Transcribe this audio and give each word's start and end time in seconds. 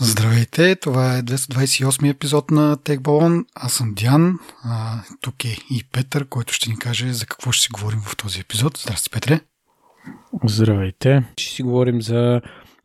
Здравейте, 0.00 0.76
това 0.76 1.16
е 1.18 1.22
228 1.22 2.10
епизод 2.10 2.50
на 2.50 2.78
Балон. 3.00 3.44
Аз 3.54 3.72
съм 3.72 3.94
Диан, 3.94 4.38
а, 4.64 5.02
тук 5.20 5.44
е 5.44 5.56
и 5.70 5.84
Петър, 5.92 6.26
който 6.28 6.52
ще 6.52 6.70
ни 6.70 6.78
каже 6.78 7.12
за 7.12 7.26
какво 7.26 7.52
ще 7.52 7.62
си 7.62 7.68
говорим 7.72 8.00
в 8.00 8.16
този 8.16 8.40
епизод. 8.40 8.78
Здрасти, 8.78 9.10
Петре. 9.10 9.40
Здравейте. 10.44 11.22
Ще 11.38 11.54
си 11.54 11.62
говорим 11.62 12.02
за 12.02 12.40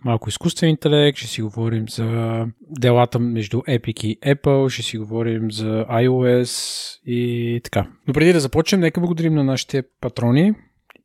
малко 0.06 0.30
изкуствен 0.30 0.70
интелект, 0.70 1.18
ще 1.18 1.28
си 1.28 1.42
говорим 1.42 1.90
за 1.90 2.46
делата 2.60 3.20
между 3.20 3.58
Epic 3.58 4.06
и 4.06 4.20
Apple, 4.20 4.70
ще 4.70 4.84
си 4.84 4.98
говорим 4.98 5.52
за 5.52 5.86
iOS 5.90 7.00
и 7.06 7.62
така. 7.64 7.88
Но 8.08 8.14
преди 8.14 8.34
да 8.34 8.40
започнем, 8.40 8.82
нека 8.82 9.02
благодарим 9.02 9.34
на 9.34 9.44
нашите 9.44 9.84
патрони 10.02 10.54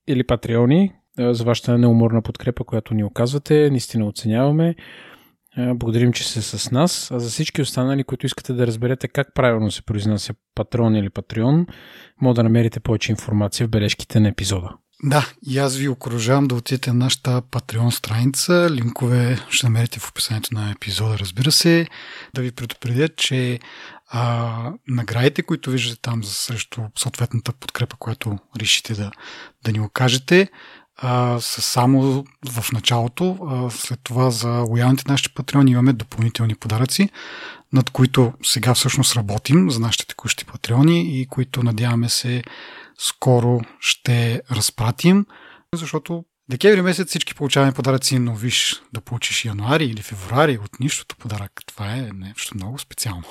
или 0.09 0.27
патреони 0.27 0.93
за 1.19 1.45
вашата 1.45 1.79
неуморна 1.79 2.23
подкрепа, 2.23 2.65
която 2.65 2.95
ни 2.95 3.05
оказвате. 3.05 3.71
Наистина 3.71 4.07
оценяваме. 4.07 4.75
Благодарим, 5.59 6.13
че 6.13 6.29
сте 6.29 6.43
с 6.43 6.71
нас. 6.71 7.11
А 7.11 7.19
за 7.19 7.31
всички 7.31 7.63
останали, 7.63 8.05
които 8.05 8.27
искате 8.27 8.53
да 8.53 8.67
разберете 8.67 9.09
как 9.09 9.35
правилно 9.35 9.71
се 9.71 9.83
произнася 9.83 10.35
патрон 10.55 10.95
или 10.95 11.11
патреон, 11.11 11.67
може 12.21 12.37
да 12.37 12.43
намерите 12.43 12.81
повече 12.81 13.13
информация 13.13 13.67
в 13.67 13.71
бележките 13.71 14.21
на 14.21 14.29
епизода. 14.29 14.71
Да, 15.03 15.33
и 15.47 15.59
аз 15.59 15.77
ви 15.77 15.89
окоръжавам 15.89 16.49
да 16.49 16.55
отидете 16.55 16.93
на 16.93 16.99
нашата 17.05 17.43
Patreon 17.43 17.91
страница. 17.91 18.69
Линкове 18.71 19.39
ще 19.51 19.67
намерите 19.67 20.01
в 20.01 20.09
описанието 20.09 20.55
на 20.55 20.71
епизода, 20.71 21.19
разбира 21.19 21.53
се. 21.53 21.87
Да 22.35 22.43
ви 22.43 22.53
предупредя, 22.53 23.09
че 23.09 23.61
а, 24.09 24.73
наградите, 24.89 25.43
които 25.43 25.71
виждате 25.71 26.01
там 26.03 26.25
за 26.25 26.31
срещу 26.31 26.83
съответната 26.99 27.53
подкрепа, 27.53 27.97
която 27.97 28.39
решите 28.61 28.95
да, 28.95 29.11
да 29.65 29.73
ни 29.73 29.81
окажете, 29.81 30.49
са 31.41 31.63
само 31.63 32.25
в 32.51 32.73
началото. 32.73 33.37
След 33.71 34.01
това 34.05 34.31
за 34.31 34.49
лоялните 34.49 35.05
нашите 35.09 35.35
патреони 35.35 35.71
имаме 35.71 35.93
допълнителни 35.93 36.55
подаръци, 36.55 37.09
над 37.73 37.91
които 37.91 38.33
сега 38.43 38.75
всъщност 38.75 39.17
работим 39.17 39.71
за 39.71 39.81
нашите 39.81 40.07
текущи 40.07 40.45
патреони 40.45 41.21
и 41.21 41.27
които 41.27 41.63
надяваме 41.63 42.09
се 42.09 42.43
скоро 42.99 43.61
ще 43.81 44.43
разпратим, 44.51 45.27
защото 45.75 46.25
Декември 46.49 46.83
месец 46.83 47.09
всички 47.09 47.35
получаваме 47.35 47.73
подаръци, 47.73 48.19
но 48.19 48.35
виж 48.35 48.83
да 48.93 49.01
получиш 49.01 49.45
януари 49.45 49.85
или 49.85 50.03
февруари 50.03 50.59
от 50.59 50.81
нищото 50.81 51.17
подарък. 51.17 51.53
Това 51.67 51.93
е 51.93 52.11
нещо 52.15 52.55
много 52.55 52.79
специално. 52.79 53.25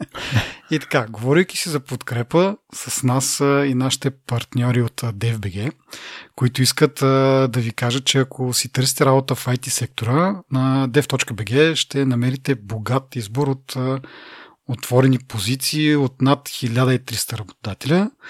и 0.70 0.78
така, 0.78 1.06
говорейки 1.06 1.56
си 1.56 1.68
за 1.68 1.80
подкрепа, 1.80 2.56
с 2.74 3.02
нас 3.02 3.40
и 3.40 3.74
нашите 3.74 4.10
партньори 4.10 4.82
от 4.82 5.00
DFBG, 5.00 5.72
които 6.36 6.62
искат 6.62 6.94
да 7.50 7.50
ви 7.56 7.72
кажат, 7.72 8.04
че 8.04 8.18
ако 8.18 8.52
си 8.52 8.72
търсите 8.72 9.04
работа 9.04 9.34
в 9.34 9.46
IT 9.46 9.68
сектора, 9.68 10.42
на 10.52 10.88
dev.bg 10.88 11.74
ще 11.74 12.04
намерите 12.04 12.54
богат 12.54 13.16
избор 13.16 13.48
от 13.48 13.76
отворени 14.68 15.18
позиции 15.18 15.96
от 15.96 16.22
над 16.22 16.48
1300 16.48 17.38
работодателя– 17.38 18.10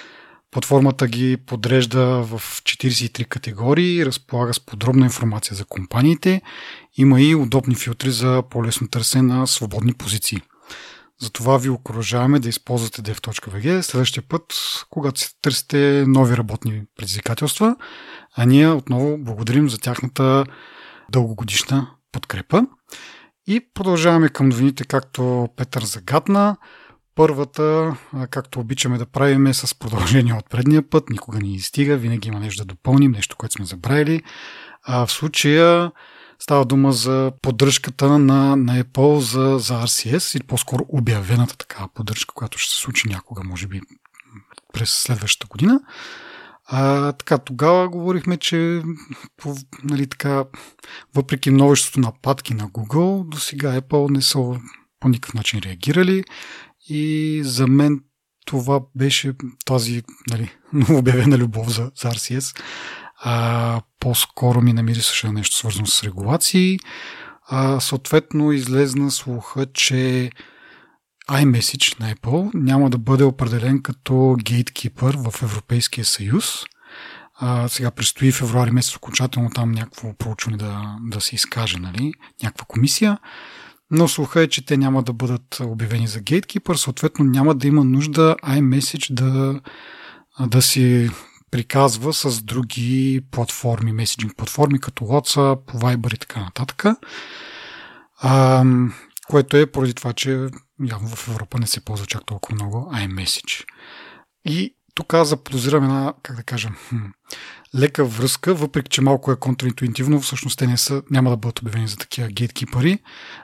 Платформата 0.51 1.07
ги 1.07 1.37
подрежда 1.37 2.05
в 2.23 2.41
43 2.63 3.25
категории, 3.25 4.07
разполага 4.07 4.55
с 4.55 4.61
подробна 4.61 5.05
информация 5.05 5.57
за 5.57 5.65
компаниите, 5.65 6.43
има 6.97 7.21
и 7.21 7.35
удобни 7.35 7.75
филтри 7.75 8.11
за 8.11 8.43
по-лесно 8.51 8.89
търсене 8.89 9.35
на 9.35 9.47
свободни 9.47 9.95
позиции. 9.95 10.41
Затова 11.21 11.59
ви 11.59 11.69
окоръжаваме 11.69 12.39
да 12.39 12.49
използвате 12.49 13.03
dev.bg 13.03 13.81
следващия 13.81 14.23
път, 14.29 14.55
когато 14.91 15.21
си 15.21 15.29
търсите 15.43 16.05
нови 16.07 16.37
работни 16.37 16.83
предизвикателства, 16.97 17.77
а 18.37 18.45
ние 18.45 18.69
отново 18.69 19.19
благодарим 19.19 19.71
за 19.71 19.79
тяхната 19.79 20.45
дългогодишна 21.13 21.91
подкрепа. 22.13 22.63
И 23.47 23.61
продължаваме 23.75 24.29
към 24.29 24.49
новините, 24.49 24.85
както 24.85 25.49
Петър 25.57 25.85
загадна. 25.85 26.57
Първата, 27.19 27.97
както 28.31 28.61
обичаме 28.61 28.99
да 28.99 29.07
правим, 29.07 29.47
е 29.47 29.55
с 29.55 29.79
продължение 29.79 30.35
от 30.35 30.51
предния 30.51 30.91
път. 30.91 31.11
Никога 31.11 31.39
не 31.39 31.59
стига, 31.59 31.97
винаги 31.97 32.29
има 32.29 32.41
нещо 32.41 32.65
да 32.65 32.75
допълним, 32.75 33.11
нещо, 33.11 33.37
което 33.37 33.53
сме 33.53 33.65
забравили. 33.65 34.23
А 34.83 35.07
в 35.07 35.13
случая 35.13 35.93
става 36.39 36.65
дума 36.65 36.93
за 36.93 37.33
поддръжката 37.43 38.19
на, 38.19 38.57
на 38.57 38.85
Apple 38.85 39.19
за, 39.19 39.59
за 39.59 39.75
RCS 39.75 40.37
или 40.37 40.47
по-скоро 40.47 40.85
обявената 40.89 41.57
такава 41.57 41.89
поддръжка, 41.95 42.35
която 42.35 42.59
ще 42.59 42.75
се 42.75 42.81
случи 42.81 43.09
някога, 43.09 43.43
може 43.45 43.67
би 43.67 43.81
през 44.73 44.91
следващата 44.91 45.47
година. 45.51 45.81
А, 46.67 47.13
така, 47.13 47.39
тогава 47.39 47.89
говорихме, 47.89 48.37
че 48.37 48.83
по, 49.37 49.55
нали, 49.85 50.07
така, 50.07 50.45
въпреки 51.15 51.51
множеството 51.51 52.01
нападки 52.01 52.55
на 52.55 52.69
Google, 52.69 53.29
до 53.29 53.37
сега 53.37 53.81
Apple 53.81 54.11
не 54.11 54.23
са 54.23 54.39
по 55.01 55.09
никакъв 55.09 55.35
начин 55.35 55.61
реагирали 55.65 56.25
и 56.89 57.41
за 57.45 57.67
мен 57.67 58.01
това 58.47 58.81
беше 58.97 59.33
тази 59.65 60.03
нали, 60.31 60.51
обявена 60.91 61.39
любов 61.39 61.69
за, 61.71 61.91
за 61.97 62.09
RCS. 62.09 62.61
А, 63.21 63.81
по-скоро 64.01 64.61
ми 64.61 64.73
намирисаше 64.73 65.29
нещо 65.29 65.57
свързано 65.57 65.87
с 65.87 66.05
регулации. 66.05 66.79
А, 67.49 67.81
съответно 67.81 68.53
излезна 68.53 69.11
слуха, 69.11 69.67
че 69.67 70.31
iMessage 71.31 72.01
на 72.01 72.15
Apple 72.15 72.51
няма 72.55 72.91
да 72.91 72.99
бъде 72.99 73.25
определен 73.25 73.83
като 73.83 74.13
gatekeeper 74.15 75.31
в 75.31 75.43
Европейския 75.43 76.05
съюз. 76.05 76.65
А, 77.35 77.69
сега 77.69 77.91
предстои 77.91 78.33
февруари 78.33 78.71
месец 78.71 78.97
окончателно 78.97 79.51
там 79.51 79.73
някакво 79.73 80.13
проучване 80.13 80.57
да, 80.57 80.97
да 81.01 81.21
се 81.21 81.35
изкаже, 81.35 81.79
нали? 81.79 82.13
някаква 82.43 82.65
комисия 82.69 83.19
но 83.91 84.09
слуха 84.09 84.43
е, 84.43 84.49
че 84.49 84.67
те 84.67 84.77
няма 84.77 85.03
да 85.03 85.13
бъдат 85.13 85.61
обявени 85.61 86.07
за 86.07 86.21
Gatekeeper, 86.21 86.75
съответно 86.75 87.25
няма 87.25 87.55
да 87.55 87.67
има 87.67 87.85
нужда 87.85 88.37
iMessage 88.45 89.13
да, 89.13 89.61
да 90.47 90.63
си 90.63 91.11
приказва 91.51 92.13
с 92.13 92.43
други 92.43 93.21
платформи, 93.31 93.93
меседжинг 93.93 94.37
платформи, 94.37 94.81
като 94.81 95.05
WhatsApp, 95.05 95.65
Viber 95.75 96.15
и 96.15 96.19
така 96.19 96.41
нататък. 96.41 96.85
А, 98.21 98.65
което 99.29 99.57
е 99.57 99.67
поради 99.67 99.95
това, 99.95 100.13
че 100.13 100.49
явно 100.85 101.09
в 101.09 101.29
Европа 101.29 101.59
не 101.59 101.67
се 101.67 101.81
ползва 101.81 102.07
чак 102.07 102.27
толкова 102.27 102.55
много 102.55 102.93
iMessage. 102.95 103.65
И 104.45 104.75
тук 104.95 105.15
аз 105.15 105.29
заподозирам 105.29 105.85
една, 105.85 106.15
как 106.23 106.37
да 106.37 106.43
кажа, 106.43 106.69
лека 107.75 108.05
връзка, 108.05 108.55
въпреки 108.55 108.89
че 108.89 109.01
малко 109.01 109.33
е 109.33 109.37
контраинтуитивно, 109.37 110.21
всъщност 110.21 110.59
те 110.59 110.67
не 110.67 110.77
са, 110.77 111.03
няма 111.11 111.31
да 111.31 111.37
бъдат 111.37 111.61
обявени 111.61 111.89
за 111.89 111.97
такива 111.97 112.29
гейткипъри, 112.29 112.99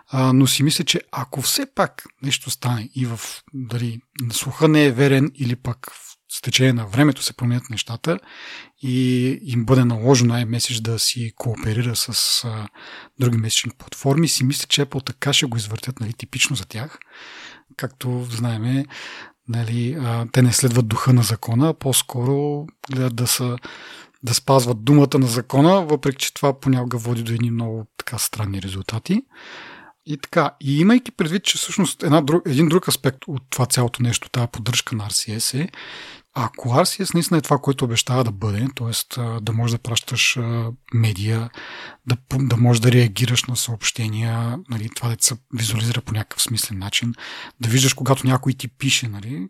а, 0.08 0.32
но 0.32 0.46
си 0.46 0.62
мисля, 0.62 0.84
че 0.84 1.00
ако 1.12 1.42
все 1.42 1.66
пак 1.74 2.04
нещо 2.22 2.50
стане 2.50 2.88
и 2.94 3.06
в 3.06 3.20
дали 3.54 4.00
слуха 4.32 4.68
не 4.68 4.84
е 4.84 4.92
верен 4.92 5.30
или 5.34 5.56
пък 5.56 5.90
с 6.28 6.40
течение 6.40 6.72
на 6.72 6.86
времето 6.86 7.22
се 7.22 7.32
променят 7.32 7.70
нещата 7.70 8.18
и 8.82 9.26
им 9.42 9.64
бъде 9.64 9.84
наложено 9.84 10.34
iMessage 10.34 10.80
да 10.80 10.98
си 10.98 11.32
кооперира 11.36 11.96
с 11.96 12.44
а, 12.44 12.68
други 13.20 13.36
месечни 13.36 13.72
платформи, 13.78 14.28
си 14.28 14.44
мисля, 14.44 14.66
че 14.68 14.86
Apple 14.86 15.06
така 15.06 15.32
ще 15.32 15.46
го 15.46 15.56
извъртят 15.56 16.00
нали, 16.00 16.12
типично 16.12 16.56
за 16.56 16.64
тях. 16.64 16.98
Както 17.76 18.26
знаеме, 18.30 18.84
нали, 19.48 19.96
а, 20.00 20.26
те 20.32 20.42
не 20.42 20.52
следват 20.52 20.88
духа 20.88 21.12
на 21.12 21.22
закона, 21.22 21.68
а 21.68 21.74
по-скоро 21.74 22.66
гледат 22.90 23.16
да 23.16 23.26
са 23.26 23.58
да 24.24 24.34
спазват 24.34 24.84
думата 24.84 25.18
на 25.18 25.26
закона, 25.26 25.86
въпреки 25.86 26.18
че 26.18 26.34
това 26.34 26.60
понякога 26.60 26.98
води 26.98 27.22
до 27.22 27.32
едни 27.32 27.50
много 27.50 27.86
така 27.98 28.18
странни 28.18 28.62
резултати. 28.62 29.22
И 30.06 30.18
така, 30.18 30.50
и 30.60 30.80
имайки 30.80 31.12
предвид, 31.12 31.44
че 31.44 31.58
всъщност 31.58 32.02
една 32.02 32.20
друг, 32.20 32.42
един 32.46 32.68
друг 32.68 32.88
аспект 32.88 33.18
от 33.26 33.42
това 33.50 33.66
цялото 33.66 34.02
нещо, 34.02 34.30
тази 34.30 34.48
поддръжка 34.52 34.96
на 34.96 35.04
RCS 35.04 35.60
е, 35.60 35.68
ако 36.34 36.68
RCS 36.68 37.14
наистина 37.14 37.38
е 37.38 37.42
това, 37.42 37.58
което 37.58 37.84
обещава 37.84 38.24
да 38.24 38.32
бъде, 38.32 38.66
т.е. 38.76 39.20
да 39.40 39.52
можеш 39.52 39.72
да 39.72 39.82
пращаш 39.82 40.38
медия, 40.94 41.50
да, 42.06 42.16
да 42.32 42.56
можеш 42.56 42.80
да 42.80 42.92
реагираш 42.92 43.44
на 43.44 43.56
съобщения, 43.56 44.58
нали, 44.70 44.88
това 44.96 45.08
да 45.08 45.16
се 45.20 45.34
визуализира 45.54 46.00
по 46.00 46.12
някакъв 46.12 46.42
смислен 46.42 46.78
начин, 46.78 47.14
да 47.60 47.68
виждаш 47.68 47.94
когато 47.94 48.26
някой 48.26 48.52
ти 48.52 48.68
пише, 48.68 49.08
нали, 49.08 49.48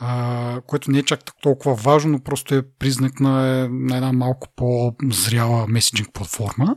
а, 0.00 0.60
което 0.66 0.90
не 0.90 0.98
е 0.98 1.02
чак 1.02 1.20
толкова 1.42 1.74
важно, 1.74 2.12
но 2.12 2.20
просто 2.20 2.54
е 2.54 2.62
признак 2.78 3.20
на, 3.20 3.68
на 3.70 3.96
една 3.96 4.12
малко 4.12 4.48
по-зряла 4.56 5.66
меседжинг 5.68 6.08
платформа. 6.12 6.76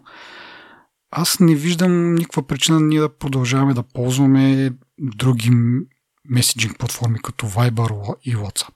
Аз 1.11 1.39
не 1.39 1.55
виждам 1.55 2.15
никаква 2.15 2.47
причина 2.47 2.79
ние 2.79 2.99
да 2.99 3.17
продължаваме 3.17 3.73
да 3.73 3.83
ползваме 3.83 4.71
други 4.99 5.51
меседжинг 6.29 6.79
платформи 6.79 7.19
като 7.23 7.45
Viber 7.45 8.15
и 8.23 8.35
WhatsApp. 8.35 8.69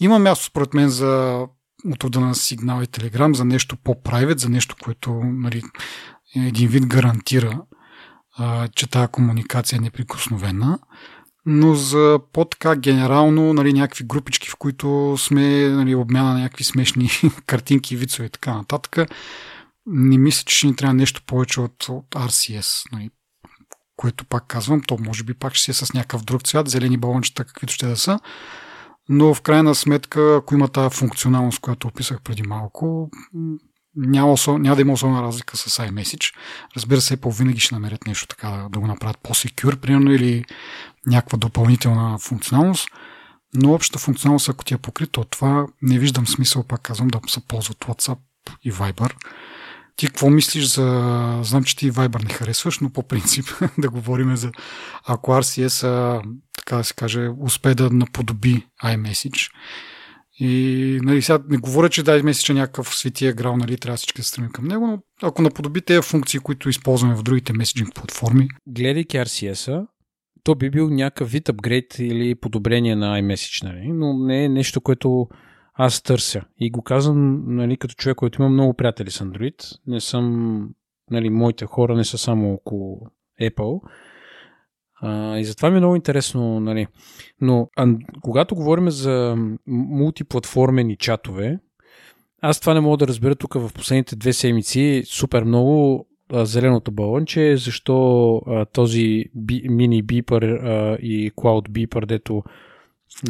Има 0.00 0.18
място 0.18 0.44
според 0.44 0.74
мен 0.74 0.88
за 0.88 1.42
от 1.84 2.14
на 2.14 2.34
сигнал 2.34 2.82
и 2.82 2.86
Telegram 2.86 3.34
за 3.34 3.44
нещо 3.44 3.76
по-private, 3.76 4.38
за 4.38 4.48
нещо, 4.48 4.76
което 4.82 5.12
нали, 5.24 5.62
един 6.36 6.68
вид 6.68 6.86
гарантира, 6.86 7.62
а, 8.36 8.68
че 8.68 8.90
тази 8.90 9.08
комуникация 9.08 9.76
е 9.76 9.80
неприкосновена 9.80 10.78
но 11.46 11.74
за 11.74 12.20
по-така 12.32 12.76
генерално 12.76 13.52
нали, 13.52 13.72
някакви 13.72 14.04
групички, 14.04 14.48
в 14.48 14.56
които 14.56 15.16
сме 15.18 15.68
нали, 15.68 15.94
обмяна 15.94 16.32
на 16.32 16.40
някакви 16.40 16.64
смешни 16.64 17.10
картинки, 17.46 17.96
вицове 17.96 18.26
и 18.26 18.30
така 18.30 18.54
нататък, 18.54 19.10
не 19.86 20.18
мисля, 20.18 20.42
че 20.46 20.56
ще 20.56 20.66
ни 20.66 20.76
трябва 20.76 20.94
нещо 20.94 21.22
повече 21.26 21.60
от, 21.60 21.88
от 21.88 22.10
RCS. 22.10 22.92
Нали. 22.92 23.10
което 23.96 24.24
пак 24.24 24.46
казвам, 24.46 24.80
то 24.86 24.98
може 25.00 25.24
би 25.24 25.34
пак 25.34 25.54
ще 25.54 25.64
си 25.64 25.70
е 25.70 25.86
с 25.86 25.92
някакъв 25.92 26.24
друг 26.24 26.42
цвят, 26.42 26.68
зелени 26.68 26.96
балончета, 26.96 27.44
каквито 27.44 27.72
ще 27.72 27.86
да 27.86 27.96
са, 27.96 28.18
но 29.08 29.34
в 29.34 29.42
крайна 29.42 29.74
сметка, 29.74 30.36
ако 30.36 30.54
има 30.54 30.68
тази 30.68 30.96
функционалност, 30.96 31.60
която 31.60 31.88
описах 31.88 32.22
преди 32.22 32.42
малко, 32.42 33.10
няма, 33.96 34.36
няма 34.48 34.76
да 34.76 34.82
има 34.82 34.92
особена 34.92 35.22
разлика 35.22 35.56
с 35.56 35.78
iMessage. 35.78 36.34
Разбира 36.76 37.00
се, 37.00 37.16
Apple 37.16 37.38
винаги 37.38 37.60
ще 37.60 37.74
намерят 37.74 38.06
нещо 38.06 38.26
така 38.26 38.48
да, 38.48 38.68
да 38.68 38.80
го 38.80 38.86
направят 38.86 39.18
по-секюр, 39.22 39.76
примерно, 39.76 40.12
или 40.12 40.44
някаква 41.06 41.38
допълнителна 41.38 42.18
функционалност. 42.18 42.88
Но 43.54 43.72
общата 43.72 43.98
функционалност, 43.98 44.48
ако 44.48 44.64
ти 44.64 44.74
е 44.74 44.78
покрита 44.78 45.20
от 45.20 45.30
това, 45.30 45.66
не 45.82 45.98
виждам 45.98 46.26
смисъл, 46.26 46.62
пак 46.62 46.82
казвам, 46.82 47.08
да 47.08 47.20
се 47.26 47.40
ползват 47.40 47.78
WhatsApp 47.78 48.18
и 48.62 48.72
Viber. 48.72 49.12
Ти 49.96 50.06
какво 50.06 50.30
мислиш 50.30 50.64
за... 50.64 51.40
Знам, 51.42 51.64
че 51.64 51.76
ти 51.76 51.92
Viber 51.92 52.24
не 52.24 52.34
харесваш, 52.34 52.78
но 52.78 52.90
по 52.90 53.02
принцип 53.02 53.46
да 53.78 53.90
говорим 53.90 54.36
за... 54.36 54.52
Ако 55.06 55.30
RCS, 55.30 56.22
така 56.56 56.76
да 56.76 56.84
се 56.84 56.94
каже, 56.94 57.28
успее 57.40 57.74
да 57.74 57.90
наподоби 57.90 58.66
iMessage 58.84 59.50
и 60.40 61.00
нали, 61.02 61.22
сега 61.22 61.38
не 61.48 61.56
говоря, 61.56 61.88
че 61.88 62.02
дай 62.02 62.22
месече 62.22 62.54
някакъв 62.54 62.96
светия 62.96 63.32
грал, 63.32 63.56
нали, 63.56 63.76
трябва 63.76 63.96
всички 63.96 64.20
да 64.20 64.24
стремим 64.24 64.50
към 64.50 64.64
него, 64.64 64.86
но 64.86 64.98
ако 65.22 65.42
наподоби 65.42 65.80
тези 65.80 66.02
функции, 66.02 66.40
които 66.40 66.68
използваме 66.68 67.14
в 67.14 67.22
другите 67.22 67.52
меседжинг 67.52 67.94
платформи. 67.94 68.48
Гледайки 68.66 69.16
RCS-а, 69.16 69.86
то 70.44 70.54
би 70.54 70.70
бил 70.70 70.90
някакъв 70.90 71.30
вид 71.30 71.48
апгрейд 71.48 71.98
или 71.98 72.34
подобрение 72.34 72.96
на 72.96 73.20
iMessage, 73.20 73.64
нали? 73.64 73.92
но 73.92 74.18
не 74.18 74.44
е 74.44 74.48
нещо, 74.48 74.80
което 74.80 75.28
аз 75.74 76.02
търся. 76.02 76.42
И 76.58 76.70
го 76.70 76.82
казвам 76.82 77.44
нали, 77.46 77.76
като 77.76 77.94
човек, 77.94 78.16
който 78.16 78.42
има 78.42 78.50
много 78.50 78.74
приятели 78.74 79.10
с 79.10 79.24
Android. 79.24 79.78
Не 79.86 80.00
съм, 80.00 80.68
нали, 81.10 81.30
моите 81.30 81.66
хора 81.66 81.94
не 81.94 82.04
са 82.04 82.18
само 82.18 82.52
около 82.52 83.00
Apple. 83.42 83.80
А, 85.00 85.38
и 85.38 85.44
затова 85.44 85.70
ми 85.70 85.76
е 85.76 85.80
много 85.80 85.96
интересно, 85.96 86.60
нали. 86.60 86.86
Но 87.40 87.68
а, 87.76 87.86
когато 88.22 88.54
говорим 88.54 88.90
за 88.90 89.36
мултиплатформени 89.66 90.96
чатове, 90.96 91.58
аз 92.40 92.60
това 92.60 92.74
не 92.74 92.80
мога 92.80 92.96
да 92.96 93.08
разбера 93.08 93.34
тук 93.34 93.54
в 93.54 93.70
последните 93.74 94.16
две 94.16 94.32
седмици 94.32 95.02
супер 95.06 95.44
много 95.44 96.06
а, 96.32 96.46
зеленото 96.46 96.92
балонче, 96.92 97.56
защо 97.56 98.36
а, 98.46 98.64
този 98.64 99.24
мини 99.68 100.02
бипър 100.02 100.42
и 101.02 101.32
Cloud 101.36 101.70
бипър, 101.70 102.06
дето 102.06 102.42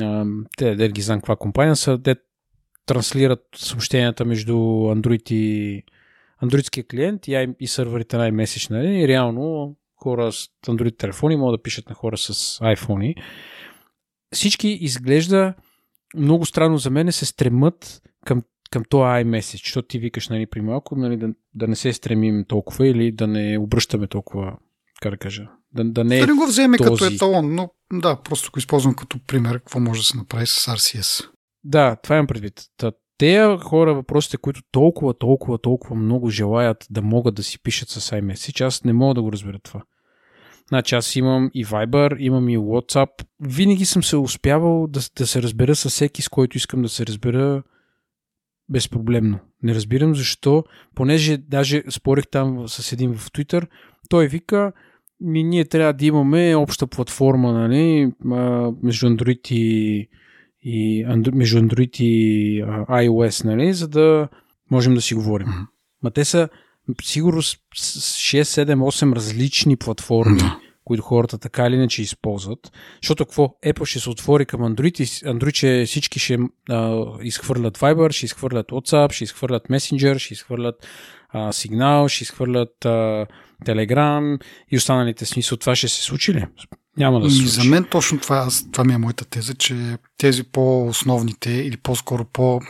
а, 0.00 0.24
те, 0.56 0.74
да 0.74 0.88
ги 0.88 1.02
знам 1.02 1.20
каква 1.20 1.36
компания 1.36 1.76
са, 1.76 1.98
де 1.98 2.16
транслират 2.86 3.44
съобщенията 3.54 4.24
между 4.24 4.52
Android 4.54 5.32
и 5.32 5.82
андроидския 6.42 6.84
клиент 6.86 7.28
и, 7.28 7.48
и 7.60 7.66
сървърите 7.66 8.16
на 8.16 8.30
iMessage, 8.30 8.70
нали? 8.70 9.00
И 9.00 9.08
реално 9.08 9.76
хора 10.06 10.32
с 10.32 10.48
Android 10.66 10.98
телефони 10.98 11.36
могат 11.36 11.58
да 11.58 11.62
пишат 11.62 11.88
на 11.88 11.94
хора 11.94 12.18
с 12.18 12.58
iPhone. 12.58 13.14
Всички 14.34 14.68
изглежда 14.68 15.54
много 16.16 16.46
странно 16.46 16.78
за 16.78 16.90
мен 16.90 17.12
се 17.12 17.26
стремат 17.26 18.02
към, 18.26 18.42
към 18.70 18.84
този 18.88 19.02
iMessage, 19.02 19.64
защото 19.64 19.88
ти 19.88 19.98
викаш, 19.98 20.28
нали, 20.28 20.46
при 20.46 20.60
малко, 20.60 20.96
нали, 20.96 21.16
да, 21.16 21.28
да 21.54 21.68
не 21.68 21.76
се 21.76 21.92
стремим 21.92 22.44
толкова 22.48 22.88
или 22.88 23.12
да 23.12 23.26
не 23.26 23.58
обръщаме 23.58 24.06
толкова, 24.06 24.56
как 25.00 25.10
да 25.10 25.16
кажа, 25.16 25.48
да, 25.74 25.84
да 25.84 26.04
не 26.04 26.20
Да 26.20 26.26
не 26.26 26.32
го 26.32 26.46
вземе 26.46 26.78
този... 26.78 26.90
като 26.90 27.14
еталон, 27.14 27.54
но 27.54 27.70
да, 27.92 28.16
просто 28.22 28.50
го 28.52 28.58
използвам 28.58 28.94
като 28.94 29.18
пример, 29.26 29.58
какво 29.58 29.80
може 29.80 30.00
да 30.00 30.04
се 30.04 30.16
направи 30.16 30.46
с 30.46 30.66
RCS. 30.66 31.28
Да, 31.64 31.96
това 31.96 32.16
имам 32.16 32.26
предвид. 32.26 32.62
Те 33.18 33.56
хора, 33.60 33.94
въпросите, 33.94 34.36
които 34.36 34.60
толкова, 34.72 35.18
толкова, 35.18 35.58
толкова 35.58 35.96
много 35.96 36.30
желаят 36.30 36.86
да 36.90 37.02
могат 37.02 37.34
да 37.34 37.42
си 37.42 37.62
пишат 37.62 37.88
с 37.88 38.10
iMessage, 38.10 38.66
аз 38.66 38.84
не 38.84 38.92
мога 38.92 39.14
да 39.14 39.22
го 39.22 39.32
разбера 39.32 39.58
това. 39.58 39.82
Значи 40.68 40.94
аз 40.94 41.16
имам 41.16 41.50
и 41.54 41.64
Viber, 41.64 42.16
имам 42.18 42.48
и 42.48 42.58
WhatsApp. 42.58 43.10
Винаги 43.40 43.84
съм 43.84 44.02
се 44.02 44.16
успявал 44.16 44.86
да, 44.86 45.00
да 45.18 45.26
се 45.26 45.42
разбера 45.42 45.76
с 45.76 45.88
всеки, 45.88 46.22
с 46.22 46.28
който 46.28 46.56
искам 46.56 46.82
да 46.82 46.88
се 46.88 47.06
разбера 47.06 47.62
безпроблемно. 48.68 49.38
Не 49.62 49.74
разбирам 49.74 50.14
защо, 50.14 50.64
понеже 50.94 51.36
даже 51.36 51.82
спорих 51.90 52.26
там 52.26 52.68
с 52.68 52.92
един 52.92 53.14
в 53.14 53.30
Twitter, 53.30 53.66
той 54.08 54.28
вика, 54.28 54.72
ми 55.20 55.44
ние 55.44 55.64
трябва 55.64 55.92
да 55.92 56.06
имаме 56.06 56.56
обща 56.56 56.86
платформа, 56.86 57.52
нали, 57.52 58.12
между 58.82 59.06
Android 59.06 59.52
и, 59.52 60.08
и 60.62 61.04
между 61.32 61.58
Android 61.58 62.00
и 62.00 62.62
iOS, 62.88 63.44
нали, 63.44 63.72
за 63.72 63.88
да 63.88 64.28
можем 64.70 64.94
да 64.94 65.00
си 65.00 65.14
говорим. 65.14 65.48
Ма 66.02 66.10
те 66.10 66.24
са 66.24 66.48
сигурно 67.02 67.42
6, 67.42 67.56
7, 67.74 68.74
8 68.74 69.16
различни 69.16 69.76
платформи, 69.76 70.38
да. 70.38 70.58
които 70.84 71.02
хората 71.02 71.38
така 71.38 71.66
или 71.66 71.74
иначе 71.74 72.02
използват. 72.02 72.72
Защото 73.02 73.24
какво? 73.24 73.54
Apple 73.66 73.84
ще 73.84 74.00
се 74.00 74.10
отвори 74.10 74.46
към 74.46 74.60
Android 74.60 75.00
и 75.00 75.06
Android 75.06 75.54
ще 75.54 75.86
всички 75.86 76.18
ще 76.18 76.38
а, 76.70 77.04
изхвърлят 77.22 77.78
Viber, 77.78 78.12
ще 78.12 78.26
изхвърлят 78.26 78.66
WhatsApp, 78.66 79.12
ще 79.12 79.24
изхвърлят 79.24 79.68
Messenger, 79.68 80.18
ще 80.18 80.34
изхвърлят 80.34 80.86
а, 81.28 81.52
Signal, 81.52 82.08
ще 82.08 82.24
изхвърлят 82.24 82.84
а, 82.84 83.26
Telegram 83.64 84.42
и 84.70 84.76
останалите 84.76 85.26
смисъл. 85.26 85.58
Това 85.58 85.76
ще 85.76 85.88
се 85.88 86.02
случи 86.02 86.34
ли? 86.34 86.46
Няма 86.96 87.20
да 87.20 87.30
се 87.30 87.36
случи. 87.36 87.50
За 87.50 87.64
мен 87.64 87.84
точно 87.90 88.20
това, 88.20 88.36
аз, 88.36 88.70
това 88.72 88.84
ми 88.84 88.94
е 88.94 88.98
моята 88.98 89.24
теза, 89.24 89.54
че 89.54 89.98
тези 90.18 90.44
по-основните 90.44 91.50
или 91.50 91.76
по-скоро 91.76 92.24
по 92.24 92.60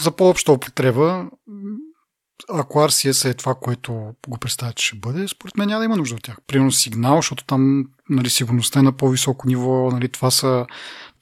за 0.00 0.10
по-обща 0.10 0.52
употреба 0.52 1.26
ако 2.48 2.78
RCS 2.78 3.30
е 3.30 3.34
това, 3.34 3.54
което 3.54 4.14
го 4.28 4.38
представя, 4.38 4.72
че 4.72 4.86
ще 4.86 4.96
бъде, 4.96 5.28
според 5.28 5.56
мен 5.56 5.68
няма 5.68 5.78
да 5.78 5.84
има 5.84 5.96
нужда 5.96 6.14
от 6.14 6.22
тях. 6.22 6.36
Примерно 6.46 6.72
сигнал, 6.72 7.16
защото 7.16 7.44
там 7.44 7.84
нали, 8.10 8.30
сигурността 8.30 8.80
е 8.80 8.82
на 8.82 8.92
по-високо 8.92 9.48
ниво, 9.48 9.90
нали, 9.90 10.08
това 10.08 10.30
са 10.30 10.66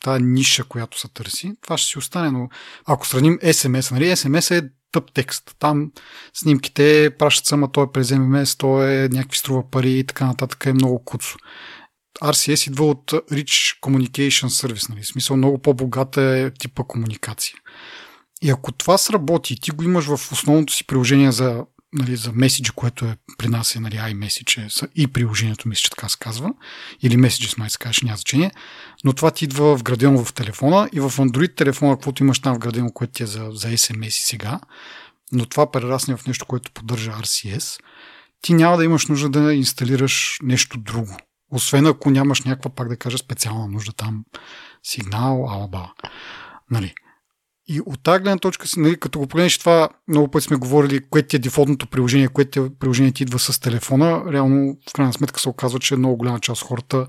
тази 0.04 0.22
ниша, 0.22 0.64
която 0.64 1.00
се 1.00 1.08
търси. 1.08 1.52
Това 1.62 1.78
ще 1.78 1.88
си 1.88 1.98
остане, 1.98 2.30
но 2.30 2.48
ако 2.86 3.06
сравним 3.06 3.38
SMS, 3.38 3.92
нали, 3.92 4.04
SMS 4.04 4.58
е 4.58 4.68
тъп 4.92 5.12
текст. 5.12 5.56
Там 5.58 5.92
снимките 6.34 7.10
пращат 7.18 7.46
само 7.46 7.68
той 7.68 7.84
е 7.84 7.92
през 7.92 8.08
MMS, 8.08 8.58
той 8.58 9.04
е 9.04 9.08
някакви 9.08 9.38
струва 9.38 9.70
пари 9.70 9.98
и 9.98 10.04
така 10.04 10.26
нататък 10.26 10.66
е 10.66 10.72
много 10.72 11.04
куцо. 11.04 11.36
RCS 12.22 12.70
идва 12.70 12.86
от 12.86 13.12
Rich 13.12 13.80
Communication 13.80 14.46
Service, 14.46 14.90
нали? 14.90 15.02
в 15.02 15.06
смисъл 15.06 15.36
много 15.36 15.58
по-богата 15.58 16.22
е 16.22 16.50
типа 16.50 16.82
комуникация. 16.82 17.54
И 18.42 18.50
ако 18.50 18.72
това 18.72 18.98
сработи 18.98 19.60
ти 19.60 19.70
го 19.70 19.84
имаш 19.84 20.04
в 20.04 20.32
основното 20.32 20.72
си 20.72 20.86
приложение 20.86 21.32
за, 21.32 21.64
нали, 21.92 22.16
за 22.16 22.32
меседжи, 22.32 22.70
което 22.70 23.04
е 23.04 23.16
при 23.38 23.48
нас 23.48 23.76
е 23.76 23.80
нали, 23.80 23.94
iMessage 23.94 24.84
е 24.84 24.88
и 24.94 25.06
приложението, 25.06 25.68
мисля, 25.68 25.80
че 25.80 25.90
така 25.90 26.08
се 26.08 26.16
казва, 26.20 26.50
или 27.02 27.16
Messages, 27.16 27.58
май 27.58 27.70
се 27.70 27.78
каже, 27.78 28.00
няма 28.04 28.16
значение, 28.16 28.50
но 29.04 29.12
това 29.12 29.30
ти 29.30 29.44
идва 29.44 29.76
вградено 29.76 30.24
в 30.24 30.34
телефона 30.34 30.88
и 30.92 31.00
в 31.00 31.10
Android 31.10 31.56
телефона, 31.56 31.96
каквото 31.96 32.22
имаш 32.22 32.38
там 32.38 32.54
вградено, 32.54 32.92
което 32.92 33.12
ти 33.12 33.22
е 33.22 33.26
за, 33.26 33.48
за 33.52 33.68
SMS 33.68 34.06
и 34.06 34.12
сега, 34.12 34.60
но 35.32 35.46
това 35.46 35.70
прерасне 35.70 36.16
в 36.16 36.26
нещо, 36.26 36.46
което 36.46 36.72
поддържа 36.72 37.12
RCS, 37.12 37.80
ти 38.42 38.54
няма 38.54 38.76
да 38.76 38.84
имаш 38.84 39.06
нужда 39.06 39.28
да 39.28 39.54
инсталираш 39.54 40.38
нещо 40.42 40.78
друго. 40.78 41.16
Освен 41.50 41.86
ако 41.86 42.10
нямаш 42.10 42.42
някаква, 42.42 42.70
пак 42.70 42.88
да 42.88 42.96
кажа, 42.96 43.18
специална 43.18 43.68
нужда 43.68 43.92
там, 43.92 44.24
сигнал, 44.82 45.50
алаба. 45.50 45.92
Нали. 46.70 46.94
И 47.68 47.80
от 47.86 48.02
тази 48.02 48.22
гледна 48.22 48.38
точка 48.38 48.66
си, 48.66 48.80
нали, 48.80 49.00
като 49.00 49.18
го 49.18 49.26
погледнеш 49.26 49.58
това, 49.58 49.88
много 50.08 50.30
пъти 50.30 50.46
сме 50.46 50.56
говорили, 50.56 51.04
кое 51.10 51.22
ти 51.22 51.36
е 51.36 51.38
дефолтното 51.38 51.86
приложение, 51.86 52.28
кое 52.28 52.44
ти 52.44 52.58
е 52.58 52.68
приложение 52.78 53.12
ти 53.12 53.22
идва 53.22 53.38
с 53.38 53.60
телефона, 53.60 54.32
реално 54.32 54.76
в 54.90 54.92
крайна 54.92 55.12
сметка 55.12 55.40
се 55.40 55.48
оказва, 55.48 55.78
че 55.78 55.96
много 55.96 56.16
голяма 56.16 56.40
част 56.40 56.62
от 56.62 56.68
хората 56.68 57.06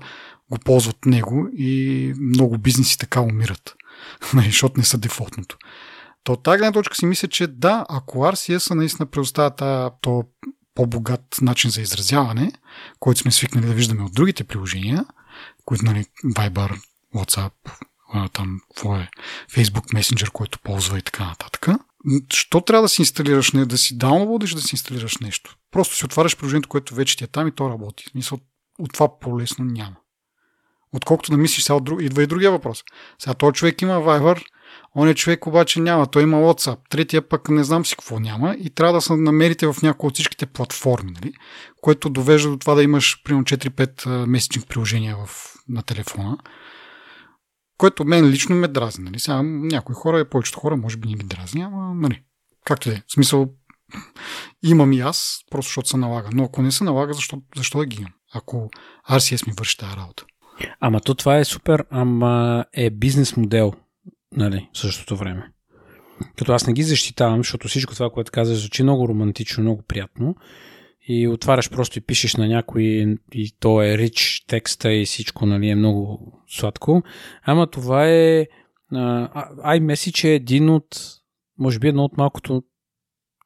го 0.50 0.58
ползват 0.58 1.06
него 1.06 1.48
и 1.52 2.12
много 2.20 2.58
бизнеси 2.58 2.98
така 2.98 3.20
умират, 3.20 3.74
нали, 4.34 4.46
защото 4.46 4.80
не 4.80 4.84
са 4.84 4.98
дефолтното. 4.98 5.56
То 6.24 6.32
от 6.32 6.42
тази 6.42 6.58
гледна 6.58 6.72
точка 6.72 6.94
си 6.94 7.06
мисля, 7.06 7.28
че 7.28 7.46
да, 7.46 7.86
ако 7.88 8.18
RCS 8.18 8.74
наистина 8.74 9.06
предоставя 9.06 9.90
то 10.00 10.24
по-богат 10.74 11.36
начин 11.42 11.70
за 11.70 11.80
изразяване, 11.80 12.52
който 13.00 13.20
сме 13.20 13.30
свикнали 13.30 13.66
да 13.66 13.74
виждаме 13.74 14.02
от 14.02 14.14
другите 14.14 14.44
приложения, 14.44 15.04
които, 15.64 15.84
нали, 15.84 16.04
Viber, 16.24 16.80
WhatsApp, 17.14 17.52
там, 18.32 18.60
какво 18.68 18.96
е, 18.96 19.08
Facebook 19.52 19.94
Messenger, 19.94 20.30
който 20.30 20.58
ползва 20.58 20.98
и 20.98 21.02
така 21.02 21.24
нататък. 21.24 21.68
Що 22.32 22.60
трябва 22.60 22.82
да 22.82 22.88
си 22.88 23.02
инсталираш, 23.02 23.52
не 23.52 23.66
да 23.66 23.78
си 23.78 23.98
даунлоудиш, 23.98 24.54
да 24.54 24.60
си 24.60 24.74
инсталираш 24.74 25.18
нещо? 25.18 25.56
Просто 25.70 25.96
си 25.96 26.04
отваряш 26.04 26.36
приложението, 26.36 26.68
което 26.68 26.94
вече 26.94 27.16
ти 27.16 27.24
е 27.24 27.26
там 27.26 27.48
и 27.48 27.52
то 27.52 27.70
работи. 27.70 28.04
Мисъл, 28.14 28.38
от 28.78 28.92
това 28.92 29.18
по-лесно 29.18 29.64
няма. 29.64 29.96
Отколкото 30.92 31.30
да 31.30 31.36
мислиш, 31.36 31.64
сега 31.64 31.78
идва 32.00 32.22
и 32.22 32.26
другия 32.26 32.50
въпрос. 32.50 32.84
Сега 33.18 33.34
този 33.34 33.52
човек 33.52 33.82
има 33.82 33.92
Viber, 33.92 34.44
он 34.94 35.08
е 35.08 35.14
човек 35.14 35.46
обаче 35.46 35.80
няма, 35.80 36.06
той 36.06 36.22
има 36.22 36.36
WhatsApp, 36.36 36.78
третия 36.90 37.28
пък 37.28 37.48
не 37.48 37.64
знам 37.64 37.86
си 37.86 37.96
какво 37.96 38.20
няма 38.20 38.56
и 38.58 38.70
трябва 38.70 38.94
да 38.94 39.00
се 39.00 39.16
намерите 39.16 39.66
в 39.66 39.76
някои 39.82 40.08
от 40.08 40.14
всичките 40.14 40.46
платформи, 40.46 41.12
нали? 41.12 41.32
което 41.80 42.10
довежда 42.10 42.50
до 42.50 42.56
това 42.56 42.74
да 42.74 42.82
имаш 42.82 43.22
примерно 43.24 43.44
4-5 43.44 44.26
месечни 44.26 44.62
приложения 44.68 45.16
в, 45.26 45.54
на 45.68 45.82
телефона 45.82 46.38
което 47.78 48.04
мен 48.04 48.26
лично 48.26 48.56
ме 48.56 48.68
дразни. 48.68 49.04
Нали? 49.04 49.18
Сега 49.18 49.42
някои 49.42 49.94
хора, 49.94 50.28
повечето 50.28 50.60
хора, 50.60 50.76
може 50.76 50.96
би 50.96 51.08
не 51.08 51.14
ги 51.14 51.26
дразни, 51.26 51.62
ама 51.62 51.94
нали, 51.94 52.22
както 52.64 52.90
е. 52.90 53.02
В 53.06 53.12
смисъл, 53.12 53.48
имам 54.62 54.92
и 54.92 55.00
аз, 55.00 55.40
просто 55.50 55.68
защото 55.68 55.88
се 55.88 55.96
налага. 55.96 56.28
Но 56.32 56.44
ако 56.44 56.62
не 56.62 56.72
се 56.72 56.84
налага, 56.84 57.14
защо, 57.14 57.42
защо 57.56 57.78
да 57.78 57.86
ги 57.86 57.96
имам? 57.96 58.12
Ако 58.34 58.70
RCS 59.10 59.46
ми 59.46 59.52
върши 59.58 59.76
тази 59.76 59.96
работа. 59.96 60.24
Ама 60.80 61.00
то 61.00 61.14
това 61.14 61.38
е 61.38 61.44
супер, 61.44 61.84
ама 61.90 62.64
е 62.72 62.90
бизнес 62.90 63.36
модел, 63.36 63.72
нали, 64.36 64.68
в 64.72 64.78
същото 64.78 65.16
време. 65.16 65.52
Като 66.36 66.52
аз 66.52 66.66
не 66.66 66.72
ги 66.72 66.82
защитавам, 66.82 67.38
защото 67.38 67.68
всичко 67.68 67.94
това, 67.94 68.10
което 68.10 68.32
казваш, 68.32 68.58
звучи 68.58 68.82
много 68.82 69.08
романтично, 69.08 69.62
много 69.62 69.82
приятно. 69.82 70.36
И 71.10 71.28
отваряш 71.28 71.70
просто 71.70 71.98
и 71.98 72.02
пишеш 72.02 72.36
на 72.36 72.48
някой 72.48 72.82
и 73.32 73.52
то 73.60 73.82
е 73.82 73.98
рич 73.98 74.44
текста 74.48 74.92
и 74.92 75.04
всичко 75.04 75.46
нали, 75.46 75.68
е 75.68 75.74
много 75.74 76.32
сладко. 76.48 77.02
Ама 77.42 77.66
това 77.66 78.08
е... 78.08 78.46
iMessage 78.92 80.24
е 80.24 80.34
един 80.34 80.70
от... 80.70 80.84
Може 81.58 81.78
би 81.78 81.88
едно 81.88 82.04
от 82.04 82.16
малкото 82.16 82.62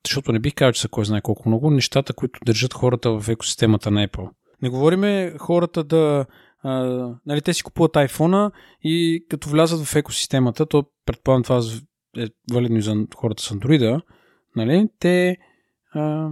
защото 0.06 0.32
не 0.32 0.38
бих 0.38 0.54
казал, 0.54 0.72
че 0.72 0.80
са 0.80 0.88
кой 0.88 1.04
знае 1.04 1.20
колко 1.20 1.48
много 1.48 1.70
нещата, 1.70 2.12
които 2.12 2.40
държат 2.46 2.74
хората 2.74 3.20
в 3.20 3.28
екосистемата 3.28 3.90
на 3.90 4.08
Apple. 4.08 4.30
Не 4.62 4.68
говориме 4.68 5.34
хората 5.38 5.84
да 5.84 6.26
а, 6.62 6.70
нали, 7.26 7.40
те 7.40 7.54
си 7.54 7.62
купуват 7.62 7.92
iPhone 7.92 8.50
и 8.82 9.24
като 9.30 9.48
влязат 9.48 9.84
в 9.84 9.96
екосистемата, 9.96 10.66
то 10.66 10.84
предполагам 11.06 11.42
това 11.42 11.60
е 12.16 12.26
валидно 12.52 12.78
и 12.78 12.82
за 12.82 13.06
хората 13.16 13.42
с 13.42 13.50
Android, 13.50 14.00
нали, 14.56 14.88
те 14.98 15.36
а, 15.94 16.28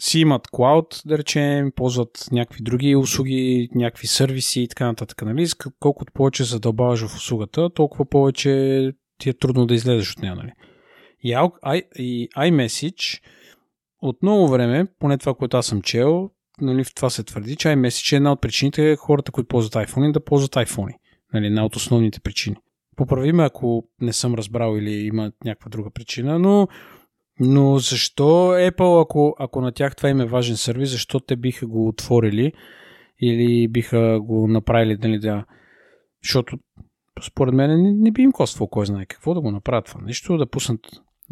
си 0.00 0.20
имат 0.20 0.48
клауд, 0.52 1.02
да 1.06 1.18
речем, 1.18 1.72
ползват 1.76 2.28
някакви 2.32 2.62
други 2.62 2.96
услуги, 2.96 3.68
някакви 3.74 4.06
сервиси 4.06 4.62
и 4.62 4.68
така 4.68 4.86
нататък. 4.86 5.22
Нали? 5.22 5.46
Колкото 5.80 6.12
повече 6.12 6.44
задълбаваш 6.44 7.06
в 7.06 7.16
услугата, 7.16 7.70
толкова 7.70 8.04
повече 8.04 8.92
ти 9.18 9.28
е 9.28 9.32
трудно 9.32 9.66
да 9.66 9.74
излезеш 9.74 10.12
от 10.12 10.22
нея. 10.22 10.34
Нали? 10.34 10.52
И, 11.22 11.50
и 11.98 12.28
iMessage 12.28 13.22
от 14.02 14.22
много 14.22 14.48
време, 14.48 14.86
поне 14.98 15.18
това, 15.18 15.34
което 15.34 15.56
аз 15.56 15.66
съм 15.66 15.82
чел, 15.82 16.30
нали, 16.60 16.84
в 16.84 16.94
това 16.94 17.10
се 17.10 17.24
твърди, 17.24 17.56
че 17.56 17.68
iMessage 17.68 18.12
е 18.12 18.16
една 18.16 18.32
от 18.32 18.40
причините 18.40 18.96
хората, 18.96 19.32
които 19.32 19.48
ползват 19.48 19.88
iPhone, 19.88 20.12
да 20.12 20.24
ползват 20.24 20.52
iPhone. 20.52 20.94
Нали, 21.34 21.46
една 21.46 21.64
от 21.64 21.76
основните 21.76 22.20
причини. 22.20 22.56
Поправи 22.96 23.32
ме, 23.32 23.44
ако 23.44 23.88
не 24.00 24.12
съм 24.12 24.34
разбрал 24.34 24.76
или 24.76 24.92
има 24.92 25.32
някаква 25.44 25.68
друга 25.68 25.90
причина, 25.90 26.38
но, 26.38 26.68
но 27.40 27.78
защо 27.78 28.24
Apple, 28.52 29.02
ако, 29.02 29.36
ако 29.38 29.60
на 29.60 29.72
тях 29.72 29.96
това 29.96 30.08
им 30.08 30.20
е 30.20 30.26
важен 30.26 30.56
сервис, 30.56 30.90
защо 30.90 31.20
те 31.20 31.36
биха 31.36 31.66
го 31.66 31.88
отворили 31.88 32.52
или 33.20 33.68
биха 33.68 34.20
го 34.20 34.48
направили, 34.48 34.96
нали, 35.02 35.18
да... 35.18 35.44
Защото 36.22 36.58
според 37.26 37.54
мен 37.54 37.82
не, 37.82 37.92
не 37.92 38.10
би 38.10 38.22
им 38.22 38.32
коствало 38.32 38.68
кой 38.68 38.86
знае 38.86 39.06
какво 39.06 39.34
да 39.34 39.40
го 39.40 39.50
направят 39.50 39.84
това 39.84 40.00
нещо, 40.00 40.36
да 40.36 40.46
пуснат 40.46 40.80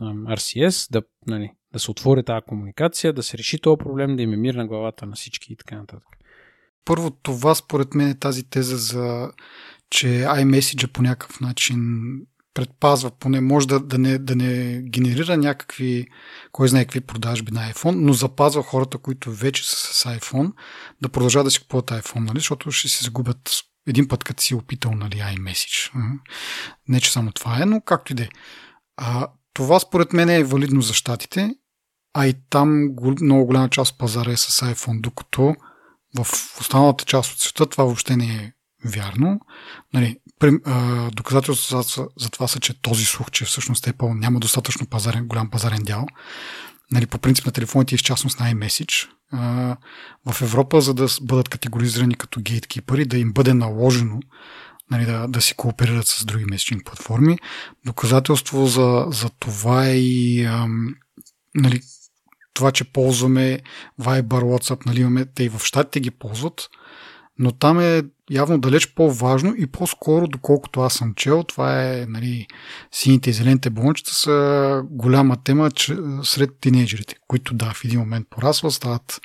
RCS, 0.01 0.93
да, 0.93 1.03
нали, 1.27 1.51
да 1.73 1.79
се 1.79 1.91
отвори 1.91 2.25
тази 2.25 2.45
комуникация, 2.49 3.13
да 3.13 3.23
се 3.23 3.39
реши 3.39 3.59
този 3.59 3.79
проблем, 3.79 4.17
да 4.17 4.23
им 4.23 4.33
е 4.33 4.37
мир 4.37 4.55
на 4.55 4.67
главата 4.67 5.07
на 5.07 5.13
всички 5.13 5.53
и 5.53 5.57
така 5.57 5.77
нататък. 5.77 6.09
Първо, 6.85 7.11
това 7.11 7.55
според 7.55 7.95
мен 7.95 8.09
е 8.09 8.19
тази 8.19 8.51
теза 8.51 8.77
за 8.77 9.31
че 9.91 10.07
iMessage 10.07 10.93
по 10.93 11.03
някакъв 11.03 11.41
начин 11.41 11.79
предпазва, 12.55 13.11
поне 13.11 13.41
може 13.41 13.69
да, 13.69 13.81
да, 13.81 13.99
не, 13.99 14.19
да 14.19 14.37
не 14.37 14.83
генерира 14.83 15.37
някакви, 15.37 16.07
кой 16.53 16.69
знае 16.69 16.85
какви 16.85 17.01
продажби 17.01 17.53
на 17.53 17.73
iPhone, 17.73 17.95
но 17.95 18.13
запазва 18.13 18.63
хората, 18.63 18.99
които 18.99 19.33
вече 19.33 19.71
са 19.71 19.77
с 19.77 20.05
iPhone, 20.05 20.53
да 21.03 21.09
продължават 21.09 21.47
да 21.47 21.51
си 21.51 21.61
купуват 21.61 21.91
iPhone, 21.91 22.25
нали? 22.25 22.39
защото 22.39 22.71
ще 22.71 22.89
се 22.89 23.05
загубят 23.05 23.51
един 23.87 24.09
път, 24.09 24.25
като 24.25 24.43
си 24.43 24.55
опитал 24.55 24.93
нали, 24.93 25.17
iMessage. 25.17 25.93
Не, 26.89 27.01
че 27.01 27.13
само 27.13 27.33
това 27.33 27.63
е, 27.63 27.67
но 27.67 27.81
както 27.81 28.13
и 28.13 28.17
да 28.17 28.23
е. 28.23 28.29
Това 29.55 29.81
според 29.81 30.13
мен 30.13 30.29
е 30.29 30.45
валидно 30.45 30.83
за 30.83 30.95
щатите, 30.95 31.55
а 32.15 32.27
и 32.27 32.35
там 32.51 32.95
много 33.21 33.47
голяма 33.47 33.69
част 33.69 33.93
от 33.93 33.99
пазара 33.99 34.33
е 34.33 34.37
с 34.37 34.67
iPhone, 34.67 35.01
докато 35.01 35.55
в 36.17 36.27
останалата 36.61 37.05
част 37.05 37.33
от 37.33 37.41
света 37.41 37.67
това 37.67 37.85
въобще 37.85 38.17
не 38.17 38.27
е 38.27 38.53
вярно. 38.85 39.41
Нали, 39.95 40.19
доказателството 41.13 41.83
за, 41.83 42.09
за 42.19 42.31
това 42.31 42.49
са, 42.49 42.61
че 42.61 42.83
този 42.83 43.05
слух, 43.05 43.31
че 43.31 43.45
всъщност 43.45 43.87
Apple 43.87 44.19
няма 44.19 44.41
достатъчно 44.41 44.87
пазарен, 44.87 45.27
голям 45.27 45.51
пазарен 45.51 45.83
дял. 45.83 46.07
Нали, 46.91 47.07
по 47.07 47.19
принцип 47.19 47.47
на 47.47 47.53
телефоните 47.53 47.95
и 47.95 47.99
в 47.99 48.03
частност 48.03 48.41
на 48.41 48.53
iMessage. 48.53 49.09
в 50.27 50.43
Европа, 50.43 50.81
за 50.81 50.95
да 50.95 51.09
бъдат 51.23 51.49
категоризирани 51.49 52.15
като 52.15 52.41
гейткипъри, 52.41 53.05
да 53.05 53.19
им 53.19 53.33
бъде 53.33 53.55
наложено 53.55 54.21
нали, 54.91 55.05
да, 55.05 55.27
да 55.29 55.41
си 55.41 55.55
кооперират 55.55 56.07
с 56.07 56.25
други 56.25 56.45
месечни 56.45 56.85
платформи. 56.85 57.39
Доказателство 57.87 58.67
за, 58.67 59.07
за 59.09 59.31
това 59.31 59.87
е 59.87 59.97
и 59.97 60.45
ам, 60.45 60.95
нали, 61.55 61.81
това, 62.55 62.73
че 62.73 62.93
ползваме 62.93 63.61
Viber, 64.01 64.23
WhatsApp, 64.23 64.87
нали, 64.87 65.01
имаме, 65.01 65.25
те 65.25 65.45
и 65.45 65.49
в 65.49 65.61
щатите 65.65 66.01
ги 66.01 66.11
ползват, 66.11 66.69
но 67.39 67.53
там 67.53 67.81
е 67.81 68.03
явно 68.31 68.59
далеч 68.59 68.95
по-важно 68.95 69.55
и 69.59 69.67
по-скоро, 69.67 70.29
доколкото 70.29 70.81
аз 70.81 70.95
съм 70.95 71.15
чел, 71.15 71.43
това 71.43 71.83
е 71.83 72.07
нали, 72.09 72.47
сините 72.93 73.31
и 73.31 73.33
зелените 73.33 73.71
болничета 73.71 74.15
са 74.15 74.83
голяма 74.91 75.43
тема 75.43 75.71
че, 75.71 75.97
сред 76.23 76.51
тинейджерите, 76.61 77.17
които 77.29 77.55
да, 77.55 77.73
в 77.75 77.85
един 77.85 78.01
момент 78.01 78.27
порасват, 78.31 78.73
стават 78.73 79.21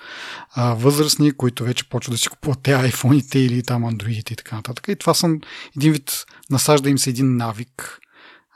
а, 0.56 0.74
възрастни, 0.74 1.32
които 1.32 1.64
вече 1.64 1.90
почват 1.90 2.14
да 2.14 2.18
си 2.18 2.30
купуват 2.30 2.60
те 2.64 2.74
айфоните 2.74 3.40
или 3.40 3.64
там 3.64 3.86
андроидите 3.86 4.34
и 4.34 4.36
така 4.36 4.56
нататък. 4.56 4.88
И 4.88 4.96
това 4.96 5.14
съм 5.14 5.40
един 5.78 5.94
вид, 5.94 6.26
насажда 6.50 6.90
им 6.90 6.98
се 6.98 7.10
един 7.10 7.38
навик 7.38 8.00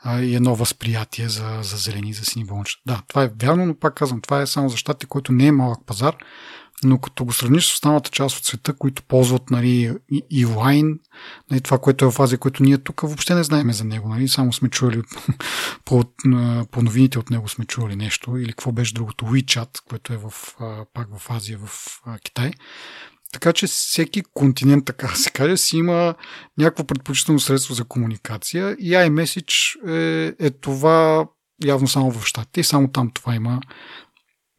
а, 0.02 0.20
и 0.20 0.34
едно 0.34 0.54
възприятие 0.54 1.28
за, 1.28 1.58
за 1.62 1.76
зелени 1.76 2.10
и 2.10 2.14
за 2.14 2.24
сини 2.24 2.44
болничета. 2.44 2.82
Да, 2.86 3.02
това 3.08 3.22
е 3.22 3.30
вярно, 3.42 3.66
но 3.66 3.78
пак 3.78 3.94
казвам, 3.94 4.20
това 4.20 4.40
е 4.40 4.46
само 4.46 4.68
за 4.68 4.76
щатите, 4.76 5.06
който 5.06 5.32
не 5.32 5.46
е 5.46 5.52
малък 5.52 5.86
пазар, 5.86 6.16
но 6.84 6.98
като 6.98 7.24
го 7.24 7.32
сравниш 7.32 7.66
с 7.66 7.72
останалата 7.72 8.10
част 8.10 8.38
от 8.38 8.44
света, 8.44 8.72
които 8.72 9.02
ползват 9.02 9.50
нали, 9.50 9.96
и, 10.10 10.22
и 10.30 10.46
Line, 10.46 10.98
нали, 11.50 11.60
това, 11.60 11.78
което 11.78 12.04
е 12.04 12.10
в 12.10 12.20
Азия, 12.20 12.38
което 12.38 12.62
ние 12.62 12.78
тук 12.78 13.00
въобще 13.00 13.34
не 13.34 13.44
знаем 13.44 13.72
за 13.72 13.84
него. 13.84 14.08
Нали, 14.08 14.28
само 14.28 14.52
сме 14.52 14.68
чували 14.68 15.02
по, 15.84 16.04
по 16.70 16.82
новините 16.82 17.18
от 17.18 17.30
него 17.30 17.48
сме 17.48 17.64
чували 17.64 17.96
нещо. 17.96 18.36
Или 18.36 18.48
какво 18.48 18.72
беше 18.72 18.94
другото? 18.94 19.24
WeChat, 19.24 19.82
което 19.88 20.12
е 20.12 20.16
в, 20.16 20.32
пак 20.94 21.08
в 21.18 21.30
Азия, 21.30 21.58
в 21.58 22.00
Китай. 22.24 22.52
Така 23.32 23.52
че 23.52 23.66
всеки 23.66 24.22
континент, 24.34 24.84
така 24.84 25.08
се 25.08 25.30
каже, 25.30 25.56
си 25.56 25.76
има 25.76 26.14
някакво 26.58 26.84
предпочитано 26.84 27.38
средство 27.38 27.74
за 27.74 27.84
комуникация 27.84 28.76
и 28.78 28.90
iMessage 28.90 29.76
е, 29.88 30.46
е 30.46 30.50
това 30.50 31.26
явно 31.64 31.88
само 31.88 32.10
в 32.10 32.26
щатите 32.26 32.60
и 32.60 32.64
само 32.64 32.88
там 32.88 33.10
това 33.10 33.34
има 33.34 33.60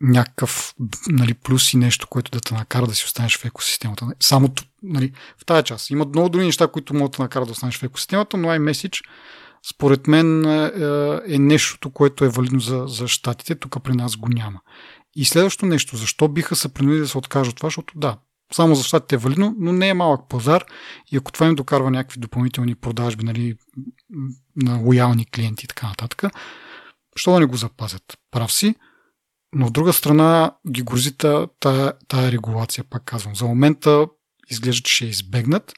някакъв 0.02 0.75
нали, 1.10 1.34
плюс 1.34 1.74
и 1.74 1.78
нещо, 1.78 2.08
което 2.08 2.32
да 2.32 2.40
те 2.40 2.54
накара 2.54 2.88
да 2.88 2.96
си 2.96 3.06
останеш 3.06 3.38
в 3.38 3.46
екосистемата. 3.46 4.08
Само 4.20 4.50
нали, 4.84 5.12
в 5.38 5.46
тази 5.46 5.64
част. 5.64 5.90
Има 5.90 6.06
много 6.06 6.30
други 6.30 6.46
неща, 6.46 6.68
които 6.68 6.94
могат 6.94 7.12
да 7.12 7.24
накарат 7.24 7.48
да 7.48 7.52
останеш 7.52 7.78
в 7.78 7.84
екосистемата, 7.84 8.38
но 8.38 8.48
iMessage 8.48 9.04
според 9.70 10.08
мен 10.08 10.46
е, 10.46 10.72
е 11.28 11.40
нещото, 11.40 11.90
което 11.90 12.25
е 12.25 12.30
валидно 12.30 12.60
за, 12.60 12.84
за 12.88 13.08
щатите, 13.08 13.56
тук 13.56 13.84
при 13.84 13.94
нас 13.94 14.18
го 14.18 14.30
няма. 14.30 14.60
И 15.16 15.25
следващото 15.25 15.66
нещо, 15.66 15.98
защо 15.98 16.28
биха 16.28 16.56
се 16.56 16.74
принудили 16.74 17.00
да 17.00 17.08
се 17.08 17.18
откажат 17.18 17.52
от 17.52 17.58
това, 17.58 17.68
защото 17.68 18.00
да, 18.00 18.18
само 18.54 18.75
за 18.75 18.84
щатите 18.84 19.16
е 19.16 19.18
валидно, 19.18 19.56
но 19.60 19.74
не 19.74 19.90
е 19.90 19.94
малък 19.94 20.30
пазар 20.30 20.66
и 21.12 21.18
ако 21.18 21.32
това 21.32 21.48
им 21.48 21.56
докарва 21.56 21.92
някакви 21.92 22.20
допълнителни 22.20 22.75
продажби 22.75 23.24
нали, 23.24 23.56
на 24.56 24.78
лоялни 24.78 25.25
клиенти 25.25 25.66
и 25.66 25.68
така 25.68 25.88
нататък, 25.88 26.24
що 27.16 27.32
да 27.32 27.40
не 27.40 27.46
го 27.46 27.56
запазят? 27.56 28.18
Прав 28.32 28.54
си, 28.54 28.75
но 29.56 29.66
от 29.66 29.74
друга 29.74 29.94
страна 29.94 30.56
ги 30.70 30.82
грози 30.82 31.18
тая, 31.18 31.94
тая 32.08 32.32
регулация, 32.32 32.84
пак 32.90 33.04
казвам. 33.06 33.36
За 33.36 33.46
момента 33.46 34.08
изглежда, 34.50 34.84
че 34.84 34.94
ще 34.94 35.06
избегнат, 35.06 35.74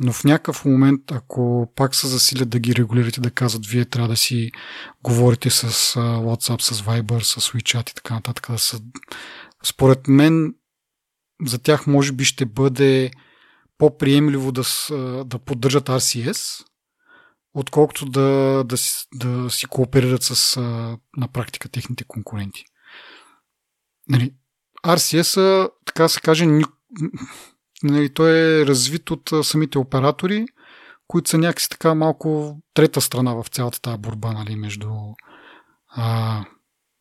но 0.00 0.12
в 0.12 0.24
някакъв 0.24 0.64
момент, 0.64 1.12
ако 1.12 1.72
пак 1.76 1.94
се 1.94 2.06
засилят 2.06 2.48
да 2.48 2.58
ги 2.58 2.74
регулирате, 2.74 3.20
да 3.20 3.30
казват, 3.30 3.66
вие 3.66 3.84
трябва 3.84 4.08
да 4.08 4.16
си 4.16 4.50
говорите 5.02 5.50
с 5.50 5.70
WhatsApp, 5.98 6.60
с 6.60 6.82
Viber, 6.82 7.20
с 7.22 7.50
WeChat 7.50 7.90
и 7.90 7.94
така 7.94 8.14
нататък, 8.14 8.46
да 8.50 8.58
са... 8.58 8.80
според 9.64 10.08
мен 10.08 10.54
за 11.44 11.58
тях 11.58 11.86
може 11.86 12.12
би 12.12 12.24
ще 12.24 12.46
бъде 12.46 13.10
по-приемливо 13.78 14.52
да, 14.52 14.62
да 15.24 15.38
поддържат 15.38 15.88
RCS, 15.88 16.64
отколкото 17.54 18.06
да, 18.06 18.64
да, 18.64 18.76
да 19.14 19.50
си 19.50 19.66
кооперират 19.66 20.22
с 20.22 20.56
на 21.16 21.28
практика 21.32 21.68
техните 21.68 22.04
конкуренти 22.04 22.64
нали, 24.08 24.34
RCS, 24.84 25.68
така 25.86 26.08
се 26.08 26.20
каже, 26.20 26.46
нали, 27.82 28.14
той 28.14 28.30
е 28.30 28.66
развит 28.66 29.10
от 29.10 29.30
самите 29.42 29.78
оператори, 29.78 30.46
които 31.06 31.30
са 31.30 31.38
някакси 31.38 31.68
така 31.68 31.94
малко 31.94 32.58
трета 32.74 33.00
страна 33.00 33.34
в 33.34 33.46
цялата 33.50 33.80
тази 33.80 33.98
борба 33.98 34.32
нали, 34.32 34.56
между 34.56 34.90
а, 35.88 36.44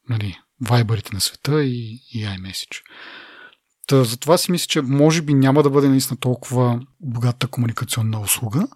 нали, 0.10 0.40
вайбърите 0.62 1.10
на 1.14 1.22
света 1.22 1.64
и, 1.64 2.00
и 2.14 2.26
iMessage. 2.26 2.82
Та, 3.88 4.04
затова 4.04 4.38
си 4.38 4.52
мисля, 4.52 4.68
че 4.68 4.82
може 4.82 5.22
би 5.22 5.34
няма 5.34 5.64
да 5.64 5.70
бъде 5.70 5.90
наистина 5.90 6.18
толкова 6.20 6.82
богата 7.00 7.48
комуникационна 7.48 8.20
услуга, 8.20 8.68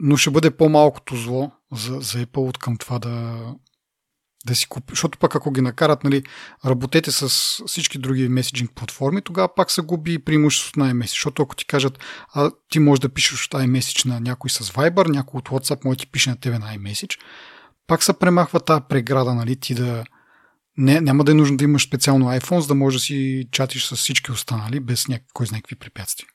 но 0.00 0.16
ще 0.16 0.30
бъде 0.30 0.50
по-малкото 0.50 1.16
зло 1.16 1.52
за, 1.72 2.00
за 2.00 2.26
Apple 2.26 2.48
от 2.48 2.58
към 2.58 2.76
това 2.76 2.98
да, 2.98 3.40
да 4.46 4.54
си 4.54 4.68
купи, 4.68 4.92
защото 4.92 5.18
пък 5.18 5.36
ако 5.36 5.50
ги 5.50 5.60
накарат, 5.60 6.04
нали, 6.04 6.22
работете 6.66 7.10
с 7.10 7.28
всички 7.66 7.98
други 7.98 8.28
меседжинг 8.28 8.70
платформи, 8.74 9.22
тогава 9.22 9.54
пак 9.54 9.70
се 9.70 9.82
губи 9.82 10.24
преимуществото 10.24 10.80
на 10.80 10.94
iMessage, 10.94 11.08
защото 11.08 11.42
ако 11.42 11.56
ти 11.56 11.66
кажат, 11.66 11.98
а 12.34 12.50
ти 12.70 12.78
можеш 12.78 13.00
да 13.00 13.08
пишеш 13.08 13.48
iMessage 13.48 14.06
на 14.06 14.20
някой 14.20 14.50
с 14.50 14.58
Viber, 14.58 15.08
някой 15.08 15.38
от 15.38 15.48
WhatsApp 15.48 15.84
може 15.84 15.98
да 15.98 16.00
ти 16.00 16.10
пише 16.10 16.30
на 16.30 16.36
тебе 16.36 16.58
на 16.58 16.66
iMessage, 16.66 17.18
пак 17.86 18.02
се 18.02 18.18
премахва 18.18 18.60
тази 18.60 18.82
преграда, 18.88 19.34
нали, 19.34 19.56
ти 19.56 19.74
да 19.74 20.04
не, 20.76 21.00
няма 21.00 21.24
да 21.24 21.32
е 21.32 21.34
нужно 21.34 21.56
да 21.56 21.64
имаш 21.64 21.86
специално 21.86 22.26
iPhone, 22.26 22.58
за 22.58 22.66
да 22.66 22.74
можеш 22.74 23.00
да 23.00 23.04
си 23.04 23.48
чатиш 23.50 23.86
с 23.86 23.96
всички 23.96 24.32
останали, 24.32 24.80
без 24.80 25.08
някакви, 25.08 25.30
кой 25.34 25.46
знае 25.46 25.60
какви 25.60 25.76
препятствия. 25.76 26.28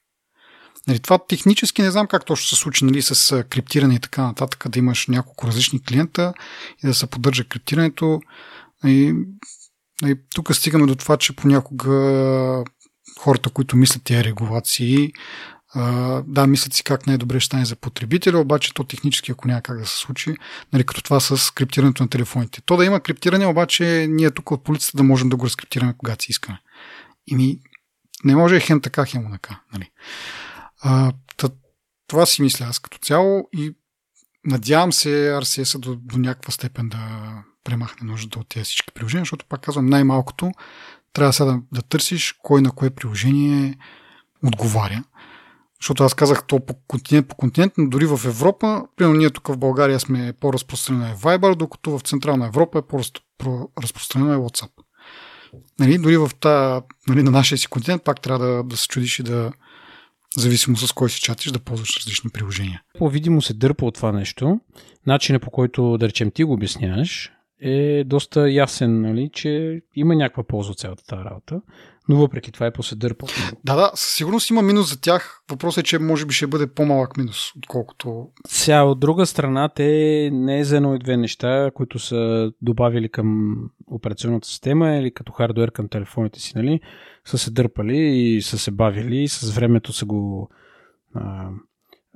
Нали, 0.88 1.00
това 1.00 1.19
технически 1.27 1.81
не 1.81 1.91
знам 1.91 2.07
как 2.07 2.25
точно 2.25 2.48
се 2.48 2.55
случи 2.55 2.86
нали, 2.86 3.01
с 3.01 3.43
криптиране 3.50 3.95
и 3.95 4.00
така 4.00 4.21
нататък, 4.21 4.69
да 4.69 4.79
имаш 4.79 5.07
няколко 5.07 5.48
различни 5.48 5.83
клиента 5.83 6.33
и 6.83 6.88
да 6.88 6.93
се 6.93 7.07
поддържа 7.07 7.43
криптирането. 7.43 8.21
И, 8.86 9.13
и 10.05 10.15
тук 10.36 10.55
стигаме 10.55 10.86
до 10.86 10.95
това, 10.95 11.17
че 11.17 11.36
понякога 11.36 12.63
хората, 13.19 13.50
които 13.50 13.75
мислят 13.75 14.03
тези 14.03 14.24
регулации, 14.24 15.12
да, 16.25 16.48
мислят 16.48 16.74
си 16.74 16.83
как 16.83 17.07
най-добре 17.07 17.39
ще 17.39 17.45
стане 17.45 17.65
за 17.65 17.75
потребителя, 17.75 18.39
обаче 18.39 18.74
то 18.74 18.83
технически, 18.83 19.31
ако 19.31 19.48
няма 19.48 19.62
как 19.62 19.79
да 19.79 19.86
се 19.86 19.98
случи, 19.98 20.36
нали, 20.74 20.83
като 20.83 21.03
това 21.03 21.19
с 21.19 21.53
криптирането 21.53 22.03
на 22.03 22.09
телефоните. 22.09 22.62
То 22.62 22.77
да 22.77 22.86
има 22.86 23.00
криптиране, 23.00 23.45
обаче 23.45 24.07
ние 24.09 24.31
тук 24.31 24.51
от 24.51 24.63
полицията 24.63 24.98
да 24.98 25.03
можем 25.03 25.29
да 25.29 25.36
го 25.36 25.45
разкриптираме 25.45 25.93
когато 25.98 26.24
си 26.24 26.31
искаме. 26.31 26.59
И 27.27 27.36
ми 27.36 27.59
не 28.24 28.36
може 28.36 28.59
хем 28.59 28.81
така, 28.81 29.05
хем 29.05 29.25
онака. 29.25 29.59
Нали. 29.74 29.91
А, 30.81 31.12
тът, 31.38 31.53
това 32.07 32.25
си 32.25 32.41
мисля 32.41 32.65
аз 32.65 32.79
като 32.79 32.98
цяло 32.98 33.50
и 33.53 33.75
надявам 34.45 34.93
се 34.93 35.09
RCS 35.09 35.79
до, 35.79 35.95
до 35.95 36.17
някаква 36.17 36.51
степен 36.51 36.89
да 36.89 37.00
премахне 37.63 38.07
нуждата 38.07 38.39
от 38.39 38.50
тези 38.50 38.63
всички 38.63 38.93
приложения, 38.93 39.21
защото 39.21 39.45
пак 39.45 39.62
казвам 39.62 39.86
най-малкото 39.86 40.51
трябва 41.13 41.33
сега 41.33 41.51
да, 41.51 41.62
да 41.71 41.81
търсиш 41.81 42.36
кой 42.43 42.62
на 42.62 42.71
кое 42.71 42.89
приложение 42.89 43.77
отговаря. 44.43 45.03
Защото 45.81 46.03
аз 46.03 46.13
казах 46.13 46.48
то 46.48 46.65
по 46.65 46.74
континент 46.88 47.27
по 47.27 47.36
континент, 47.36 47.74
но 47.77 47.89
дори 47.89 48.05
в 48.05 48.19
Европа, 48.25 48.86
примерно 48.95 49.17
ние 49.17 49.29
тук 49.29 49.48
в 49.48 49.57
България 49.57 50.00
сме 50.00 50.33
по-разпространено 50.39 51.05
е 51.05 51.15
Viber, 51.15 51.55
докато 51.55 51.98
в 51.98 52.01
Централна 52.01 52.48
Европа 52.48 52.79
е 52.79 52.81
по-разпространено 52.81 54.33
е 54.33 54.38
WhatsApp. 54.38 54.71
Нали, 55.79 55.98
дори 55.98 56.17
в 56.17 56.31
та, 56.39 56.81
нали, 57.07 57.24
на 57.24 57.31
нашия 57.31 57.57
си 57.57 57.67
континент 57.67 58.03
пак 58.03 58.21
трябва 58.21 58.45
да, 58.45 58.63
да 58.63 58.77
се 58.77 58.88
чудиш 58.88 59.19
и 59.19 59.24
да, 59.24 59.51
зависимо 60.38 60.77
с 60.77 60.93
кой 60.93 61.09
си 61.09 61.21
чатиш, 61.21 61.51
да 61.51 61.59
ползваш 61.59 61.98
различни 61.98 62.29
приложения. 62.29 62.81
По-видимо 62.98 63.41
се 63.41 63.53
дърпа 63.53 63.86
от 63.86 63.95
това 63.95 64.12
нещо. 64.12 64.59
Начинът 65.05 65.41
по 65.41 65.51
който, 65.51 65.98
да 65.98 66.07
речем, 66.07 66.31
ти 66.31 66.43
го 66.43 66.53
обясняваш, 66.53 67.31
е 67.62 68.03
доста 68.03 68.51
ясен, 68.51 69.01
нали, 69.01 69.29
че 69.33 69.81
има 69.95 70.15
някаква 70.15 70.43
полза 70.43 70.71
от 70.71 70.79
цялата 70.79 71.03
тази 71.03 71.24
работа, 71.24 71.62
но 72.09 72.15
въпреки 72.15 72.51
това 72.51 72.65
е 72.65 72.73
по-седърпа. 72.73 73.25
Да, 73.63 73.75
да, 73.75 73.91
със 73.95 74.15
сигурност 74.15 74.49
има 74.49 74.61
минус 74.61 74.89
за 74.89 75.01
тях. 75.01 75.41
Въпросът 75.51 75.81
е, 75.81 75.87
че 75.87 75.99
може 75.99 76.25
би 76.25 76.33
ще 76.33 76.47
бъде 76.47 76.67
по-малък 76.67 77.17
минус, 77.17 77.37
отколкото... 77.57 78.27
Сега, 78.47 78.83
от 78.83 78.99
друга 78.99 79.25
страна, 79.25 79.69
те 79.69 80.29
не 80.33 80.59
е 80.59 80.63
за 80.63 80.77
едно 80.77 80.95
и 80.95 80.99
две 80.99 81.17
неща, 81.17 81.71
които 81.73 81.99
са 81.99 82.51
добавили 82.61 83.09
към 83.09 83.55
операционната 83.87 84.47
система 84.47 84.95
или 84.95 85.13
като 85.13 85.31
хардвер 85.31 85.71
към 85.71 85.87
телефоните 85.87 86.39
си, 86.39 86.53
нали, 86.55 86.79
са 87.25 87.37
се 87.37 87.51
дърпали 87.51 87.97
и 87.97 88.41
са 88.41 88.57
се 88.57 88.71
бавили 88.71 89.23
и 89.23 89.27
с 89.27 89.51
времето 89.55 89.93
са 89.93 90.05
го 90.05 90.49
а, 91.15 91.49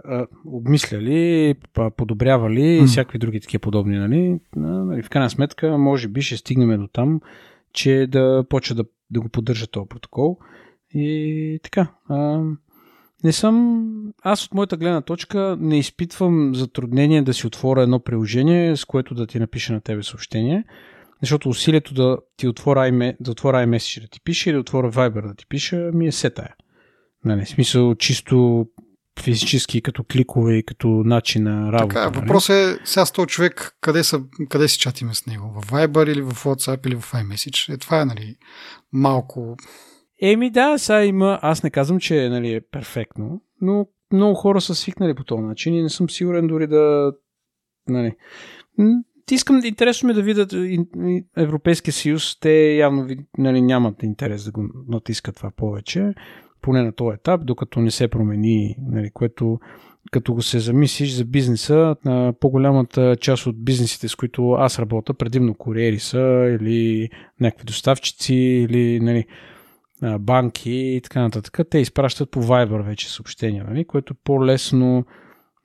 а, 0.06 0.28
обмисляли, 0.46 1.56
подобрявали 1.98 2.78
и 2.78 2.86
всякакви 2.86 3.20
други 3.20 3.42
такива 3.42 3.62
подобни. 3.62 3.98
Нали? 3.98 4.40
нали? 4.56 5.04
В 5.04 5.10
крайна 5.10 5.30
сметка, 5.30 5.78
може 5.78 6.08
би 6.08 6.22
ще 6.22 6.38
стигнем 6.38 6.82
до 6.82 6.88
там, 6.88 7.22
че 7.74 8.08
да 8.10 8.46
почва 8.50 8.76
да, 8.76 8.84
да 9.14 9.22
го 9.22 9.30
поддържа 9.30 9.68
този 9.68 9.90
протокол. 9.90 10.38
И 10.94 11.60
така. 11.64 11.88
А, 12.10 12.44
не 13.24 13.32
съм. 13.32 13.88
Аз 14.24 14.46
от 14.46 14.54
моята 14.54 14.78
гледна 14.78 15.02
точка 15.02 15.58
не 15.60 15.80
изпитвам 15.80 16.56
затруднение 16.56 17.22
да 17.22 17.34
си 17.34 17.48
отворя 17.48 17.82
едно 17.82 18.00
приложение, 18.00 18.78
с 18.78 18.86
което 18.86 19.16
да 19.16 19.28
ти 19.28 19.40
напиша 19.40 19.74
на 19.74 19.82
тебе 19.82 20.04
съобщение. 20.04 20.64
Защото 21.22 21.50
усилието 21.50 21.94
да 21.94 22.18
ти 22.38 22.48
отворя, 22.48 22.80
iMe, 22.80 23.16
да 23.20 23.32
отворя 23.32 23.58
iMessage 23.58 24.02
да 24.02 24.08
ти 24.08 24.22
пише 24.24 24.50
или 24.50 24.56
да 24.56 24.62
отворя 24.62 24.92
Viber 24.92 25.28
да 25.28 25.36
ти 25.36 25.46
пише, 25.48 25.76
ми 25.76 26.08
е 26.08 26.12
сетая. 26.12 26.56
Нали, 27.26 27.46
смисъл 27.46 27.96
чисто 27.96 28.66
физически, 29.22 29.82
като 29.82 30.04
кликове 30.04 30.56
и 30.56 30.64
като 30.64 30.88
начин 30.88 31.44
на 31.44 31.72
работа. 31.72 31.88
Така, 31.88 32.10
нали? 32.10 32.20
въпросът 32.20 32.56
е 32.56 32.80
сега 32.86 33.06
с 33.06 33.12
този 33.12 33.28
човек, 33.28 33.78
къде, 33.82 34.04
са, 34.04 34.22
къде 34.50 34.68
си 34.68 34.80
чатиме 34.80 35.14
с 35.14 35.26
него? 35.26 35.62
В 35.62 35.72
Viber 35.72 36.12
или 36.12 36.22
в 36.22 36.32
WhatsApp 36.32 36.88
или 36.88 36.96
в 36.96 37.12
iMessage? 37.12 37.74
Е, 37.74 37.78
това 37.78 38.02
е, 38.02 38.06
нали, 38.06 38.36
малко... 38.94 39.56
Еми 40.22 40.50
да, 40.50 40.78
сега 40.78 41.06
има, 41.06 41.40
аз 41.42 41.64
не 41.64 41.70
казвам, 41.70 42.00
че 42.00 42.30
нали, 42.30 42.54
е 42.54 42.62
перфектно, 42.62 43.42
но 43.62 43.88
много 44.14 44.36
хора 44.36 44.62
са 44.62 44.76
свикнали 44.76 45.14
по 45.14 45.24
този 45.24 45.42
начин 45.42 45.76
и 45.76 45.84
не 45.84 45.90
съм 45.90 46.10
сигурен 46.10 46.48
дори 46.48 46.68
да... 46.68 47.14
Нали, 47.88 48.16
искам, 49.32 49.62
интересно 49.64 50.08
ми 50.08 50.14
да 50.14 50.22
видят 50.22 50.54
Европейския 51.38 51.94
съюз, 51.94 52.40
те 52.40 52.76
явно 52.76 53.08
нали, 53.38 53.62
нямат 53.62 54.04
интерес 54.04 54.46
да 54.46 54.52
го 54.52 54.64
натискат 54.88 55.36
това 55.36 55.52
повече 55.58 56.14
поне 56.62 56.84
на 56.84 56.92
този 56.92 57.16
етап, 57.16 57.46
докато 57.46 57.80
не 57.80 57.92
се 57.92 58.08
промени, 58.08 58.76
нали, 58.80 59.12
което 59.14 59.60
като 60.12 60.34
го 60.34 60.42
се 60.42 60.60
замислиш 60.60 61.12
за 61.12 61.26
бизнеса, 61.26 61.96
по-голямата 62.40 63.16
част 63.22 63.48
от 63.48 63.64
бизнесите, 63.64 64.08
с 64.08 64.16
които 64.16 64.52
аз 64.52 64.80
работя, 64.80 65.14
предимно 65.14 65.54
куриери 65.54 66.00
са 66.00 66.58
или 66.60 67.10
някакви 67.40 67.66
доставчици 67.66 68.36
или 68.36 69.00
нали, 69.00 69.26
банки 70.20 70.72
и 70.72 71.02
така 71.04 71.22
нататък, 71.22 71.60
те 71.70 71.78
изпращат 71.78 72.32
по 72.32 72.44
Viber 72.44 72.84
вече 72.84 73.14
съобщения, 73.14 73.66
нали, 73.70 73.86
което 73.86 74.14
е 74.14 74.22
по-лесно 74.24 75.06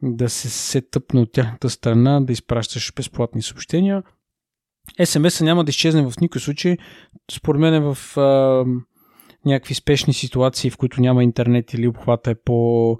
да 0.02 0.28
се, 0.28 0.50
се 0.50 0.80
тъпне 0.80 1.20
от 1.20 1.32
тяхната 1.32 1.70
страна, 1.70 2.20
да 2.20 2.32
изпращаш 2.32 2.92
безплатни 2.96 3.42
съобщения. 3.42 4.02
SMS 5.00 5.44
няма 5.44 5.64
да 5.64 5.70
изчезне 5.70 6.10
в 6.10 6.20
никой 6.20 6.40
случай. 6.40 6.76
Според 7.30 7.60
мен 7.60 7.74
е 7.74 7.80
в 7.80 8.16
а, 8.16 8.64
някакви 9.44 9.74
спешни 9.74 10.14
ситуации, 10.14 10.70
в 10.70 10.76
които 10.76 11.00
няма 11.00 11.24
интернет 11.24 11.74
или 11.74 11.88
обхвата 11.88 12.30
е 12.30 12.34
по 12.34 12.98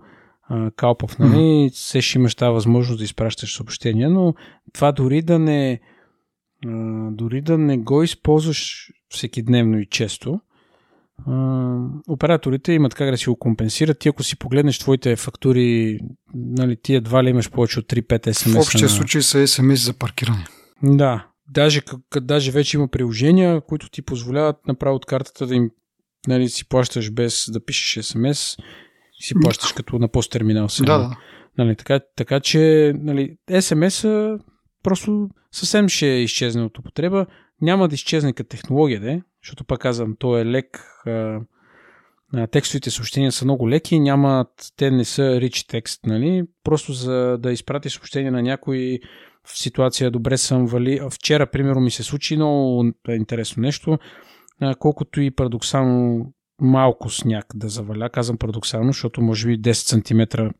калпав, 0.76 1.18
нали, 1.18 1.32
mm-hmm. 1.32 1.68
се 1.74 2.00
ще 2.00 2.18
имаш 2.18 2.34
тази 2.34 2.52
възможност 2.52 2.98
да 2.98 3.04
изпращаш 3.04 3.56
съобщения, 3.56 4.10
но 4.10 4.34
това 4.72 4.92
дори 4.92 5.22
да 5.22 5.38
не 5.38 5.80
дори 7.12 7.40
да 7.40 7.58
не 7.58 7.78
го 7.78 8.02
използваш 8.02 8.90
всеки 9.08 9.42
дневно 9.42 9.78
и 9.78 9.86
често, 9.86 10.40
операторите 12.08 12.72
имат 12.72 12.94
как 12.94 13.10
да 13.10 13.16
си 13.16 13.28
го 13.28 13.36
компенсират. 13.36 13.98
Ти 13.98 14.08
ако 14.08 14.22
си 14.22 14.38
погледнеш 14.38 14.78
твоите 14.78 15.16
фактури, 15.16 15.98
нали, 16.34 16.76
ти 16.82 16.94
едва 16.94 17.24
ли 17.24 17.30
имаш 17.30 17.50
повече 17.50 17.80
от 17.80 17.86
3-5 17.86 18.32
смс. 18.32 18.54
В 18.54 18.58
общия 18.58 18.82
на... 18.82 18.88
случай 18.88 19.22
са 19.22 19.48
смс 19.48 19.84
за 19.84 19.92
паркиране. 19.92 20.44
Да. 20.82 21.26
Даже, 21.50 21.80
даже 22.20 22.50
вече 22.50 22.76
има 22.76 22.88
приложения, 22.88 23.60
които 23.60 23.90
ти 23.90 24.02
позволяват 24.02 24.66
направо 24.66 24.96
от 24.96 25.06
картата 25.06 25.46
да 25.46 25.54
им 25.54 25.70
нали, 26.26 26.48
си 26.48 26.68
плащаш 26.68 27.10
без 27.10 27.44
да 27.50 27.64
пишеш 27.64 28.04
смс, 28.04 28.56
си 29.20 29.34
плащаш 29.42 29.72
като 29.72 29.98
на 29.98 30.08
посттерминал 30.08 30.68
сега. 30.68 30.98
Да, 30.98 31.08
да. 31.08 31.16
Нали, 31.58 31.76
така, 31.76 32.00
така 32.16 32.40
че 32.40 32.92
нали, 32.96 33.36
смс 33.60 34.04
просто 34.82 35.28
съвсем 35.52 35.88
ще 35.88 36.06
изчезне 36.06 36.62
от 36.62 36.78
употреба. 36.78 37.26
Няма 37.60 37.88
да 37.88 37.94
изчезне 37.94 38.32
като 38.32 38.48
технология, 38.48 39.00
де, 39.00 39.22
защото 39.44 39.64
пак 39.64 39.80
казвам, 39.80 40.16
то 40.18 40.38
е 40.38 40.46
лек. 40.46 40.84
А, 41.06 42.46
текстовите 42.46 42.90
съобщения 42.90 43.32
са 43.32 43.44
много 43.44 43.70
леки, 43.70 44.00
нямат, 44.00 44.48
те 44.76 44.90
не 44.90 45.04
са 45.04 45.22
rich 45.22 45.68
текст, 45.68 46.06
нали? 46.06 46.42
Просто 46.64 46.92
за 46.92 47.38
да 47.38 47.52
изпрати 47.52 47.90
съобщение 47.90 48.30
на 48.30 48.42
някой 48.42 48.98
в 49.44 49.58
ситуация 49.58 50.10
добре 50.10 50.36
съм 50.36 50.66
вали. 50.66 51.00
Вчера, 51.10 51.46
примерно, 51.46 51.80
ми 51.80 51.90
се 51.90 52.02
случи 52.02 52.36
много 52.36 52.84
интересно 53.08 53.60
нещо 53.60 53.98
колкото 54.78 55.20
и 55.20 55.30
парадоксално 55.30 56.32
малко 56.60 57.10
сняг 57.10 57.46
да 57.54 57.68
заваля. 57.68 58.10
Казвам 58.10 58.38
парадоксално, 58.38 58.92
защото 58.92 59.20
може 59.20 59.46
би 59.46 59.62
10 59.62 59.72
см 59.72 60.50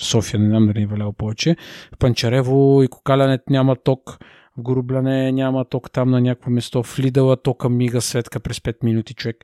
София, 0.00 0.40
не 0.40 0.48
знам 0.48 0.66
дали 0.66 0.82
е 0.82 0.86
валял 0.86 1.12
повече. 1.12 1.56
В 1.94 1.98
Панчарево 1.98 2.82
и 2.82 2.88
Кокаляне 2.88 3.38
няма 3.50 3.76
ток, 3.76 4.18
в 4.58 4.62
Горубляне 4.62 5.32
няма 5.32 5.64
ток 5.64 5.90
там 5.90 6.10
на 6.10 6.20
някакво 6.20 6.50
место, 6.50 6.82
в 6.82 6.98
Лидала 6.98 7.36
тока 7.36 7.68
мига 7.68 8.00
светка 8.00 8.40
през 8.40 8.58
5 8.58 8.84
минути 8.84 9.14
човек. 9.14 9.36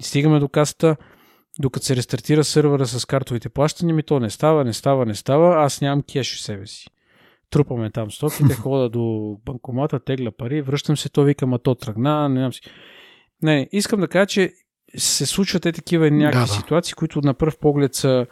И 0.00 0.02
стигаме 0.02 0.38
до 0.38 0.48
касата, 0.48 0.96
докато 1.58 1.86
се 1.86 1.96
рестартира 1.96 2.44
сървъра 2.44 2.86
с 2.86 3.06
картовите 3.06 3.48
плащания, 3.48 3.94
ми 3.94 4.02
то 4.02 4.20
не 4.20 4.30
става, 4.30 4.64
не 4.64 4.72
става, 4.72 5.06
не 5.06 5.14
става, 5.14 5.64
аз 5.64 5.80
нямам 5.80 6.02
кеш 6.12 6.36
в 6.36 6.40
себе 6.40 6.66
си. 6.66 6.86
Трупаме 7.50 7.90
там 7.90 8.10
стоките, 8.10 8.54
хода 8.62 8.88
до 8.88 9.36
банкомата, 9.44 10.00
тегля 10.00 10.30
пари, 10.30 10.62
връщам 10.62 10.96
се, 10.96 11.08
то 11.08 11.24
вика, 11.24 11.46
ма 11.46 11.58
то 11.58 11.74
тръгна, 11.74 12.28
не 12.28 12.40
знам 12.40 12.52
си. 12.52 12.60
Не, 13.42 13.68
искам 13.72 14.00
да 14.00 14.08
кажа, 14.08 14.26
че 14.26 14.52
се 14.96 15.26
случват 15.26 15.66
е 15.66 15.72
такива 15.72 16.10
някакви 16.10 16.40
да, 16.40 16.46
да. 16.46 16.60
ситуации, 16.60 16.94
които 16.94 17.20
на 17.20 17.34
пръв 17.34 17.58
поглед 17.58 17.94
са 17.94 18.26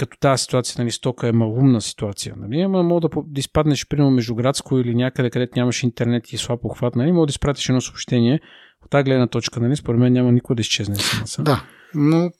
като 0.00 0.18
тази 0.18 0.42
ситуация, 0.42 0.74
нали, 0.78 0.90
стока 0.90 1.28
е 1.28 1.32
малумна 1.32 1.80
ситуация, 1.80 2.34
нали, 2.38 2.60
ама 2.60 2.82
мога 2.82 3.08
да, 3.08 3.08
да 3.26 3.40
изпаднеш, 3.40 3.88
примерно, 3.88 4.10
между 4.10 4.34
градско 4.34 4.78
или 4.78 4.94
някъде, 4.94 5.30
където 5.30 5.52
нямаш 5.56 5.82
интернет 5.82 6.32
и 6.32 6.38
слаб 6.38 6.64
охват, 6.64 6.96
нали, 6.96 7.12
мога 7.12 7.26
да 7.26 7.30
изпратиш 7.30 7.68
едно 7.68 7.80
съобщение. 7.80 8.40
От 8.84 8.90
тази 8.90 9.04
гледна 9.04 9.26
точка, 9.26 9.60
нали, 9.60 9.76
според 9.76 10.00
мен 10.00 10.12
няма 10.12 10.32
никой 10.32 10.56
да 10.56 10.60
изчезне 10.60 10.96
смс 10.96 11.36
Да, 11.42 11.64
но 11.94 12.30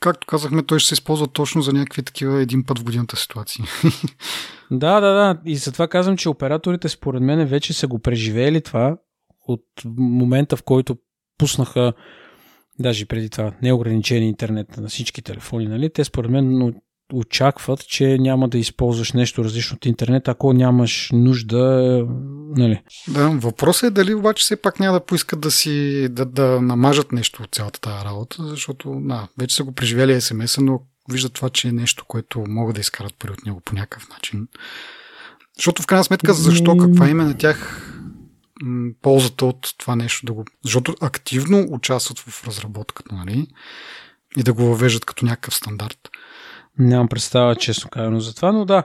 както 0.00 0.26
казахме, 0.26 0.62
той 0.62 0.78
ще 0.78 0.88
се 0.88 0.94
използва 0.94 1.26
точно 1.26 1.62
за 1.62 1.72
някакви 1.72 2.02
такива 2.02 2.42
един 2.42 2.64
път 2.64 2.78
в 2.78 2.84
годината 2.84 3.16
ситуации. 3.16 3.64
Да, 4.74 5.00
да, 5.00 5.12
да. 5.12 5.40
И 5.44 5.56
затова 5.56 5.88
казвам, 5.88 6.16
че 6.16 6.28
операторите 6.28 6.88
според 6.88 7.22
мен 7.22 7.46
вече 7.46 7.72
са 7.72 7.86
го 7.86 7.98
преживели 7.98 8.60
това 8.60 8.96
от 9.48 9.64
момента, 9.98 10.56
в 10.56 10.62
който 10.62 10.96
пуснаха 11.38 11.92
даже 12.78 13.06
преди 13.06 13.30
това 13.30 13.52
неограничен 13.62 14.22
интернет 14.22 14.76
на 14.76 14.88
всички 14.88 15.22
телефони, 15.22 15.66
нали? 15.66 15.90
Те 15.92 16.04
според 16.04 16.30
мен 16.30 16.74
очакват, 17.12 17.86
че 17.86 18.18
няма 18.18 18.48
да 18.48 18.58
използваш 18.58 19.12
нещо 19.12 19.44
различно 19.44 19.76
от 19.76 19.86
интернет, 19.86 20.28
ако 20.28 20.52
нямаш 20.52 21.10
нужда, 21.12 22.04
нали? 22.56 22.82
Да, 23.08 23.28
въпросът 23.28 23.82
е 23.82 23.90
дали 23.90 24.14
обаче 24.14 24.42
все 24.42 24.56
пак 24.56 24.80
няма 24.80 24.98
да 24.98 25.04
поискат 25.04 25.40
да 25.40 25.50
си, 25.50 26.06
да, 26.10 26.24
да 26.24 26.60
намажат 26.60 27.12
нещо 27.12 27.42
от 27.42 27.54
цялата 27.54 27.80
тази 27.80 28.04
работа, 28.04 28.36
защото, 28.48 29.00
да, 29.00 29.28
вече 29.38 29.56
са 29.56 29.64
го 29.64 29.72
преживели 29.72 30.20
смс 30.20 30.58
но 30.58 30.80
виждат 31.10 31.32
това, 31.32 31.50
че 31.50 31.68
е 31.68 31.72
нещо, 31.72 32.04
което 32.08 32.44
могат 32.48 32.74
да 32.74 32.80
изкарат 32.80 33.14
пари 33.14 33.32
от 33.32 33.46
него 33.46 33.60
по 33.64 33.74
някакъв 33.74 34.08
начин. 34.08 34.48
Защото 35.56 35.82
в 35.82 35.86
крайна 35.86 36.04
сметка, 36.04 36.34
защо, 36.34 36.76
каква 36.76 37.08
име 37.08 37.24
на 37.24 37.36
тях 37.36 37.88
ползата 39.02 39.46
от 39.46 39.74
това 39.78 39.96
нещо 39.96 40.26
да 40.26 40.32
го... 40.32 40.44
Защото 40.64 40.94
активно 41.00 41.66
участват 41.70 42.18
в 42.18 42.46
разработката, 42.46 43.14
нали? 43.14 43.46
И 44.36 44.42
да 44.42 44.52
го 44.52 44.62
въвеждат 44.62 45.04
като 45.04 45.24
някакъв 45.24 45.54
стандарт. 45.54 46.10
Нямам 46.78 47.08
представа, 47.08 47.56
честно 47.56 47.90
казано, 47.90 48.20
за 48.20 48.34
това, 48.34 48.52
но 48.52 48.64
да, 48.64 48.82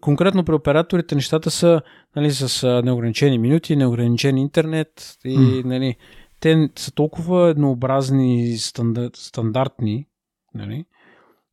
конкретно 0.00 0.44
при 0.44 0.54
операторите 0.54 1.14
нещата 1.14 1.50
са 1.50 1.80
нали, 2.16 2.32
с 2.32 2.82
неограничени 2.84 3.38
минути, 3.38 3.76
неограничен 3.76 4.36
интернет 4.36 5.18
и 5.24 5.38
mm. 5.38 5.64
нали, 5.64 5.96
те 6.40 6.70
са 6.76 6.92
толкова 6.92 7.48
еднообразни, 7.48 8.58
стандар, 8.58 9.10
стандартни, 9.14 10.06
нали, 10.54 10.84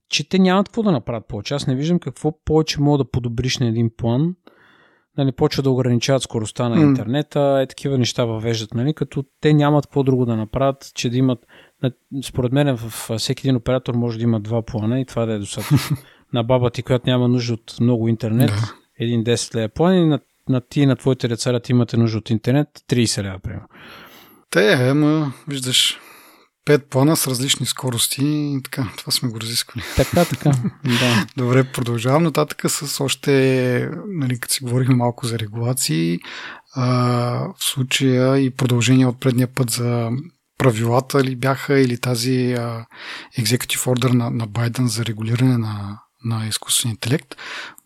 че 0.09 0.29
те 0.29 0.39
нямат 0.39 0.69
какво 0.69 0.83
да 0.83 0.91
направят 0.91 1.27
повече. 1.27 1.53
Аз 1.53 1.67
не 1.67 1.75
виждам 1.75 1.99
какво 1.99 2.43
повече 2.43 2.81
мога 2.81 2.97
да 2.97 3.11
подобриш 3.11 3.57
на 3.57 3.67
един 3.67 3.91
план, 3.97 4.35
нали, 5.17 5.31
почва 5.31 5.63
да 5.63 5.69
ограничават 5.69 6.23
скоростта 6.23 6.69
на 6.69 6.81
интернета, 6.81 7.59
е 7.63 7.67
такива 7.67 7.97
неща 7.97 8.25
въвеждат, 8.25 8.73
нали, 8.73 8.93
като 8.93 9.23
те 9.41 9.53
нямат 9.53 9.85
какво 9.85 10.03
друго 10.03 10.25
да 10.25 10.35
направят, 10.35 10.91
че 10.95 11.09
да 11.09 11.17
имат, 11.17 11.39
според 12.23 12.51
мен 12.51 12.77
в 12.77 13.17
всеки 13.17 13.47
един 13.47 13.55
оператор 13.55 13.93
може 13.93 14.17
да 14.17 14.23
има 14.23 14.39
два 14.39 14.61
плана 14.61 14.99
и 14.99 15.05
това 15.05 15.25
да 15.25 15.33
е 15.33 15.39
достатъчно. 15.39 15.97
на 16.33 16.43
баба 16.43 16.69
ти, 16.69 16.83
която 16.83 17.09
няма 17.09 17.27
нужда 17.27 17.53
от 17.53 17.75
много 17.81 18.07
интернет, 18.07 18.49
да. 18.49 18.73
един 18.99 19.23
10 19.23 19.55
лева 19.55 19.69
план 19.69 19.95
и 19.95 20.05
на, 20.05 20.19
на 20.49 20.61
ти 20.61 20.85
на 20.85 20.95
твоите 20.95 21.27
деца 21.27 21.59
имате 21.69 21.97
нужда 21.97 22.17
от 22.17 22.29
интернет, 22.29 22.67
30 22.89 23.23
лева, 23.23 23.39
примерно. 23.39 23.67
Те, 24.49 24.73
ама, 24.73 25.33
виждаш, 25.47 25.99
пет 26.65 26.89
плана 26.89 27.15
с 27.15 27.27
различни 27.27 27.65
скорости 27.65 28.25
и 28.25 28.61
така, 28.63 28.87
това 28.97 29.11
сме 29.11 29.29
го 29.29 29.41
разисквали. 29.41 29.83
Така, 29.95 30.25
така, 30.25 30.51
да. 30.83 31.25
Добре, 31.37 31.63
продължавам 31.63 32.23
нататък 32.23 32.61
с 32.67 33.03
още, 33.03 33.89
нали, 34.07 34.39
като 34.39 34.53
си 34.53 34.63
говорихме 34.63 34.95
малко 34.95 35.27
за 35.27 35.39
регулации, 35.39 36.19
а, 36.75 36.85
в 37.57 37.63
случая 37.63 38.37
и 38.37 38.49
продължение 38.49 39.05
от 39.05 39.19
предния 39.19 39.47
път 39.47 39.69
за 39.69 40.09
правилата 40.57 41.23
ли 41.23 41.35
бяха 41.35 41.79
или 41.79 41.97
тази 41.97 42.53
а, 42.53 42.85
executive 43.39 43.85
order 43.85 44.13
на, 44.13 44.29
на 44.29 44.47
Байден 44.47 44.87
за 44.87 45.05
регулиране 45.05 45.57
на, 45.57 45.99
на 46.25 46.47
изкуствен 46.47 46.91
интелект, 46.91 47.35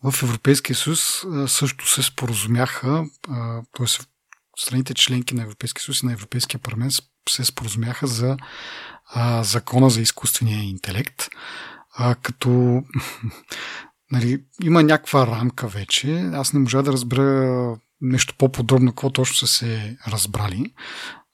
в 0.04 0.22
Европейския 0.22 0.76
съюз 0.76 1.26
също 1.46 1.88
се 1.88 2.02
споразумяха, 2.02 3.04
т.е. 3.76 3.86
страните 4.58 4.94
членки 4.94 5.34
на 5.34 5.42
Европейския 5.42 5.82
съюз 5.82 6.02
и 6.02 6.06
на 6.06 6.12
Европейския 6.12 6.60
парламент 6.60 6.92
се 7.28 7.44
споразумяха 7.44 8.06
за 8.06 8.36
а, 9.06 9.42
закона 9.42 9.90
за 9.90 10.00
изкуствения 10.00 10.62
интелект, 10.62 11.28
а, 11.94 12.14
като 12.14 12.82
нали, 14.12 14.44
има 14.62 14.82
някаква 14.82 15.26
рамка 15.26 15.68
вече. 15.68 16.30
Аз 16.32 16.52
не 16.52 16.60
можа 16.60 16.82
да 16.82 16.92
разбера 16.92 17.76
нещо 18.00 18.34
по-подробно, 18.38 18.92
какво 18.92 19.10
точно 19.10 19.36
са 19.36 19.46
се 19.46 19.96
разбрали, 20.08 20.74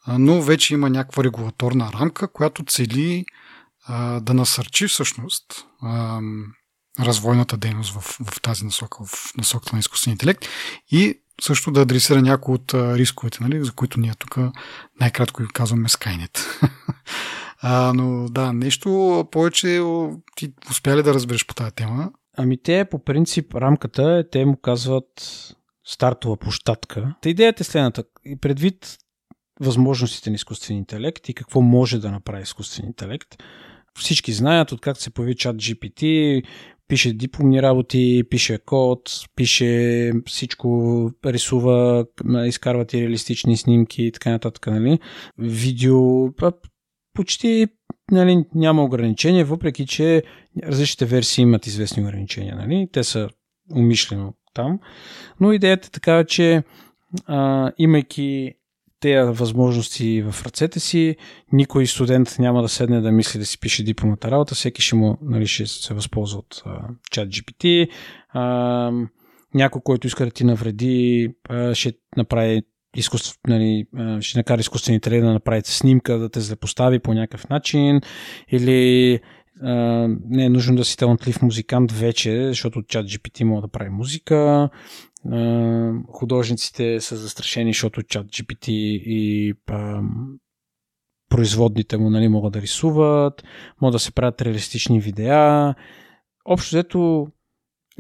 а, 0.05 0.19
но 0.19 0.43
вече 0.43 0.75
има 0.75 0.91
някаква 0.91 1.25
регулаторна 1.25 1.93
рамка, 1.93 2.33
която 2.33 2.65
цели 2.65 3.25
а, 3.85 4.21
да 4.21 4.35
насърчи 4.35 4.89
всъщност 4.89 5.67
а, 5.83 6.21
развойната 7.01 7.57
дейност 7.57 7.95
в, 7.95 8.01
в 8.01 8.41
тази 8.41 8.65
насока, 8.65 9.05
в 9.05 9.35
насоката 9.37 9.77
на 9.77 9.81
изкуствения 9.81 10.15
интелект 10.15 10.47
и 10.91 11.21
също 11.41 11.71
да 11.71 11.81
адресира 11.81 12.23
някои 12.23 12.55
от 12.55 12.75
рисковете, 12.75 13.39
нали, 13.41 13.65
за 13.65 13.73
които 13.73 14.01
ние 14.01 14.13
тук 14.19 14.37
най-кратко 15.01 15.43
ви 15.43 15.49
казваме 15.49 15.89
Skynet. 15.89 16.39
а, 17.61 17.93
но 17.93 18.29
да, 18.29 18.53
нещо 18.53 19.25
повече 19.33 19.83
ти 20.37 20.53
успя 20.71 20.97
ли 20.97 21.03
да 21.03 21.15
разбереш 21.15 21.47
по 21.47 21.55
тази 21.55 21.75
тема? 21.75 22.11
Ами 22.37 22.63
те 22.63 22.85
по 22.91 23.05
принцип 23.05 23.55
рамката 23.55 24.03
е, 24.13 24.31
те 24.31 24.45
му 24.45 24.57
казват 24.57 25.07
стартова 25.85 26.37
площадка. 26.37 27.15
Та 27.23 27.29
идеята 27.29 27.63
е 27.63 27.65
следната. 27.65 28.05
И 28.25 28.37
предвид 28.37 28.99
възможностите 29.61 30.31
на 30.31 30.37
изкуствен 30.37 30.77
интелект 30.77 31.29
и 31.29 31.35
какво 31.35 31.61
може 31.61 31.99
да 31.99 32.11
направи 32.11 32.43
изкуствен 32.43 32.87
интелект, 32.87 33.29
всички 33.99 34.33
знаят, 34.33 34.73
откакто 34.73 35.03
се 35.03 35.11
появи 35.11 35.37
чат 35.37 35.57
GPT, 35.57 36.43
пише 36.89 37.13
дипломни 37.13 37.63
работи, 37.63 38.25
пише 38.31 38.59
код, 38.59 39.01
пише 39.37 40.13
всичко, 40.27 41.11
рисува, 41.27 42.07
изкарва 42.47 42.85
ти 42.85 43.01
реалистични 43.01 43.57
снимки 43.57 44.03
и 44.03 44.13
така 44.13 44.31
нататък, 44.31 44.67
нали? 44.67 44.99
Видео, 45.39 46.33
почти 47.15 47.67
нали, 48.11 48.45
няма 48.55 48.85
ограничения, 48.85 49.45
въпреки 49.45 49.87
че 49.87 50.23
различните 50.63 51.05
версии 51.05 51.43
имат 51.43 51.67
известни 51.67 52.03
ограничения, 52.03 52.57
нали? 52.57 52.89
Те 52.93 53.05
са 53.05 53.29
умишлено 53.77 54.35
там. 54.55 54.81
Но 55.41 55.53
идеята 55.53 55.87
е 55.87 55.91
такава, 55.91 56.25
че 56.25 56.63
а, 57.27 57.73
имайки 57.79 58.55
тези 59.07 59.39
възможности 59.39 60.23
в 60.23 60.47
ръцете 60.47 60.81
си. 60.81 61.17
Никой 61.53 61.87
студент 61.87 62.37
няма 62.39 62.63
да 62.63 62.69
седне 62.69 63.01
да 63.01 63.13
мисли 63.13 63.39
да 63.39 63.47
си 63.47 63.61
пише 63.61 63.85
дипломата 63.85 64.31
работа, 64.31 64.55
всеки 64.55 64.83
ще 64.83 64.97
му 64.97 65.19
нали, 65.23 65.47
ще 65.47 65.67
се 65.67 65.95
възползва 65.95 66.39
от 66.39 66.63
чат 67.11 67.29
GPT. 67.29 67.89
А, 68.29 68.93
някой, 69.55 69.83
който 69.85 70.07
иска 70.07 70.25
да 70.25 70.31
ти 70.31 70.45
навреди, 70.45 71.29
а, 71.49 71.75
ще 71.75 71.93
направи 72.17 72.63
изкуство, 72.97 73.35
нали, 73.49 73.87
ще 74.21 74.39
накара 74.39 74.61
изкуствен 74.61 74.95
интелект 74.95 75.25
да 75.25 75.33
направи 75.33 75.63
снимка, 75.65 76.19
да 76.19 76.29
те 76.29 76.41
запостави 76.41 76.99
по 76.99 77.15
някакъв 77.15 77.49
начин 77.49 78.01
или 78.51 79.21
а, 79.63 79.73
не 80.29 80.45
е 80.45 80.51
нужно 80.51 80.77
да 80.77 80.85
си 80.85 80.97
талантлив 80.97 81.43
музикант 81.43 81.93
вече, 81.93 82.47
защото 82.49 82.83
чат 82.83 83.07
GPT 83.07 83.45
може 83.45 83.63
да 83.63 83.69
прави 83.69 83.91
музика 83.91 84.69
художниците 86.09 87.01
са 87.01 87.17
застрашени, 87.17 87.71
защото 87.71 88.03
чат 88.03 88.27
GPT 88.27 88.71
и 88.71 89.55
а, 89.67 90.03
производните 91.29 91.97
му 91.97 92.11
нали, 92.11 92.29
могат 92.29 92.53
да 92.53 92.61
рисуват, 92.61 93.45
могат 93.81 93.93
да 93.93 93.99
се 93.99 94.13
правят 94.13 94.43
реалистични 94.43 95.01
видеа. 95.01 95.75
Общо 96.45 96.77
взето 96.77 97.29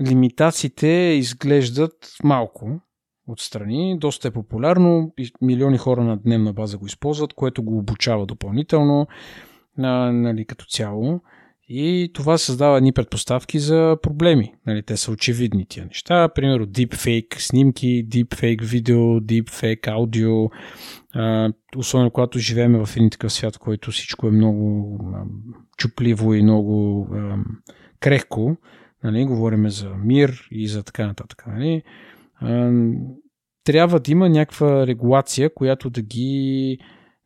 лимитациите 0.08 0.86
изглеждат 1.18 2.12
малко 2.24 2.80
отстрани. 3.26 3.98
Доста 3.98 4.28
е 4.28 4.30
популярно. 4.30 5.14
Милиони 5.42 5.78
хора 5.78 6.04
на 6.04 6.16
дневна 6.16 6.52
база 6.52 6.78
го 6.78 6.86
използват, 6.86 7.32
което 7.32 7.62
го 7.62 7.78
обучава 7.78 8.26
допълнително 8.26 9.06
нали, 9.78 10.44
като 10.44 10.66
цяло. 10.66 11.20
И 11.68 12.10
това 12.14 12.38
създава 12.38 12.76
едни 12.76 12.92
предпоставки 12.92 13.58
за 13.58 13.96
проблеми. 14.02 14.54
Нали, 14.66 14.82
те 14.82 14.96
са 14.96 15.10
очевидни 15.10 15.66
тия 15.66 15.86
неща. 15.86 16.28
Примерно 16.28 16.66
deepfake 16.66 17.38
снимки, 17.38 18.08
deepfake 18.08 18.62
видео, 18.62 19.20
deepfake 19.20 19.88
аудио. 19.88 20.50
А, 21.14 21.52
особено 21.76 22.10
когато 22.10 22.38
живеем 22.38 22.84
в 22.84 22.96
един 22.96 23.10
такъв 23.10 23.32
свят, 23.32 23.56
в 23.56 23.58
който 23.58 23.90
всичко 23.90 24.26
е 24.26 24.30
много 24.30 25.00
а, 25.14 25.24
чупливо 25.76 26.34
и 26.34 26.42
много 26.42 27.08
а, 27.12 27.36
крехко. 28.00 28.56
Нали, 29.04 29.24
говориме 29.24 29.70
за 29.70 29.90
мир 30.04 30.48
и 30.50 30.68
за 30.68 30.82
така 30.82 31.06
нататък. 31.06 31.44
Нали. 31.46 31.82
А, 32.40 32.72
трябва 33.64 34.00
да 34.00 34.12
има 34.12 34.28
някаква 34.28 34.86
регулация, 34.86 35.54
която 35.54 35.90
да 35.90 36.02
ги 36.02 36.78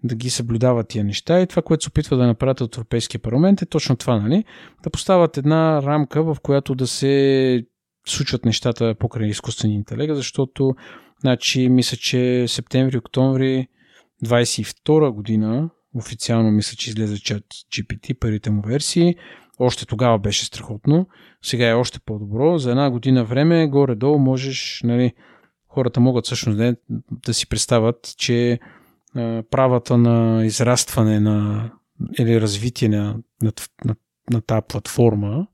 да 0.04 0.14
ги 0.14 0.30
съблюдават 0.30 0.88
тия 0.88 1.04
неща 1.04 1.40
и 1.40 1.46
това, 1.46 1.62
което 1.62 1.84
се 1.84 1.88
опитва 1.88 2.16
да 2.16 2.26
направят 2.26 2.60
от 2.60 2.76
Европейския 2.76 3.20
парламент 3.20 3.62
е 3.62 3.66
точно 3.66 3.96
това, 3.96 4.20
нали? 4.20 4.44
Да 4.82 4.90
поставят 4.90 5.36
една 5.36 5.82
рамка, 5.82 6.22
в 6.22 6.36
която 6.42 6.74
да 6.74 6.86
се 6.86 7.64
случват 8.06 8.44
нещата 8.44 8.94
покрай 8.94 9.28
изкуствения 9.28 9.76
интелект, 9.76 10.16
защото 10.16 10.74
значи, 11.20 11.68
мисля, 11.68 11.96
че 11.96 12.44
септември-октомври 12.48 13.66
22 14.24 15.10
година 15.10 15.70
официално 15.94 16.50
мисля, 16.50 16.76
че 16.76 16.90
излезе 16.90 17.18
чат 17.18 17.44
GPT, 17.72 18.18
първите 18.18 18.50
му 18.50 18.62
версии. 18.62 19.14
още 19.58 19.86
тогава 19.86 20.18
беше 20.18 20.44
страхотно, 20.44 21.06
сега 21.42 21.68
е 21.68 21.74
още 21.74 22.00
по-добро. 22.00 22.58
За 22.58 22.70
една 22.70 22.90
година 22.90 23.24
време, 23.24 23.66
горе-долу 23.66 24.18
можеш, 24.18 24.80
нали, 24.84 25.12
хората 25.68 26.00
могат 26.00 26.24
всъщност 26.24 26.58
да, 26.58 26.76
да 27.10 27.34
си 27.34 27.48
представят, 27.48 28.14
че 28.16 28.58
правата 29.50 29.98
на 29.98 30.46
израстване 30.46 31.20
на 31.20 31.70
или 32.18 32.40
развитие 32.40 32.88
на, 32.88 33.16
на, 33.42 33.52
на, 33.84 33.94
на 34.32 34.40
тази 34.40 34.66
платформа 34.68 35.46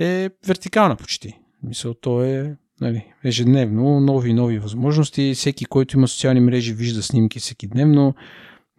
е 0.00 0.30
вертикална 0.46 0.96
почти. 0.96 1.38
Мисъл, 1.62 1.94
то 1.94 2.24
е 2.24 2.56
нали, 2.80 3.04
ежедневно, 3.24 4.00
нови 4.00 4.30
и 4.30 4.34
нови 4.34 4.58
възможности. 4.58 5.34
Всеки, 5.34 5.64
който 5.64 5.96
има 5.96 6.08
социални 6.08 6.40
мрежи, 6.40 6.74
вижда 6.74 7.02
снимки 7.02 7.38
всеки 7.38 7.66
дневно. 7.66 8.14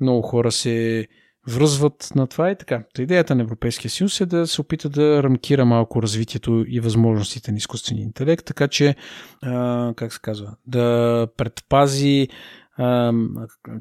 Много 0.01 0.21
хора 0.21 0.51
се 0.51 1.07
връзват 1.47 2.11
на 2.15 2.27
това 2.27 2.51
и 2.51 2.55
така. 2.57 2.83
Та 2.93 3.01
идеята 3.01 3.35
на 3.35 3.43
Европейския 3.43 3.91
съюз 3.91 4.21
е 4.21 4.25
да 4.25 4.47
се 4.47 4.61
опита 4.61 4.89
да 4.89 5.23
рамкира 5.23 5.65
малко 5.65 6.01
развитието 6.01 6.65
и 6.67 6.79
възможностите 6.79 7.51
на 7.51 7.57
изкуствения 7.57 8.03
интелект, 8.03 8.45
така 8.45 8.67
че, 8.67 8.95
а, 9.41 9.93
как 9.95 10.13
се 10.13 10.19
казва, 10.21 10.55
да 10.67 11.27
предпази 11.37 12.27
а, 12.77 13.13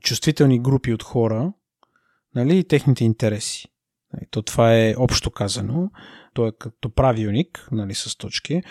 чувствителни 0.01 0.61
групи 0.61 0.93
от 0.93 1.03
хора 1.03 1.53
нали, 2.35 2.59
и 2.59 2.65
техните 2.65 3.05
интереси. 3.05 3.69
Нали, 4.13 4.27
то 4.31 4.43
това 4.43 4.75
е 4.75 4.95
общо 4.99 5.31
казано. 5.31 5.91
То 6.35 6.47
е 6.47 6.53
като 6.59 6.95
правилник, 6.95 7.69
нали, 7.73 7.95
с 7.95 8.17
точки. 8.19 8.63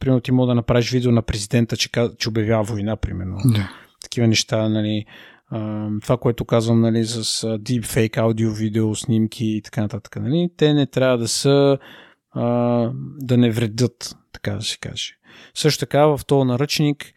Примерно 0.00 0.20
ти 0.20 0.32
мога 0.32 0.46
да 0.46 0.54
направиш 0.54 0.92
видео 0.92 1.12
на 1.12 1.22
президента, 1.22 1.76
че, 1.76 1.88
че 2.18 2.28
обявява 2.28 2.62
война, 2.62 2.96
примерно. 2.96 3.36
Да. 3.44 3.70
Такива 4.02 4.26
неща, 4.26 4.68
нали, 4.68 5.04
това, 6.02 6.16
което 6.20 6.44
казвам 6.44 6.80
нали, 6.80 7.04
с 7.04 7.22
deepfake 7.58 8.18
аудио, 8.18 8.50
видео, 8.50 8.94
снимки 8.94 9.46
и 9.46 9.62
така 9.62 9.80
нататък, 9.80 10.16
нали, 10.16 10.50
те 10.56 10.74
не 10.74 10.86
трябва 10.86 11.18
да 11.18 11.28
са 11.28 11.78
а, 12.30 12.44
да 13.18 13.36
не 13.36 13.50
вредят, 13.50 14.16
така 14.32 14.52
да 14.52 14.62
се 14.62 14.78
каже. 14.78 15.14
Също 15.54 15.80
така 15.80 16.06
в 16.06 16.20
този 16.26 16.46
наръчник 16.46 17.12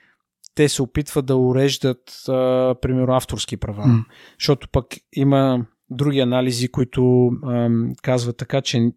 те 0.55 0.69
се 0.69 0.81
опитват 0.81 1.25
да 1.25 1.35
уреждат, 1.35 2.23
а, 2.27 2.75
примерно, 2.81 3.13
авторски 3.13 3.57
права. 3.57 3.83
Mm. 3.83 4.05
Защото 4.39 4.69
пък 4.69 4.85
има 5.13 5.65
други 5.89 6.19
анализи, 6.19 6.67
които 6.67 7.27
а, 7.27 7.69
казват 8.01 8.37
така, 8.37 8.61
че 8.61 8.91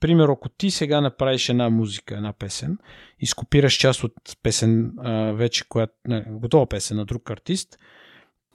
примерно, 0.00 0.32
ако 0.32 0.48
ти 0.48 0.70
сега 0.70 1.00
направиш 1.00 1.48
една 1.48 1.70
музика, 1.70 2.16
една 2.16 2.32
песен, 2.32 2.78
и 3.20 3.26
скопираш 3.26 3.74
част 3.74 4.04
от 4.04 4.12
песен, 4.42 4.92
а, 4.98 5.32
вече, 5.32 5.68
която, 5.68 5.92
не, 6.08 6.24
готова 6.30 6.66
песен 6.66 6.96
на 6.96 7.04
друг 7.04 7.30
артист, 7.30 7.78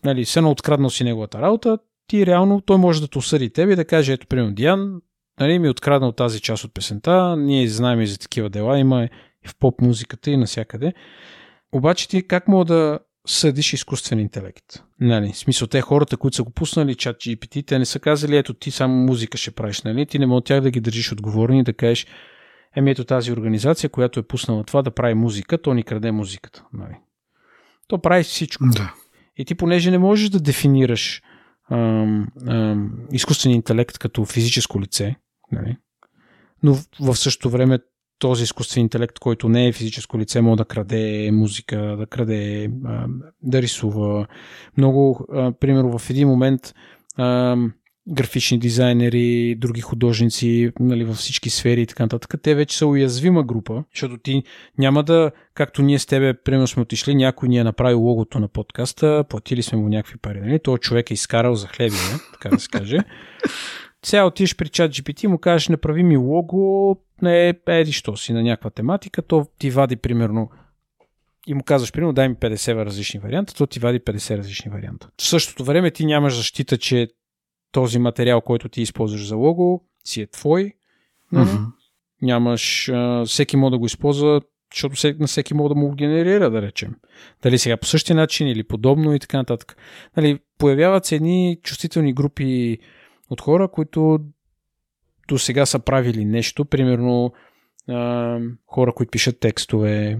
нали, 0.06 0.26
се 0.26 0.41
на 0.41 0.52
откраднал 0.52 0.89
си 0.89 1.04
неговата 1.04 1.41
работа, 1.41 1.78
ти 2.08 2.26
реално 2.26 2.62
той 2.62 2.78
може 2.78 3.02
да 3.02 3.08
те 3.08 3.17
осъди 3.17 3.50
тебе 3.50 3.74
и 3.74 3.76
да 3.76 3.86
каже, 3.86 4.13
ето, 4.13 4.28
примерно, 4.28 4.54
Диан, 4.54 5.02
нали, 5.39 5.60
ми 5.60 5.67
е 5.67 5.72
откраднал 5.72 6.12
тази 6.12 6.41
част 6.41 6.63
от 6.63 6.74
песента, 6.74 7.36
ние 7.38 7.67
знаем 7.67 8.02
и 8.02 8.08
за 8.08 8.20
такива 8.20 8.50
дела, 8.50 8.80
има 8.80 9.04
и 9.46 9.48
в 9.48 9.56
поп 9.60 9.82
музиката 9.82 10.32
и 10.32 10.38
навсякъде. 10.38 10.93
Обаче 11.71 12.08
ти 12.08 12.27
как 12.27 12.47
мога 12.47 12.65
да 12.65 12.99
съдиш 13.27 13.73
изкуствен 13.73 14.19
интелект? 14.19 14.84
Нали, 14.99 15.32
в 15.34 15.38
смисъл, 15.38 15.67
те 15.67 15.82
хората, 15.82 16.17
които 16.17 16.36
са 16.36 16.43
го 16.43 16.51
пуснали, 16.51 16.95
чат 16.95 17.17
GPT, 17.17 17.67
те 17.67 17.80
не 17.80 17.86
са 17.86 17.99
казали, 17.99 18.38
ето 18.38 18.53
ти 18.53 18.71
само 18.71 18.95
музика 18.95 19.38
ще 19.38 19.51
правиш, 19.51 19.82
нали? 19.82 20.06
Ти 20.06 20.19
не 20.19 20.25
мога 20.25 20.38
от 20.38 20.45
тях 20.45 20.62
да 20.62 20.71
ги 20.71 20.80
държиш 20.80 21.12
отговорни 21.12 21.60
и 21.60 21.63
да 21.63 21.73
кажеш, 21.73 22.08
еми 22.75 22.91
ето 22.91 23.03
тази 23.03 23.32
организация, 23.32 23.89
която 23.89 24.19
е 24.19 24.27
пуснала 24.27 24.63
това 24.63 24.82
да 24.82 24.91
прави 24.91 25.13
музика, 25.13 25.62
то 25.62 25.73
ни 25.73 25.84
краде 25.84 26.12
музиката. 26.12 26.65
Нали? 26.73 26.95
То 27.88 28.01
прави 28.01 28.23
всичко. 28.23 28.63
Да. 28.67 28.93
И 29.38 29.45
ти, 29.45 29.56
понеже 29.56 29.91
не 29.91 29.97
можеш 29.97 30.30
да 30.30 30.39
дефинираш 30.39 31.21
ам, 31.71 32.27
ам, 32.47 33.08
изкуствен 33.12 33.53
интелект 33.53 33.97
като 33.97 34.25
физическо 34.25 34.82
лице, 34.82 35.15
нали? 35.51 35.77
но 36.63 36.73
в, 36.73 36.86
в 36.99 37.15
същото 37.15 37.49
време 37.49 37.80
този 38.19 38.43
изкуствен 38.43 38.84
интелект, 38.84 39.19
който 39.19 39.49
не 39.49 39.67
е 39.67 39.73
физическо 39.73 40.19
лице, 40.19 40.41
може 40.41 40.58
да 40.58 40.65
краде 40.65 41.30
музика, 41.32 41.77
да 41.77 42.06
краде, 42.06 42.69
да 43.43 43.62
рисува. 43.62 44.27
Много, 44.77 45.27
примерно, 45.60 45.99
в 45.99 46.10
един 46.10 46.27
момент 46.27 46.73
графични 48.10 48.60
дизайнери, 48.60 49.56
други 49.56 49.82
художници 49.82 50.71
нали, 50.80 51.03
във 51.03 51.15
всички 51.17 51.49
сфери 51.49 51.82
и 51.82 51.86
така 51.86 52.03
нататък, 52.03 52.41
те 52.43 52.56
вече 52.56 52.77
са 52.77 52.88
уязвима 52.88 53.43
група, 53.43 53.84
защото 53.93 54.17
ти 54.17 54.43
няма 54.77 55.03
да, 55.03 55.32
както 55.53 55.82
ние 55.82 55.99
с 55.99 56.06
тебе, 56.06 56.34
примерно 56.34 56.67
сме 56.67 56.82
отишли, 56.82 57.15
някой 57.15 57.49
ни 57.49 57.58
е 57.58 57.63
направил 57.63 58.01
логото 58.01 58.39
на 58.39 58.47
подкаста, 58.47 59.23
платили 59.30 59.63
сме 59.63 59.77
му 59.77 59.89
някакви 59.89 60.17
пари, 60.17 60.41
нали? 60.41 60.60
Той 60.63 60.77
човек 60.77 61.12
е 61.12 61.13
изкарал 61.13 61.56
за 61.56 61.67
хлебия, 61.67 62.19
така 62.34 62.49
да 62.49 62.60
се 62.60 62.67
каже. 62.69 62.97
Сега 64.06 64.25
отиш 64.25 64.56
при 64.56 64.69
чат 64.69 64.91
GPT 64.91 65.27
му 65.27 65.38
кажеш, 65.38 65.67
направи 65.67 66.03
ми 66.03 66.17
лого, 66.17 66.95
не 67.21 67.53
еди 67.67 67.91
що 67.91 68.17
си 68.17 68.34
на 68.34 68.43
някаква 68.43 68.69
тематика, 68.69 69.21
то 69.21 69.45
ти 69.58 69.69
вади 69.69 69.95
примерно 69.95 70.49
и 71.47 71.53
му 71.53 71.63
казваш, 71.63 71.91
примерно, 71.91 72.13
дай 72.13 72.30
ми 72.30 72.36
50 72.36 72.86
различни 72.86 73.19
варианта, 73.19 73.53
то 73.53 73.67
ти 73.67 73.80
вади 73.80 73.99
50 73.99 74.38
различни 74.38 74.71
варианта. 74.71 75.10
В 75.17 75.23
същото 75.23 75.63
време 75.63 75.91
ти 75.91 76.06
нямаш 76.06 76.36
защита, 76.36 76.77
че 76.77 77.08
този 77.71 77.99
материал, 77.99 78.41
който 78.41 78.69
ти 78.69 78.82
използваш 78.82 79.27
за 79.27 79.36
лого, 79.36 79.84
си 80.03 80.21
е 80.21 80.27
твой. 80.27 80.73
Uh-huh. 81.34 81.65
Нямаш, 82.21 82.89
а, 82.89 83.25
всеки 83.25 83.58
може 83.58 83.71
да 83.71 83.77
го 83.77 83.86
използва, 83.86 84.41
защото 84.73 84.95
на 85.19 85.27
всеки 85.27 85.53
мога 85.53 85.69
да 85.69 85.75
му 85.75 85.91
генерира, 85.91 86.49
да 86.49 86.62
речем. 86.62 86.95
Дали 87.43 87.58
сега 87.58 87.77
по 87.77 87.86
същия 87.86 88.15
начин 88.15 88.47
или 88.47 88.63
подобно 88.63 89.13
и 89.13 89.19
така 89.19 89.38
нататък. 89.38 89.77
Нали, 90.17 90.39
появяват 90.58 91.06
се 91.06 91.15
едни 91.15 91.60
чувствителни 91.63 92.13
групи 92.13 92.77
от 93.30 93.41
хора, 93.41 93.67
които 93.67 94.19
до 95.28 95.38
сега 95.38 95.66
са 95.66 95.80
правили 95.80 96.26
нещо, 96.26 96.66
примерно 96.66 97.34
а, 97.90 98.40
хора, 98.66 98.94
които 98.94 99.12
пишат 99.12 99.40
текстове, 99.40 100.20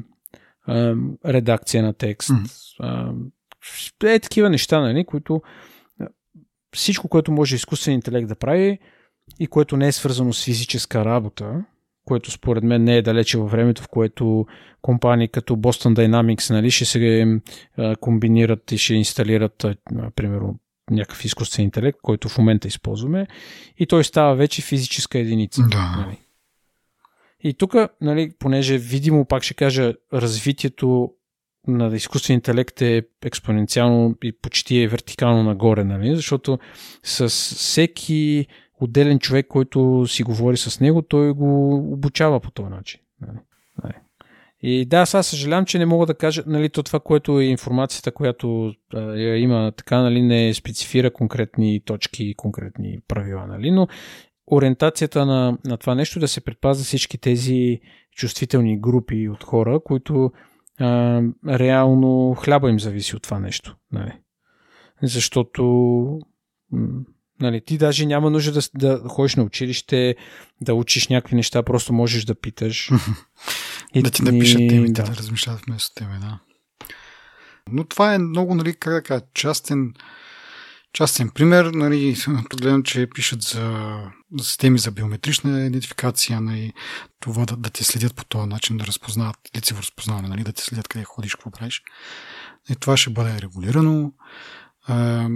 а, 0.68 0.96
редакция 1.26 1.84
на 1.84 1.94
текст, 1.94 2.30
mm. 2.30 2.76
а, 2.80 3.14
е 4.04 4.20
такива 4.20 4.50
неща, 4.50 4.82
нали, 4.82 5.06
които 5.06 5.42
всичко, 6.76 7.08
което 7.08 7.32
може 7.32 7.56
изкуствен 7.56 7.94
интелект 7.94 8.28
да 8.28 8.36
прави 8.36 8.80
и 9.40 9.48
което 9.48 9.78
не 9.78 9.88
е 9.88 9.92
свързано 9.92 10.34
с 10.34 10.46
физическа 10.46 11.06
работа, 11.06 11.66
което 12.06 12.32
според 12.32 12.64
мен 12.64 12.84
не 12.84 12.98
е 12.98 13.02
далече 13.02 13.38
във 13.38 13.52
времето, 13.52 13.84
в 13.84 13.88
което 13.88 14.46
компании 14.82 15.28
като 15.28 15.56
Boston 15.56 15.96
Dynamics 15.96 16.54
нали, 16.54 16.72
ще 16.72 16.86
се 16.86 17.42
комбинират 18.00 18.72
и 18.72 18.78
ще 18.78 18.94
инсталират, 18.94 19.66
примерно, 20.16 20.60
някакъв 20.92 21.26
изкуствен 21.26 21.66
интелект, 21.66 21.98
който 22.02 22.30
в 22.30 22.38
момента 22.38 22.68
използваме, 22.68 23.28
и 23.78 23.86
той 23.86 24.04
става 24.04 24.36
вече 24.36 24.62
физическа 24.62 25.20
единица. 25.20 25.62
Да. 25.72 25.96
Нали. 25.98 26.18
И 27.44 27.54
тук, 27.54 27.76
нали, 28.02 28.32
понеже 28.40 28.78
видимо, 28.78 29.26
пак 29.26 29.44
ще 29.44 29.54
кажа, 29.54 29.94
развитието 30.14 31.14
на 31.68 31.96
изкуствен 31.96 32.34
интелект 32.34 32.82
е 32.82 33.04
експоненциално 33.24 34.16
и 34.24 34.32
почти 34.32 34.82
е 34.82 34.88
вертикално 34.88 35.44
нагоре, 35.44 35.84
нали? 35.84 36.16
защото 36.16 36.60
с 37.04 37.30
всеки 37.30 38.48
отделен 38.82 39.20
човек, 39.20 39.48
който 39.48 40.06
си 40.08 40.24
говори 40.24 40.58
с 40.58 40.80
него, 40.80 41.02
той 41.02 41.32
го 41.32 41.76
обучава 41.94 42.40
по 42.40 42.52
този 42.52 42.70
начин. 42.70 43.02
Нали? 43.22 43.94
И 44.62 44.86
да, 44.86 45.06
сега 45.06 45.24
съжалявам, 45.24 45.66
че 45.66 45.80
не 45.80 45.86
мога 45.86 46.06
да 46.06 46.14
кажа, 46.14 46.44
нали, 46.48 46.70
то 46.70 46.84
това, 46.84 47.00
което 47.00 47.40
е 47.40 47.46
информацията, 47.46 48.12
която 48.12 48.74
а, 48.94 49.16
има, 49.18 49.72
така, 49.78 50.02
нали, 50.02 50.22
не 50.22 50.54
специфира 50.54 51.14
конкретни 51.14 51.82
точки 51.86 52.24
и 52.24 52.36
конкретни 52.36 53.00
правила, 53.08 53.48
нали, 53.48 53.72
но 53.72 53.88
ориентацията 54.48 55.26
на, 55.26 55.58
на 55.66 55.78
това 55.78 55.96
нещо 55.96 56.20
да 56.20 56.28
се 56.28 56.42
предпазва 56.42 56.84
всички 56.84 57.18
тези 57.18 57.80
чувствителни 58.16 58.80
групи 58.80 59.30
от 59.30 59.44
хора, 59.44 59.80
които 59.80 60.32
а, 60.80 61.22
реално 61.48 62.36
хляба 62.36 62.70
им 62.70 62.80
зависи 62.80 63.16
от 63.16 63.24
това 63.24 63.40
нещо. 63.40 63.76
Нали. 63.92 64.12
Защото 65.04 65.64
нали, 67.42 67.62
ти 67.62 67.78
даже 67.78 68.06
няма 68.06 68.30
нужда 68.30 68.52
да, 68.52 68.62
да 68.74 69.10
ходиш 69.10 69.36
на 69.36 69.44
училище, 69.44 70.16
да 70.62 70.74
учиш 70.74 71.08
някакви 71.08 71.36
неща, 71.36 71.64
просто 71.64 71.94
можеш 71.94 72.26
да 72.26 72.36
питаш. 72.36 72.90
И 73.94 74.04
да 74.04 74.12
ти 74.12 74.24
напишат 74.24 74.58
темите, 74.58 75.02
да, 75.02 75.10
да 75.10 75.16
размишляват 75.16 75.62
вместо 75.66 75.96
тебе, 75.96 76.18
да. 76.22 76.40
Но 77.72 77.84
това 77.84 78.14
е 78.14 78.18
много, 78.18 78.56
нали, 78.56 78.74
как 78.74 78.94
да 78.94 79.04
кажа, 79.04 79.22
частен, 79.34 79.94
частен 80.94 81.30
пример. 81.30 81.66
Нали, 81.66 82.16
гледам, 82.50 82.84
че 82.84 83.10
пишат 83.16 83.42
за, 83.42 83.98
за 84.40 84.46
системи 84.46 84.80
за 84.80 84.92
биометрична 84.92 85.66
идентификация, 85.66 86.42
нали, 86.42 86.74
това 87.20 87.46
да, 87.46 87.58
да 87.58 87.70
те 87.70 87.84
следят 87.84 88.16
по 88.16 88.26
този 88.26 88.50
начин, 88.50 88.78
да 88.78 88.86
разпознават 88.86 89.38
лицево 89.58 89.82
разпознаване, 89.82 90.28
нали, 90.28 90.44
да 90.44 90.54
те 90.54 90.64
следят 90.64 90.88
къде 90.88 91.06
ходиш, 91.06 91.36
какво 91.36 91.52
правиш. 91.52 91.84
И 92.70 92.76
това 92.76 92.98
ще 92.98 93.10
бъде 93.10 93.42
регулирано. 93.42 94.14
А, 94.88 95.30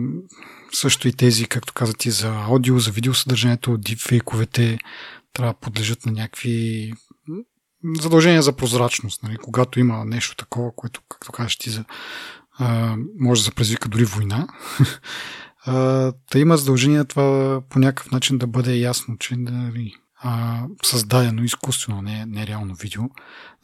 също 0.73 1.07
и 1.07 1.13
тези, 1.13 1.45
както 1.45 1.73
каза 1.73 1.93
ти, 1.93 2.11
за 2.11 2.29
аудио, 2.29 2.79
за 2.79 2.91
видеосъдържанието, 2.91 3.77
дипфейковете 3.77 4.77
трябва 5.33 5.53
да 5.53 5.59
подлежат 5.59 6.05
на 6.05 6.11
някакви 6.11 6.93
задължение 7.99 8.41
за 8.41 8.53
прозрачност. 8.53 9.23
Нали? 9.23 9.37
Когато 9.37 9.79
има 9.79 10.05
нещо 10.05 10.35
такова, 10.35 10.71
което, 10.75 11.01
както 11.09 11.31
кажеш 11.31 11.57
ти, 11.57 11.69
за, 11.69 11.85
а, 12.59 12.95
може 13.19 13.41
да 13.41 13.45
се 13.45 13.51
предизвика 13.51 13.89
дори 13.89 14.05
война, 14.05 14.47
а, 15.65 15.73
да 16.31 16.39
има 16.39 16.57
задължение 16.57 17.05
това 17.05 17.61
по 17.69 17.79
някакъв 17.79 18.11
начин 18.11 18.37
да 18.37 18.47
бъде 18.47 18.75
ясно, 18.75 19.17
че 19.17 19.35
нали, 19.35 19.93
а, 20.23 20.63
създадено 20.85 21.43
изкуствено, 21.43 22.01
не, 22.01 22.25
не 22.25 22.47
реално 22.47 22.75
видео. 22.75 23.03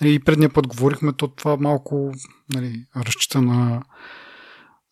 Нали, 0.01 0.13
и 0.13 0.19
предния 0.19 0.49
път 0.49 0.67
говорихме, 0.67 1.13
то 1.13 1.27
това 1.27 1.57
малко 1.57 2.11
нали, 2.53 2.85
разчита 2.95 3.41
на 3.41 3.83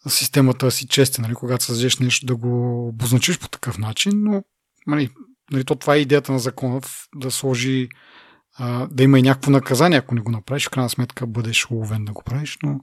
системата 0.08 0.72
си 0.72 0.88
чести, 0.88 1.22
нали, 1.22 1.34
когато 1.34 1.64
създадеш 1.64 1.98
нещо 1.98 2.26
да 2.26 2.36
го 2.36 2.88
обозначиш 2.88 3.40
по 3.40 3.50
такъв 3.50 3.78
начин, 3.78 4.12
но 4.16 4.44
нали, 4.88 5.10
нали, 5.52 5.64
то 5.64 5.76
това 5.76 5.96
е 5.96 6.00
идеята 6.00 6.32
на 6.32 6.40
закона 6.40 6.82
да 7.16 7.32
сложи 7.32 7.90
а, 8.58 8.88
да 8.92 9.04
има 9.04 9.20
и 9.20 9.22
някакво 9.22 9.52
наказание, 9.52 9.98
ако 9.98 10.16
не 10.16 10.22
го 10.22 10.32
направиш, 10.32 10.68
в 10.68 10.70
крайна 10.70 10.90
сметка 10.90 11.28
бъдеш 11.28 11.72
уловен 11.72 12.06
да 12.06 12.14
го 12.14 12.24
правиш, 12.24 12.58
но 12.64 12.80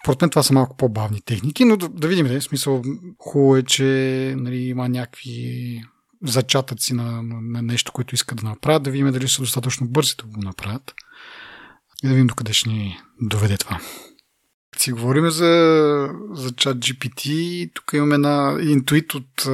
според 0.00 0.20
мен 0.20 0.30
това 0.30 0.42
са 0.42 0.54
малко 0.54 0.76
по-бавни 0.76 1.20
техники, 1.20 1.64
но 1.64 1.76
да, 1.76 1.88
да 1.88 2.08
видим, 2.08 2.26
да, 2.26 2.40
смисъл 2.40 2.82
хубаво 3.18 3.56
е, 3.56 3.62
че 3.62 4.34
нали, 4.38 4.56
има 4.56 4.88
някакви 4.88 5.82
зачатъци 6.22 6.94
на, 6.94 7.22
на, 7.22 7.62
нещо, 7.62 7.92
което 7.92 8.14
искат 8.14 8.38
да 8.38 8.48
направят, 8.48 8.82
да 8.82 8.90
видим 8.90 9.12
дали 9.12 9.28
са 9.28 9.42
достатъчно 9.42 9.88
бързи 9.88 10.14
да 10.18 10.24
го 10.24 10.40
направят 10.40 10.94
и 12.04 12.08
да 12.08 12.14
видим 12.14 12.26
докъде 12.26 12.52
ще 12.52 12.68
ни 12.68 12.98
доведе 13.20 13.56
това. 13.56 13.80
Си 14.76 14.92
говорим 14.92 15.30
за, 15.30 16.08
за 16.30 16.52
чат 16.52 16.78
GPT, 16.78 17.70
тук 17.74 17.90
имаме 17.92 18.14
една 18.14 18.58
интуит 18.62 19.14
от 19.14 19.46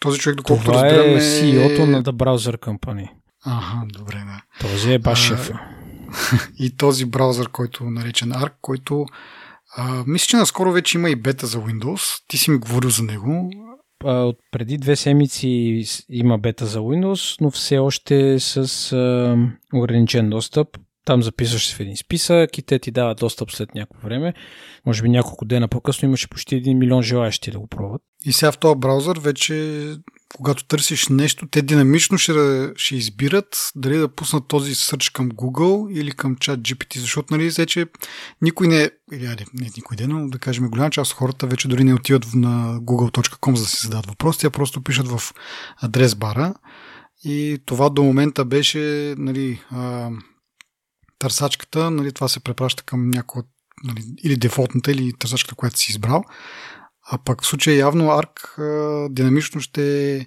този 0.00 0.18
човек, 0.18 0.36
доколкото 0.36 0.70
Това 0.70 0.84
разбираме... 0.84 1.12
е 1.12 1.20
CEO-то 1.20 1.86
на 1.86 2.02
The 2.02 2.12
Browser 2.12 2.58
Company. 2.58 3.08
Ага, 3.44 3.86
добре, 3.98 4.14
да. 4.14 4.68
Този 4.68 4.92
е 4.92 4.98
баш 4.98 5.18
шефа. 5.18 5.60
И 6.58 6.76
този 6.76 7.04
браузър, 7.04 7.48
който 7.48 7.84
е 7.84 7.90
наречен 7.90 8.32
ARC, 8.32 8.52
който 8.60 9.06
а, 9.76 10.04
мисля, 10.06 10.26
че 10.26 10.36
наскоро 10.36 10.72
вече 10.72 10.98
има 10.98 11.10
и 11.10 11.16
бета 11.16 11.46
за 11.46 11.58
Windows. 11.58 12.22
Ти 12.28 12.38
си 12.38 12.50
ми 12.50 12.58
говорил 12.58 12.90
за 12.90 13.02
него. 13.02 13.50
От 14.04 14.36
преди 14.52 14.78
две 14.78 14.96
седмици 14.96 15.82
има 16.08 16.38
бета 16.38 16.66
за 16.66 16.78
Windows, 16.78 17.36
но 17.40 17.50
все 17.50 17.78
още 17.78 18.34
е 18.34 18.40
с 18.40 18.92
а, 18.92 19.36
ограничен 19.74 20.30
достъп. 20.30 20.68
Там 21.06 21.22
записваш 21.22 21.68
се 21.68 21.74
в 21.74 21.80
един 21.80 21.96
списък 21.96 22.58
и 22.58 22.62
те 22.62 22.78
ти 22.78 22.90
дават 22.90 23.18
достъп 23.18 23.50
след 23.50 23.74
някакво 23.74 24.08
време. 24.08 24.34
Може 24.86 25.02
би 25.02 25.08
няколко 25.08 25.44
дена 25.44 25.68
по-късно 25.68 26.08
имаше 26.08 26.28
почти 26.28 26.62
1 26.62 26.74
милион 26.74 27.02
желаящи 27.02 27.50
да 27.50 27.58
го 27.58 27.66
пробват. 27.66 28.02
И 28.24 28.32
сега 28.32 28.52
в 28.52 28.58
този 28.58 28.78
браузър 28.78 29.18
вече, 29.18 29.96
когато 30.36 30.64
търсиш 30.64 31.08
нещо, 31.08 31.46
те 31.50 31.62
динамично 31.62 32.18
ще, 32.18 32.32
ще 32.76 32.96
избират 32.96 33.72
дали 33.76 33.96
да 33.96 34.08
пуснат 34.08 34.48
този 34.48 34.74
сърч 34.74 35.10
към 35.10 35.30
Google 35.30 35.92
или 35.92 36.10
към 36.10 36.36
чат 36.36 36.60
GPT, 36.60 36.98
защото 36.98 37.34
нали 37.34 37.50
вече 37.50 37.86
никой 38.42 38.68
не, 38.68 38.90
или 39.12 39.26
айде, 39.26 39.44
не 39.54 39.70
никой 39.76 39.96
ден, 39.96 40.10
но 40.10 40.28
да 40.28 40.38
кажем 40.38 40.68
голяма 40.68 40.90
част 40.90 41.12
хората 41.12 41.46
вече 41.46 41.68
дори 41.68 41.84
не 41.84 41.94
отиват 41.94 42.26
на 42.34 42.80
google.com 42.80 43.54
за 43.54 43.62
да 43.62 43.68
си 43.68 43.78
зададат 43.82 44.06
въпроси, 44.06 44.46
а 44.46 44.50
просто 44.50 44.82
пишат 44.82 45.08
в 45.08 45.34
адрес 45.82 46.14
бара. 46.14 46.54
И 47.24 47.58
това 47.66 47.90
до 47.90 48.02
момента 48.02 48.44
беше 48.44 49.14
нали, 49.18 49.60
а, 49.70 50.10
търсачката, 51.18 51.90
нали, 51.90 52.12
това 52.12 52.28
се 52.28 52.40
препраща 52.40 52.82
към 52.82 53.10
някоя 53.10 53.44
нали, 53.84 54.00
или 54.22 54.36
дефолтната, 54.36 54.92
или 54.92 55.12
търсачката, 55.12 55.54
която 55.54 55.78
си 55.78 55.90
избрал. 55.90 56.24
А 57.10 57.18
пък 57.18 57.42
в 57.42 57.46
случая 57.46 57.76
явно 57.76 58.04
ARC 58.04 58.58
а, 58.58 59.08
динамично 59.10 59.60
ще 59.60 60.26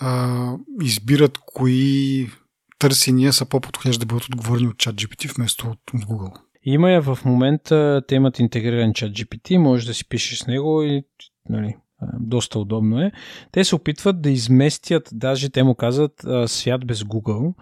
а, 0.00 0.52
избират 0.82 1.38
кои 1.46 2.30
търсения 2.78 3.32
са 3.32 3.44
по-подходящи 3.46 4.00
да 4.00 4.06
бъдат 4.06 4.24
отговорени 4.24 4.68
от 4.68 4.76
ChatGPT 4.76 5.36
вместо 5.36 5.66
от, 5.66 6.00
Google. 6.00 6.32
Има 6.62 6.90
я 6.90 7.02
в 7.02 7.18
момента, 7.24 8.02
те 8.08 8.14
имат 8.14 8.38
интегриран 8.38 8.92
ChatGPT, 8.92 9.58
може 9.58 9.86
да 9.86 9.94
си 9.94 10.08
пишеш 10.08 10.38
с 10.38 10.46
него 10.46 10.82
и 10.82 11.02
нали, 11.48 11.76
доста 12.20 12.58
удобно 12.58 13.00
е. 13.00 13.12
Те 13.52 13.64
се 13.64 13.74
опитват 13.74 14.22
да 14.22 14.30
изместят, 14.30 15.08
даже 15.12 15.50
те 15.50 15.62
му 15.62 15.74
казват 15.74 16.12
свят 16.46 16.86
без 16.86 17.00
Google, 17.00 17.54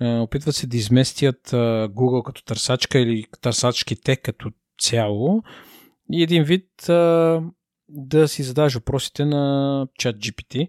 опитват 0.00 0.54
се 0.54 0.66
да 0.66 0.76
изместят 0.76 1.50
Google 1.90 2.22
като 2.22 2.44
търсачка 2.44 2.98
или 2.98 3.24
търсачките 3.40 4.16
като 4.16 4.50
цяло 4.78 5.42
и 6.12 6.22
един 6.22 6.44
вид 6.44 6.68
да 7.88 8.28
си 8.28 8.42
задаваш 8.42 8.74
въпросите 8.74 9.24
на 9.24 9.86
чат 9.98 10.16
GPT, 10.16 10.68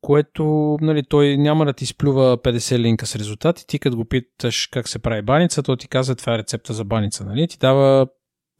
което 0.00 0.76
нали, 0.80 1.02
той 1.02 1.36
няма 1.36 1.64
да 1.64 1.72
ти 1.72 1.86
сплюва 1.86 2.38
50 2.38 2.78
линка 2.78 3.06
с 3.06 3.16
резултати. 3.16 3.66
Ти 3.66 3.78
като 3.78 3.96
го 3.96 4.04
питаш 4.04 4.66
как 4.66 4.88
се 4.88 4.98
прави 4.98 5.22
баница, 5.22 5.62
то 5.62 5.76
ти 5.76 5.88
казва 5.88 6.14
това 6.14 6.34
е 6.34 6.38
рецепта 6.38 6.72
за 6.72 6.84
баница. 6.84 7.24
Нали? 7.24 7.48
Ти 7.48 7.58
дава 7.58 8.08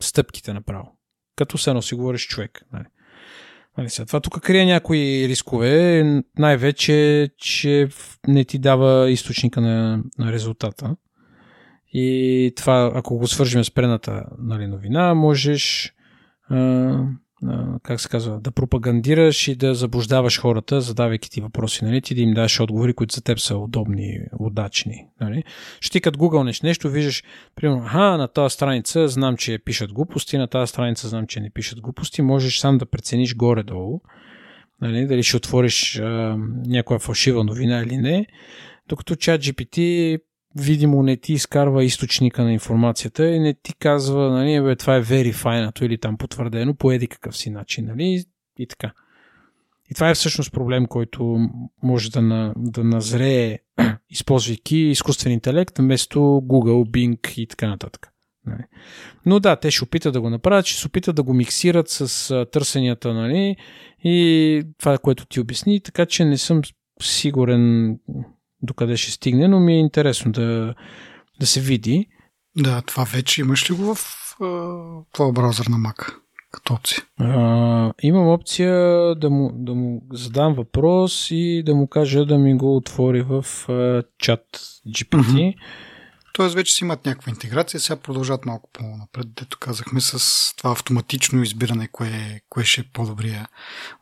стъпките 0.02 0.52
направо. 0.52 0.98
Като 1.36 1.58
се 1.58 1.72
носи 1.72 1.94
говориш 1.94 2.26
човек. 2.26 2.62
Нали? 2.72 2.84
Нали, 3.78 3.90
сега, 3.90 4.06
това 4.06 4.20
тук 4.20 4.40
крие 4.40 4.66
някои 4.66 5.28
рискове, 5.28 6.04
най-вече, 6.38 7.28
че 7.36 7.88
не 8.26 8.44
ти 8.44 8.58
дава 8.58 9.10
източника 9.10 9.60
на, 9.60 10.02
на 10.18 10.32
резултата. 10.32 10.96
И 11.92 12.52
това, 12.56 12.92
ако 12.94 13.18
го 13.18 13.26
свържим 13.26 13.64
с 13.64 13.70
прената 13.70 14.24
нали, 14.38 14.66
новина, 14.66 15.14
можеш 15.14 15.92
а, 16.48 16.56
как 17.82 18.00
се 18.00 18.08
казва, 18.08 18.40
да 18.40 18.50
пропагандираш 18.50 19.48
и 19.48 19.54
да 19.54 19.74
заблуждаваш 19.74 20.40
хората, 20.40 20.80
задавайки 20.80 21.30
ти 21.30 21.40
въпроси, 21.40 21.84
нали? 21.84 22.00
ти 22.00 22.14
да 22.14 22.20
им 22.20 22.34
даш 22.34 22.60
отговори, 22.60 22.94
които 22.94 23.14
за 23.14 23.22
теб 23.22 23.38
са 23.40 23.56
удобни, 23.56 24.18
удачни. 24.38 25.06
Нали? 25.20 25.44
Ще 25.80 25.92
ти 25.92 26.00
като 26.00 26.18
гугълнеш 26.18 26.62
нещо, 26.62 26.90
виждаш, 26.90 27.22
примерно, 27.56 27.82
аха, 27.82 28.18
на 28.18 28.28
тази 28.28 28.54
страница 28.54 29.08
знам, 29.08 29.36
че 29.36 29.58
пишат 29.58 29.92
глупости, 29.92 30.38
на 30.38 30.46
тази 30.46 30.68
страница 30.70 31.08
знам, 31.08 31.26
че 31.26 31.40
не 31.40 31.50
пишат 31.50 31.80
глупости, 31.80 32.22
можеш 32.22 32.58
сам 32.58 32.78
да 32.78 32.86
прецениш 32.86 33.36
горе-долу, 33.36 34.00
нали? 34.80 35.06
дали 35.06 35.22
ще 35.22 35.36
отвориш 35.36 35.98
а, 35.98 36.36
някоя 36.66 36.98
фалшива 36.98 37.44
новина 37.44 37.82
или 37.82 37.96
не, 37.96 38.26
докато 38.88 39.16
чат 39.16 39.40
GPT 39.40 40.18
видимо 40.58 41.02
не 41.02 41.16
ти 41.16 41.32
изкарва 41.32 41.84
източника 41.84 42.42
на 42.42 42.52
информацията 42.52 43.28
и 43.28 43.40
не 43.40 43.54
ти 43.54 43.74
казва, 43.74 44.30
нали, 44.30 44.62
бе, 44.62 44.76
това 44.76 44.96
е 44.96 45.02
verifyнато 45.02 45.82
или 45.82 45.98
там 45.98 46.16
потвърдено 46.16 46.74
по 46.74 46.92
еди 46.92 47.06
какъв 47.06 47.36
си 47.36 47.50
начин, 47.50 47.86
нали, 47.86 48.24
и 48.58 48.66
така. 48.66 48.92
И 49.90 49.94
това 49.94 50.10
е 50.10 50.14
всъщност 50.14 50.52
проблем, 50.52 50.86
който 50.86 51.48
може 51.82 52.10
да, 52.10 52.22
на, 52.22 52.52
да 52.56 52.84
назрее, 52.84 53.58
използвайки 54.10 54.76
изкуствен 54.76 55.32
интелект, 55.32 55.78
вместо 55.78 56.18
Google, 56.18 56.90
Bing 56.90 57.38
и 57.38 57.46
така 57.46 57.68
нататък. 57.68 58.08
Нали. 58.46 58.62
Но 59.26 59.40
да, 59.40 59.56
те 59.56 59.70
ще 59.70 59.84
опитат 59.84 60.12
да 60.12 60.20
го 60.20 60.30
направят, 60.30 60.66
ще 60.66 60.80
се 60.80 60.86
опитат 60.86 61.16
да 61.16 61.22
го 61.22 61.34
миксират 61.34 61.88
с 61.88 62.46
търсенията, 62.52 63.14
нали, 63.14 63.56
и 64.04 64.62
това, 64.78 64.98
което 64.98 65.26
ти 65.26 65.40
обясни, 65.40 65.80
така 65.80 66.06
че 66.06 66.24
не 66.24 66.38
съм 66.38 66.62
сигурен 67.02 67.98
докъде 68.62 68.96
ще 68.96 69.12
стигне, 69.12 69.48
но 69.48 69.60
ми 69.60 69.74
е 69.74 69.78
интересно 69.78 70.32
да, 70.32 70.74
да 71.40 71.46
се 71.46 71.60
види. 71.60 72.06
Да, 72.56 72.82
това 72.82 73.04
вече 73.04 73.40
имаш 73.40 73.70
ли 73.70 73.74
го 73.74 73.94
в 73.94 73.98
твоя 75.12 75.32
браузър 75.32 75.66
на 75.66 75.76
Mac? 75.76 76.14
Като 76.52 76.74
опция? 76.74 77.02
А, 77.20 77.92
имам 78.02 78.28
опция 78.28 78.74
да 79.14 79.30
му, 79.30 79.50
да 79.54 79.74
му 79.74 80.02
задам 80.12 80.54
въпрос 80.54 81.28
и 81.30 81.62
да 81.66 81.74
му 81.74 81.86
кажа 81.88 82.26
да 82.26 82.38
ми 82.38 82.56
го 82.56 82.76
отвори 82.76 83.22
в 83.22 83.44
а, 83.68 84.02
чат 84.18 84.44
GPT. 84.88 85.22
Mm-hmm. 85.22 85.54
Тоест 86.32 86.54
вече 86.54 86.74
си 86.74 86.84
имат 86.84 87.06
някаква 87.06 87.30
интеграция, 87.30 87.80
сега 87.80 87.96
продължат 87.96 88.46
малко 88.46 88.70
по-напред, 88.72 89.26
дето 89.34 89.58
казахме 89.60 90.00
с 90.00 90.56
това 90.56 90.72
автоматично 90.72 91.42
избиране, 91.42 91.88
кое, 91.88 92.40
кое 92.48 92.64
ще 92.64 92.80
е 92.80 92.84
по-добрия 92.92 93.48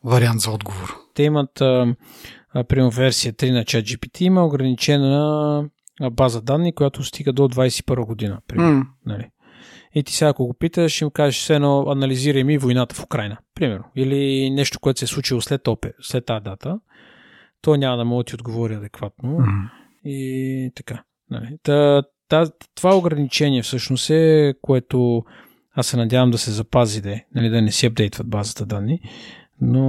вариант 0.05 0.41
за 0.41 0.51
отговор. 0.51 0.97
Те 1.15 1.23
имат 1.23 1.61
а, 1.61 1.95
примерно 2.65 2.91
версия 2.91 3.33
3 3.33 3.53
на 3.53 3.65
ChatGPT 3.65 4.23
има 4.23 4.47
ограничена 4.47 5.65
база 6.13 6.43
данни, 6.43 6.75
която 6.75 7.05
стига 7.05 7.33
до 7.33 7.43
21 7.43 8.07
година. 8.07 8.39
Примерно, 8.49 8.83
mm. 8.83 8.87
нали? 9.07 9.31
И 9.95 10.03
ти 10.03 10.13
сега, 10.13 10.29
ако 10.29 10.47
го 10.47 10.55
питаш, 10.55 11.01
им 11.01 11.11
кажеш, 11.11 11.41
все 11.43 11.55
едно 11.55 11.85
анализирай 11.89 12.45
ми 12.45 12.59
войната 12.59 12.95
в 12.95 13.03
Украина, 13.05 13.39
примерно. 13.55 13.85
Или 13.97 14.51
нещо, 14.51 14.81
което 14.81 14.99
се 14.99 15.05
е 15.05 15.09
случило 15.09 15.41
след, 15.41 15.69
ОПЕ, 15.69 15.93
след 16.01 16.27
тази 16.27 16.45
дата, 16.45 16.81
то 17.63 17.77
няма 17.77 17.97
да 17.97 18.05
мога 18.05 18.25
да 18.25 18.27
ти 18.27 18.35
отговори 18.35 18.75
адекватно. 18.75 19.31
Mm. 19.31 19.71
И 20.05 20.73
така. 20.75 21.03
Нали. 21.31 21.59
Та, 21.63 22.03
та, 22.29 22.47
това 22.75 22.97
ограничение 22.97 23.63
всъщност 23.63 24.11
е, 24.11 24.55
което 24.63 25.25
аз 25.75 25.87
се 25.87 25.97
надявам 25.97 26.31
да 26.31 26.39
се 26.39 26.51
запази, 26.51 27.03
да, 27.03 27.21
нали, 27.35 27.49
да 27.49 27.63
не 27.63 27.73
си 27.73 27.87
апдейтват 27.87 28.29
базата 28.29 28.67
данни. 28.67 29.01
Но, 29.61 29.87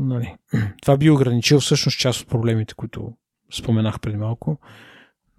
нали, 0.00 0.34
това 0.82 0.96
би 0.96 1.10
ограничил 1.10 1.60
всъщност 1.60 1.98
част 1.98 2.20
от 2.20 2.28
проблемите, 2.28 2.74
които 2.74 3.12
споменах 3.52 4.00
преди 4.00 4.16
малко. 4.16 4.58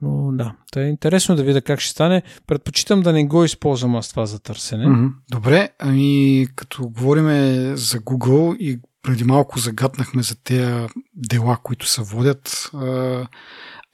Но 0.02 0.32
да, 0.32 0.56
та 0.72 0.82
е 0.82 0.88
интересно 0.90 1.36
да 1.36 1.44
видя 1.44 1.62
как 1.62 1.80
ще 1.80 1.92
стане. 1.92 2.24
Предпочитам 2.48 3.02
да 3.02 3.14
не 3.14 3.26
го 3.26 3.44
използвам 3.44 3.96
аз 3.96 4.10
това 4.10 4.26
за 4.26 4.40
търсене. 4.40 5.10
Добре, 5.32 5.70
ами 5.80 6.48
като 6.56 6.90
говорим 6.90 7.26
за 7.76 8.00
Google 8.00 8.58
и 8.58 8.80
преди 9.04 9.24
малко 9.24 9.60
загатнахме 9.60 10.24
за 10.24 10.36
тези 10.44 10.88
дела, 11.14 11.58
които 11.64 11.88
се 11.88 12.02
водят, 12.02 12.72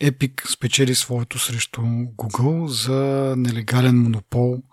Epic 0.03 0.51
спечели 0.51 0.95
своето 0.95 1.39
срещу 1.39 1.81
Google 2.17 2.65
за 2.65 3.34
нелегален 3.38 4.01
монопол 4.01 4.63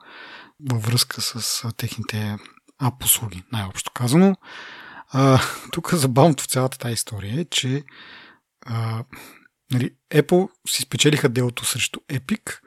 във 0.71 0.83
връзка 0.83 1.21
с 1.21 1.65
техните 1.77 2.37
ап 2.79 3.05
услуги, 3.05 3.43
най-общо 3.53 3.91
казано. 3.95 4.37
А, 5.13 5.41
тук 5.73 5.95
забавното 5.95 6.43
в 6.43 6.47
цялата 6.47 6.79
тази 6.79 6.95
история 6.95 7.41
е, 7.41 7.45
че 7.45 7.83
а, 8.67 9.05
нали, 9.73 9.91
Apple 10.15 10.49
си 10.69 10.83
спечелиха 10.83 11.29
делото 11.29 11.65
срещу 11.65 12.01
Epic, 12.09 12.59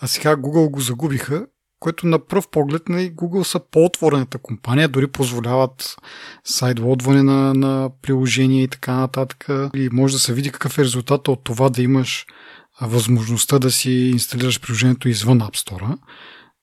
а 0.00 0.06
сега 0.06 0.36
Google 0.36 0.70
го 0.70 0.80
загубиха, 0.80 1.46
което 1.80 2.06
на 2.06 2.26
пръв 2.26 2.48
поглед 2.48 2.88
нали, 2.88 3.12
Google 3.12 3.42
са 3.42 3.60
по-отворената 3.70 4.38
компания, 4.38 4.88
дори 4.88 5.06
позволяват 5.06 5.96
сайдлодване 6.44 7.22
на, 7.22 7.54
на 7.54 7.90
приложения 8.02 8.62
и 8.62 8.68
така 8.68 8.92
нататък. 8.92 9.48
И 9.74 9.88
може 9.92 10.14
да 10.14 10.20
се 10.20 10.34
види 10.34 10.52
какъв 10.52 10.78
е 10.78 10.84
резултата 10.84 11.32
от 11.32 11.44
това 11.44 11.70
да 11.70 11.82
имаш 11.82 12.26
възможността 12.80 13.58
да 13.58 13.70
си 13.70 13.90
инсталираш 13.90 14.60
приложението 14.60 15.08
извън 15.08 15.40
App 15.40 15.56
Store. 15.56 15.98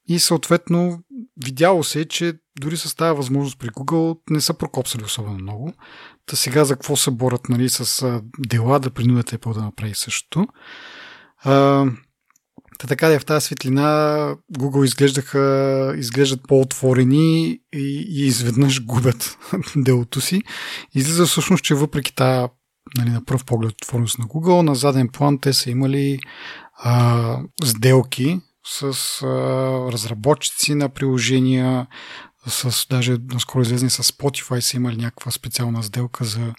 И 0.08 0.20
съответно 0.20 1.04
видяло 1.46 1.84
се, 1.84 2.06
че 2.06 2.34
дори 2.60 2.78
с 2.78 2.96
тази 2.96 3.18
възможност 3.18 3.60
при 3.60 3.70
Google 3.70 4.20
не 4.30 4.42
са 4.42 4.54
прокопсали 4.54 5.04
особено 5.04 5.38
много. 5.38 5.74
Та 6.26 6.36
сега 6.36 6.66
за 6.66 6.74
какво 6.74 6.96
се 6.96 7.12
борят 7.12 7.50
нали, 7.50 7.70
с 7.70 8.22
дела 8.40 8.80
да 8.80 8.90
принудят 8.90 9.32
Apple 9.32 9.54
да 9.54 9.62
направи 9.62 9.96
същото. 9.96 10.48
А, 11.44 11.86
Та 12.80 12.88
така 12.88 13.08
да 13.08 13.14
е 13.14 13.20
в 13.20 13.26
тази 13.26 13.46
светлина 13.46 13.86
Google 14.54 14.86
изглеждаха, 14.86 15.94
изглеждат 15.98 16.42
по-отворени 16.48 17.60
и, 17.74 18.08
и 18.10 18.26
изведнъж 18.26 18.86
губят 18.86 19.38
делото 19.76 20.22
си. 20.22 20.42
Излиза 20.96 21.26
всъщност, 21.26 21.64
че 21.64 21.76
въпреки 21.76 22.16
тази 22.16 22.48
нали, 22.98 23.10
на 23.10 23.26
пръв 23.26 23.46
поглед 23.46 23.72
отвореност 23.72 24.20
на 24.20 24.26
Google, 24.26 24.62
на 24.62 24.76
заден 24.76 25.08
план 25.08 25.40
те 25.40 25.54
са 25.54 25.70
имали 25.70 26.20
а, 26.78 27.38
сделки 27.64 28.40
с 28.70 29.24
разработчици 29.94 30.76
на 30.76 30.90
приложения, 30.90 31.88
с, 32.48 32.88
даже 32.90 33.18
наскоро 33.34 33.62
излезни 33.62 33.90
с 33.90 34.04
Spotify 34.04 34.60
са 34.60 34.78
имали 34.78 34.96
някаква 34.96 35.32
специална 35.32 35.84
сделка 35.84 36.26
за 36.26 36.54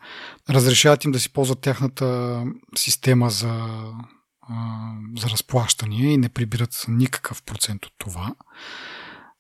разрешават 0.50 1.04
им 1.04 1.12
да 1.12 1.20
си 1.20 1.32
ползват 1.32 1.61
тяхната 1.61 2.44
система 2.76 3.30
за 3.30 3.66
за 5.18 5.28
разплащания 5.30 6.12
и 6.12 6.16
не 6.16 6.28
прибират 6.28 6.84
никакъв 6.88 7.42
процент 7.42 7.86
от 7.86 7.92
това. 7.98 8.34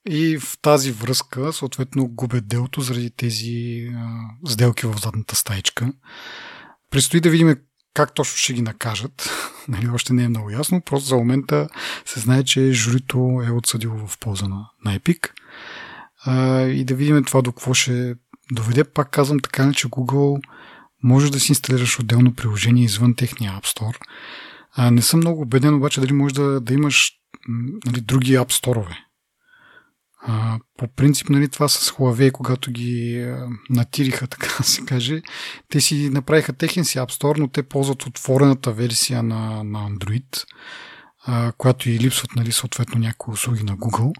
И 0.08 0.38
в 0.38 0.58
тази 0.62 0.92
връзка, 0.92 1.52
съответно, 1.52 2.08
губят 2.08 2.48
делото 2.48 2.80
заради 2.80 3.10
тези 3.10 3.88
а, 3.96 4.20
сделки 4.46 4.86
в 4.86 4.96
задната 5.02 5.36
стаичка. 5.36 5.92
Предстои 6.90 7.20
да 7.20 7.30
видим 7.30 7.56
как 7.94 8.14
точно 8.14 8.36
ще 8.36 8.52
ги 8.52 8.62
накажат. 8.62 9.30
нали, 9.68 9.88
още 9.88 10.12
не 10.12 10.24
е 10.24 10.28
много 10.28 10.50
ясно. 10.50 10.80
Просто 10.80 11.08
за 11.08 11.16
момента 11.16 11.68
се 12.04 12.20
знае, 12.20 12.44
че 12.44 12.72
журито 12.72 13.42
е 13.48 13.50
отсъдило 13.50 14.06
в 14.06 14.18
полза 14.18 14.48
на, 14.48 14.70
на 14.84 14.98
Epic. 14.98 15.30
А, 16.24 16.62
и 16.62 16.84
да 16.84 16.94
видим 16.94 17.24
това 17.24 17.42
до 17.42 17.52
какво 17.52 17.74
ще 17.74 18.14
доведе. 18.52 18.84
Пак 18.84 19.10
казвам 19.10 19.40
така, 19.40 19.72
че 19.72 19.88
Google 19.88 20.42
може 21.02 21.32
да 21.32 21.40
си 21.40 21.52
инсталираш 21.52 21.98
отделно 21.98 22.34
приложение 22.34 22.84
извън 22.84 23.14
техния 23.14 23.52
App 23.52 23.66
Store 23.66 23.96
а, 24.72 24.90
не 24.90 25.02
съм 25.02 25.20
много 25.20 25.42
убеден 25.42 25.74
обаче 25.74 26.00
дали 26.00 26.12
може 26.12 26.34
да, 26.34 26.60
да 26.60 26.74
имаш 26.74 27.12
нали, 27.86 28.00
други 28.00 28.38
App 28.38 28.52
Store-ове. 28.52 28.96
А, 30.22 30.58
по 30.78 30.88
принцип, 30.88 31.28
нали, 31.28 31.48
това 31.48 31.68
с 31.68 31.90
Huawei, 31.90 32.32
когато 32.32 32.70
ги 32.70 33.22
а, 33.22 33.48
натириха, 33.70 34.26
така 34.26 34.54
да 34.58 34.64
се 34.64 34.84
каже, 34.84 35.22
те 35.68 35.80
си 35.80 36.10
направиха 36.10 36.52
техен 36.52 36.84
си 36.84 36.98
App 36.98 37.10
Store, 37.10 37.38
но 37.38 37.48
те 37.48 37.62
ползват 37.62 38.06
отворената 38.06 38.72
версия 38.72 39.22
на, 39.22 39.64
на 39.64 39.90
Android, 39.90 40.44
а, 41.26 41.52
която 41.52 41.90
и 41.90 41.98
липсват 41.98 42.36
нали, 42.36 42.52
съответно 42.52 43.00
някои 43.00 43.34
услуги 43.34 43.62
на 43.62 43.76
Google. 43.76 44.12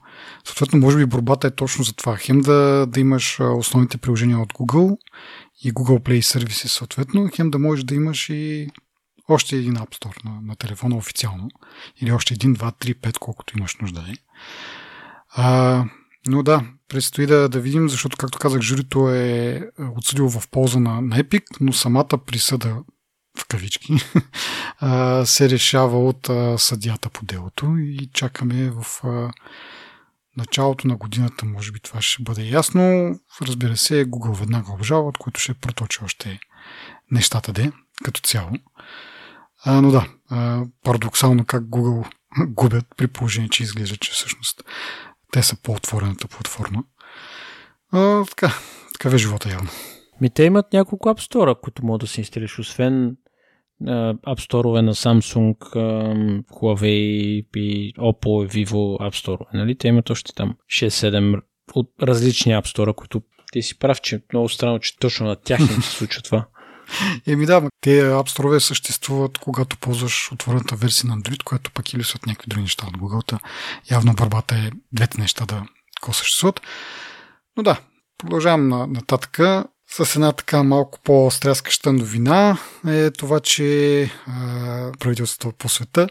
Съответно, 0.44 0.78
може 0.78 0.96
би 0.96 1.06
борбата 1.06 1.46
е 1.46 1.50
точно 1.50 1.84
за 1.84 1.92
това. 1.92 2.16
Хем 2.16 2.40
да, 2.40 2.86
да 2.88 3.00
имаш 3.00 3.40
основните 3.40 3.98
приложения 3.98 4.38
от 4.38 4.52
Google 4.52 4.98
и 5.64 5.72
Google 5.72 6.02
Play 6.02 6.20
сервиси 6.20 6.68
съответно, 6.68 7.30
хем 7.34 7.50
да 7.50 7.58
можеш 7.58 7.84
да 7.84 7.94
имаш 7.94 8.28
и 8.28 8.68
още 9.28 9.56
един 9.56 9.74
App 9.74 9.98
Store 9.98 10.24
на, 10.24 10.40
на 10.42 10.56
телефона 10.56 10.96
официално. 10.96 11.48
Или 12.00 12.12
още 12.12 12.34
един, 12.34 12.52
два, 12.52 12.70
три, 12.70 12.94
пет, 12.94 13.18
колкото 13.18 13.58
имаш 13.58 13.76
нужда. 13.76 14.04
Е. 14.08 14.14
А, 15.34 15.84
но 16.26 16.42
да, 16.42 16.62
предстои 16.88 17.26
да, 17.26 17.48
да 17.48 17.60
видим, 17.60 17.88
защото, 17.88 18.16
както 18.16 18.38
казах, 18.38 18.60
журито 18.60 19.08
е 19.08 19.62
отсъдило 19.96 20.30
в 20.30 20.48
полза 20.48 20.80
на, 20.80 21.00
на 21.00 21.16
Epic, 21.16 21.44
но 21.60 21.72
самата 21.72 22.18
присъда 22.26 22.76
в 23.38 23.48
кавички, 23.48 23.92
се 25.24 25.50
решава 25.50 26.04
от 26.08 26.30
съдята 26.60 27.10
по 27.10 27.24
делото 27.24 27.76
и 27.78 28.10
чакаме 28.12 28.70
в 28.70 29.02
началото 30.36 30.88
на 30.88 30.96
годината, 30.96 31.46
може 31.46 31.72
би 31.72 31.80
това 31.80 32.02
ще 32.02 32.22
бъде 32.22 32.42
ясно. 32.42 33.14
Разбира 33.42 33.76
се, 33.76 34.06
Google 34.06 34.38
веднага 34.40 34.72
обжалват, 34.72 35.18
което 35.18 35.40
ще 35.40 35.54
проточи 35.54 35.98
още 36.04 36.40
нещата 37.10 37.52
де, 37.52 37.72
като 38.04 38.20
цяло. 38.20 38.50
А, 39.64 39.80
но 39.80 39.90
да, 39.90 40.06
парадоксално 40.84 41.44
как 41.44 41.62
Google 41.62 42.12
губят 42.48 42.86
при 42.96 43.06
положение, 43.06 43.48
че 43.48 43.62
изглежда, 43.62 43.96
че 43.96 44.12
всъщност 44.12 44.62
те 45.32 45.42
са 45.42 45.56
по-отворената 45.62 46.28
платформа. 46.28 46.84
А, 47.92 48.24
така, 48.24 48.54
такъв 48.92 49.14
е 49.14 49.18
живота 49.18 49.50
явно. 49.50 49.70
Ми 50.20 50.30
те 50.30 50.44
имат 50.44 50.72
няколко 50.72 51.08
App 51.08 51.32
Store, 51.32 51.60
които 51.60 51.86
могат 51.86 52.00
да 52.00 52.06
се 52.06 52.20
инсталираш, 52.20 52.58
освен 52.58 53.16
App 53.82 54.50
Store 54.50 54.80
на 54.80 54.94
Samsung, 54.94 55.56
Huawei 56.50 57.46
и 57.56 57.94
Oppo, 57.98 58.48
Vivo 58.48 59.00
App 59.00 59.26
Store. 59.26 59.46
Нали? 59.54 59.78
Те 59.78 59.88
имат 59.88 60.10
още 60.10 60.32
там 60.34 60.56
6-7 60.70 61.40
от 61.74 61.90
различни 62.02 62.52
App 62.52 62.76
Store, 62.76 62.94
които 62.94 63.22
ти 63.52 63.62
си 63.62 63.78
прав, 63.78 64.00
че 64.00 64.22
много 64.32 64.48
странно, 64.48 64.78
че 64.78 64.98
точно 64.98 65.26
на 65.26 65.36
тях 65.36 65.60
им 65.60 65.82
се 65.82 65.90
случва 65.90 66.22
това. 66.22 66.46
Еми 67.26 67.46
да, 67.46 67.62
те 67.80 68.02
App 68.02 68.58
съществуват, 68.58 69.38
когато 69.38 69.76
ползваш 69.76 70.32
отворената 70.32 70.76
версия 70.76 71.08
на 71.08 71.18
Android, 71.18 71.42
която 71.42 71.70
пък 71.70 71.92
или 71.92 72.02
от 72.14 72.26
някакви 72.26 72.48
други 72.48 72.62
неща 72.62 72.86
от 72.86 72.96
Google. 72.96 73.38
Явно 73.90 74.14
борбата 74.14 74.54
е 74.54 74.70
двете 74.92 75.20
неща 75.20 75.46
да 75.46 75.62
ко 76.00 76.12
съществуват. 76.12 76.60
Но 77.56 77.62
да, 77.62 77.80
продължавам 78.18 78.68
на, 78.68 78.86
нататък. 78.86 79.38
С 79.92 80.14
една 80.16 80.32
така 80.32 80.62
малко 80.62 80.98
по-стряскаща 81.04 81.92
новина 81.92 82.58
е 82.86 83.10
това, 83.10 83.40
че 83.40 84.02
а, 84.26 84.92
правителството 84.98 85.56
по 85.58 85.68
света 85.68 86.08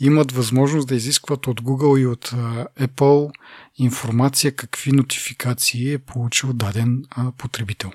имат 0.00 0.32
възможност 0.32 0.88
да 0.88 0.94
изискват 0.94 1.46
от 1.46 1.60
Google 1.60 2.00
и 2.00 2.06
от 2.06 2.32
а, 2.32 2.66
Apple 2.80 3.30
информация 3.76 4.56
какви 4.56 4.92
нотификации 4.92 5.92
е 5.92 5.98
получил 5.98 6.52
даден 6.52 7.04
а, 7.10 7.32
потребител 7.38 7.92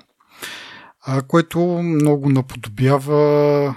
а, 1.06 1.22
което 1.22 1.60
много 1.84 2.30
наподобява 2.30 3.76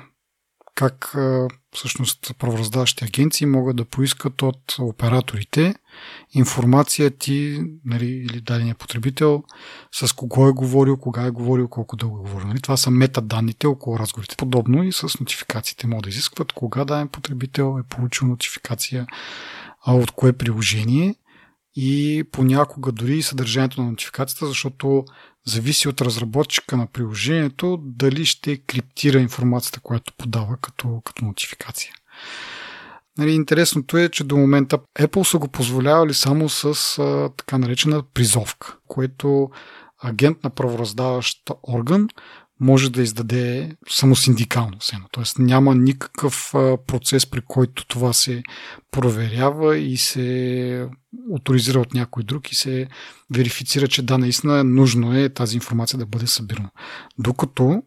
как 0.74 1.14
а, 1.14 1.48
всъщност 1.72 2.32
правораздаващи 2.38 3.04
агенции 3.04 3.46
могат 3.46 3.76
да 3.76 3.84
поискат 3.84 4.42
от 4.42 4.76
операторите 4.80 5.74
информация 6.32 7.10
ти 7.10 7.60
нали, 7.84 8.06
или 8.06 8.40
дадения 8.40 8.74
потребител 8.74 9.42
с 9.92 10.12
кого 10.12 10.48
е 10.48 10.52
говорил, 10.52 10.96
кога 10.96 11.22
е 11.22 11.30
говорил, 11.30 11.68
колко 11.68 11.96
дълго 11.96 12.16
е 12.16 12.20
говорил. 12.20 12.48
Нали? 12.48 12.60
Това 12.60 12.76
са 12.76 12.90
метаданните 12.90 13.66
около 13.66 13.98
разговорите. 13.98 14.36
Подобно 14.36 14.84
и 14.84 14.92
с 14.92 15.20
нотификациите 15.20 15.86
могат 15.86 16.02
да 16.02 16.08
изискват 16.08 16.52
кога 16.52 16.84
даден 16.84 17.08
потребител 17.08 17.78
е 17.80 17.88
получил 17.88 18.28
нотификация, 18.28 19.06
а 19.86 19.94
от 19.94 20.10
кое 20.10 20.32
приложение 20.32 21.14
и 21.76 22.24
понякога 22.32 22.92
дори 22.92 23.22
съдържанието 23.22 23.82
на 23.82 23.90
нотификацията, 23.90 24.46
защото 24.46 25.04
зависи 25.46 25.88
от 25.88 26.00
разработчика 26.00 26.76
на 26.76 26.86
приложението 26.86 27.78
дали 27.82 28.24
ще 28.26 28.56
криптира 28.56 29.18
информацията, 29.18 29.80
която 29.80 30.12
подава 30.18 30.56
като, 30.56 31.00
като 31.04 31.24
нотификация. 31.24 31.92
Нали, 33.18 33.32
интересното 33.32 33.96
е, 33.96 34.08
че 34.08 34.24
до 34.24 34.36
момента 34.36 34.78
Apple 34.98 35.22
са 35.22 35.38
го 35.38 35.48
позволявали 35.48 36.14
само 36.14 36.48
с 36.48 36.98
а, 36.98 37.30
така 37.36 37.58
наречена 37.58 38.02
призовка, 38.14 38.76
което 38.88 39.50
агент 40.02 40.44
на 40.44 40.50
правораздаващ 40.50 41.50
орган 41.68 42.08
може 42.60 42.92
да 42.92 43.02
издаде 43.02 43.76
само 43.88 44.16
синдикално 44.16 44.80
сено. 44.80 45.04
Тоест 45.12 45.38
няма 45.38 45.74
никакъв 45.74 46.50
процес, 46.86 47.30
при 47.30 47.40
който 47.40 47.86
това 47.86 48.12
се 48.12 48.42
проверява 48.90 49.78
и 49.78 49.96
се 49.96 50.88
авторизира 51.36 51.80
от 51.80 51.94
някой 51.94 52.22
друг 52.22 52.52
и 52.52 52.54
се 52.54 52.86
верифицира, 53.34 53.88
че 53.88 54.02
да, 54.02 54.18
наистина 54.18 54.64
нужно 54.64 55.18
е 55.18 55.28
тази 55.28 55.56
информация 55.56 55.98
да 55.98 56.06
бъде 56.06 56.26
събирана. 56.26 56.70
Докато 57.18 57.82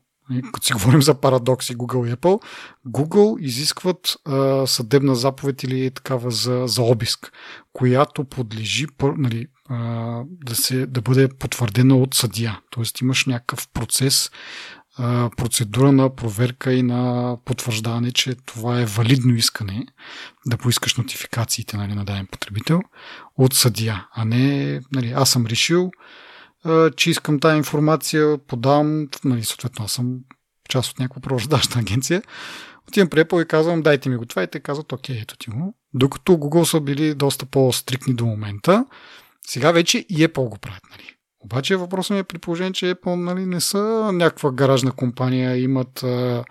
като 0.53 0.67
си 0.67 0.73
говорим 0.73 1.01
за 1.01 1.21
парадокси 1.21 1.77
Google 1.77 2.09
и 2.09 2.15
Apple, 2.15 2.41
Google 2.87 3.39
изискват 3.39 4.17
съдебна 4.65 5.15
заповед 5.15 5.63
или 5.63 5.91
такава 5.91 6.31
за, 6.31 6.63
за 6.65 6.81
обиск, 6.81 7.31
която 7.73 8.23
подлежи 8.23 8.87
нали, 9.17 9.47
а, 9.69 10.21
да, 10.45 10.55
се, 10.55 10.85
да 10.85 11.01
бъде 11.01 11.29
потвърдена 11.39 11.95
от 11.95 12.13
съдия. 12.13 12.59
Тоест 12.69 13.01
имаш 13.01 13.25
някакъв 13.25 13.67
процес, 13.73 14.31
а, 14.97 15.29
процедура 15.37 15.91
на 15.91 16.15
проверка 16.15 16.73
и 16.73 16.83
на 16.83 17.37
потвърждаване, 17.45 18.11
че 18.11 18.35
това 18.45 18.81
е 18.81 18.85
валидно 18.85 19.35
искане 19.35 19.85
да 20.45 20.57
поискаш 20.57 20.95
нотификациите 20.95 21.77
нали, 21.77 21.93
на 21.93 22.05
даден 22.05 22.27
потребител 22.31 22.81
от 23.37 23.53
съдия, 23.53 24.07
а 24.15 24.25
не 24.25 24.81
нали, 24.91 25.11
аз 25.11 25.29
съм 25.29 25.45
решил, 25.45 25.91
че 26.95 27.09
искам 27.09 27.39
тази 27.39 27.57
информация, 27.57 28.37
подавам, 28.37 29.07
нали, 29.25 29.43
съответно 29.43 29.85
аз 29.85 29.91
съм 29.91 30.17
част 30.69 30.91
от 30.91 30.99
някаква 30.99 31.21
правораздаваща 31.21 31.79
агенция. 31.79 32.21
Отивам 32.87 33.09
при 33.09 33.23
Apple 33.23 33.43
и 33.43 33.47
казвам, 33.47 33.81
дайте 33.81 34.09
ми 34.09 34.17
го 34.17 34.25
това 34.25 34.43
и 34.43 34.47
те 34.47 34.59
казват, 34.59 34.91
окей, 34.91 35.19
ето 35.21 35.37
ти 35.37 35.49
го. 35.49 35.75
Докато 35.93 36.33
Google 36.33 36.63
са 36.63 36.79
били 36.79 37.15
доста 37.15 37.45
по-стрикни 37.45 38.13
до 38.13 38.25
момента, 38.25 38.85
сега 39.49 39.71
вече 39.71 39.97
и 39.97 40.27
Apple 40.27 40.49
го 40.49 40.57
правят, 40.57 40.83
нали? 40.91 41.15
Обаче 41.39 41.75
въпросът 41.75 42.15
ми 42.15 42.19
е 42.19 42.23
при 42.23 42.37
положение, 42.37 42.73
че 42.73 42.95
Apple 42.95 43.15
нали, 43.15 43.45
не 43.45 43.61
са 43.61 44.11
някаква 44.13 44.51
гаражна 44.51 44.91
компания, 44.91 45.57
имат 45.57 46.03
а, 46.03 46.43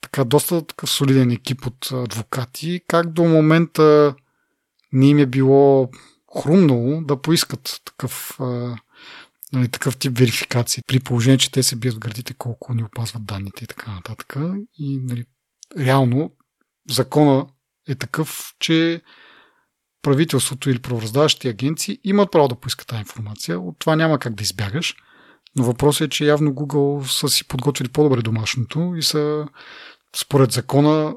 така 0.00 0.24
доста 0.24 0.66
такъв 0.66 0.90
солиден 0.90 1.30
екип 1.30 1.66
от 1.66 1.92
адвокати. 1.92 2.80
Как 2.86 3.12
до 3.12 3.24
момента 3.24 4.14
не 4.92 5.08
им 5.08 5.18
е 5.18 5.26
било 5.26 5.88
хрумнало 6.42 7.00
да 7.00 7.22
поискат 7.22 7.80
такъв, 7.84 8.40
а, 8.40 8.76
нали, 9.52 9.68
такъв 9.68 9.96
тип 9.96 10.18
верификации, 10.18 10.82
при 10.86 11.00
положение, 11.00 11.38
че 11.38 11.50
те 11.50 11.62
се 11.62 11.76
бият 11.76 11.94
в 11.94 11.98
градите 11.98 12.34
колко 12.34 12.74
ни 12.74 12.84
опазват 12.84 13.24
данните 13.24 13.64
и 13.64 13.66
така 13.66 13.92
нататък. 13.92 14.36
И 14.78 14.98
нали, 14.98 15.24
реално 15.78 16.30
закона 16.90 17.46
е 17.88 17.94
такъв, 17.94 18.54
че 18.58 19.02
правителството 20.02 20.70
или 20.70 20.78
правораздаващите 20.78 21.48
агенции 21.48 21.98
имат 22.04 22.32
право 22.32 22.48
да 22.48 22.54
поискат 22.54 22.86
тази 22.88 23.00
информация. 23.00 23.60
От 23.60 23.78
това 23.78 23.96
няма 23.96 24.18
как 24.18 24.34
да 24.34 24.42
избягаш. 24.42 24.94
Но 25.56 25.64
въпросът 25.64 26.06
е, 26.06 26.10
че 26.10 26.24
явно 26.24 26.50
Google 26.50 27.20
са 27.20 27.28
си 27.28 27.48
подготвили 27.48 27.88
по-добре 27.88 28.22
домашното 28.22 28.94
и 28.96 29.02
са 29.02 29.46
според 30.16 30.52
закона 30.52 31.14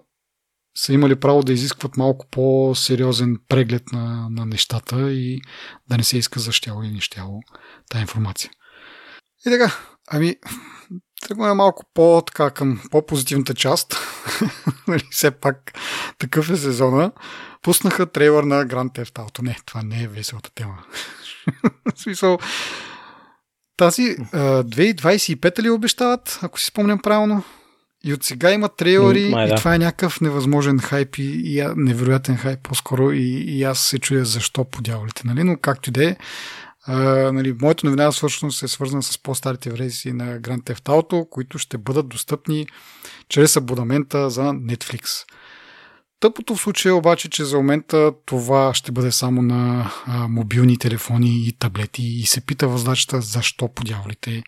са 0.75 0.93
имали 0.93 1.15
право 1.15 1.43
да 1.43 1.53
изискват 1.53 1.97
малко 1.97 2.27
по-сериозен 2.31 3.38
преглед 3.47 3.91
на, 3.91 4.27
на 4.29 4.45
нещата 4.45 5.11
и 5.11 5.41
да 5.89 5.97
не 5.97 6.03
се 6.03 6.17
иска 6.17 6.39
за 6.39 6.51
щяло 6.51 6.84
и 6.84 6.91
нещяло 6.91 7.41
тази 7.89 8.01
информация. 8.01 8.51
И 9.45 9.49
така, 9.49 9.92
ами, 10.07 10.35
тръгваме 11.21 11.53
малко 11.53 11.85
по-така 11.93 12.49
към 12.49 12.81
по-позитивната 12.91 13.53
част. 13.53 13.95
Нали, 14.87 15.03
все 15.11 15.31
пак 15.31 15.73
такъв 16.17 16.49
е 16.49 16.57
сезона. 16.57 17.11
Пуснаха 17.61 18.05
трейлър 18.05 18.43
на 18.43 18.65
Grand 18.65 18.99
Theft 18.99 19.11
Auto. 19.13 19.41
Не, 19.41 19.57
това 19.65 19.81
не 19.83 20.03
е 20.03 20.07
веселата 20.07 20.51
тема. 20.55 20.83
В 21.95 22.01
смисъл, 22.01 22.39
тази 23.77 24.17
2025 24.17 25.59
ли 25.61 25.69
обещават, 25.69 26.39
ако 26.41 26.59
си 26.59 26.65
спомням 26.65 26.99
правилно? 26.99 27.43
И 28.05 28.13
от 28.13 28.23
сега 28.23 28.51
има 28.51 28.69
трейлери 28.69 29.29
Май, 29.29 29.47
да. 29.47 29.53
и 29.53 29.57
това 29.57 29.75
е 29.75 29.79
някакъв 29.79 30.21
невъзможен 30.21 30.79
хайп 30.79 31.17
и, 31.17 31.23
и 31.23 31.67
невероятен 31.75 32.37
хайп 32.37 32.59
по-скоро 32.63 33.11
и, 33.11 33.43
и 33.47 33.63
аз 33.63 33.79
се 33.79 33.99
чуя 33.99 34.25
защо 34.25 34.63
по 34.63 34.81
дяволите, 34.81 35.21
нали? 35.25 35.43
Но 35.43 35.57
както 35.57 35.89
и 35.89 35.93
да 35.93 36.09
е, 36.09 36.15
нали, 36.88 37.55
моята 37.61 37.86
новина 37.88 38.11
всъщност 38.11 38.63
е 38.63 38.67
свързана 38.67 39.03
с 39.03 39.17
по-старите 39.17 39.69
версии 39.69 40.13
на 40.13 40.39
Grand 40.39 40.61
Theft 40.61 40.84
Auto, 40.84 41.29
които 41.29 41.57
ще 41.57 41.77
бъдат 41.77 42.09
достъпни 42.09 42.67
чрез 43.29 43.57
абонамента 43.57 44.29
за 44.29 44.41
Netflix. 44.41 45.25
Тъпото 46.19 46.55
в 46.55 46.61
случая 46.61 46.95
обаче, 46.95 47.29
че 47.29 47.45
за 47.45 47.57
момента 47.57 48.11
това 48.25 48.73
ще 48.73 48.91
бъде 48.91 49.11
само 49.11 49.41
на 49.41 49.91
а, 50.05 50.27
мобилни 50.27 50.77
телефони 50.77 51.47
и 51.47 51.51
таблети 51.59 52.03
и 52.03 52.25
се 52.25 52.41
пита 52.41 52.67
въздачата 52.67 53.21
защо 53.21 53.73
по 53.73 53.84
дяволите 53.84 54.43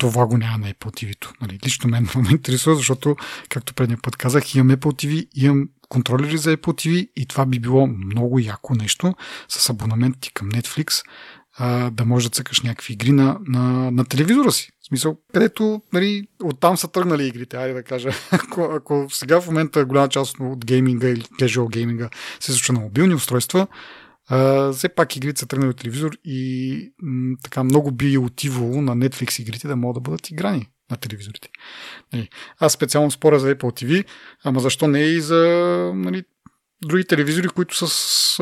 това 0.00 0.26
го 0.26 0.38
няма 0.38 0.58
на 0.58 0.72
Apple 0.72 1.04
TV-то. 1.04 1.32
Нали, 1.40 1.58
лично 1.66 1.90
мен 1.90 2.08
ме 2.16 2.30
интересува, 2.30 2.76
защото, 2.76 3.16
както 3.48 3.74
предния 3.74 3.98
път 4.02 4.16
казах, 4.16 4.54
имам 4.54 4.76
Apple 4.76 5.06
TV, 5.06 5.28
имам 5.34 5.68
контролери 5.88 6.38
за 6.38 6.56
Apple 6.56 6.72
TV 6.72 7.10
и 7.16 7.26
това 7.26 7.46
би 7.46 7.58
било 7.58 7.86
много 7.86 8.38
яко 8.38 8.74
нещо 8.74 9.14
с 9.48 9.70
абонаменти 9.70 10.30
към 10.34 10.50
Netflix, 10.50 11.02
а, 11.62 11.90
да 11.90 12.04
можеш 12.04 12.28
да 12.28 12.34
цъкаш 12.34 12.60
някакви 12.60 12.92
игри 12.92 13.12
на, 13.12 13.38
на, 13.46 13.90
на 13.90 14.04
телевизора 14.04 14.52
си. 14.52 14.70
В 14.82 14.86
смисъл, 14.86 15.16
където 15.32 15.82
нали, 15.92 16.26
оттам 16.42 16.76
са 16.76 16.88
тръгнали 16.88 17.26
игрите, 17.26 17.56
айде 17.56 17.74
да 17.74 17.82
кажа. 17.82 18.10
Ако, 18.30 18.62
ако 18.62 19.06
сега 19.10 19.40
в 19.40 19.46
момента 19.46 19.84
голяма 19.84 20.08
част 20.08 20.36
от 20.40 20.64
гейминга 20.64 21.08
или 21.08 21.22
casual 21.22 21.70
гейминга 21.70 22.08
се 22.40 22.52
случва 22.52 22.74
на 22.74 22.80
мобилни 22.80 23.14
устройства, 23.14 23.66
Uh, 24.30 24.72
все 24.72 24.88
пак 24.88 25.16
игрите 25.16 25.40
са 25.40 25.46
тръгнали 25.46 25.70
от 25.70 25.76
телевизор 25.76 26.10
и 26.24 26.92
м- 27.02 27.36
така 27.42 27.64
много 27.64 27.90
би 27.90 28.18
отивало 28.18 28.82
на 28.82 28.96
Netflix 28.96 29.40
игрите 29.40 29.68
да 29.68 29.76
могат 29.76 29.94
да 29.94 30.10
бъдат 30.10 30.30
играни 30.30 30.68
на 30.90 30.96
телевизорите. 30.96 31.48
Нали, 32.12 32.28
аз 32.58 32.72
специално 32.72 33.10
споря 33.10 33.38
за 33.38 33.54
Apple 33.54 33.84
TV, 33.84 34.04
ама 34.44 34.60
защо 34.60 34.88
не 34.88 35.00
и 35.00 35.20
за 35.20 35.42
нали, 35.94 36.24
други 36.84 37.04
телевизори, 37.04 37.48
които 37.48 37.86
с 37.86 38.38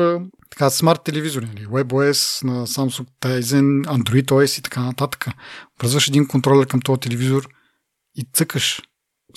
така, 0.49 0.69
смарт 0.69 1.03
телевизори, 1.03 1.45
нали? 1.45 1.67
WebOS 1.67 2.43
на 2.43 2.67
Samsung 2.67 3.07
Tizen, 3.21 3.85
Android 3.85 4.25
OS 4.25 4.59
и 4.59 4.61
така 4.61 4.81
нататък. 4.81 5.27
Връзваш 5.81 6.07
един 6.07 6.27
контролер 6.27 6.67
към 6.67 6.81
този 6.81 6.99
телевизор 6.99 7.49
и 8.15 8.25
цъкаш. 8.33 8.81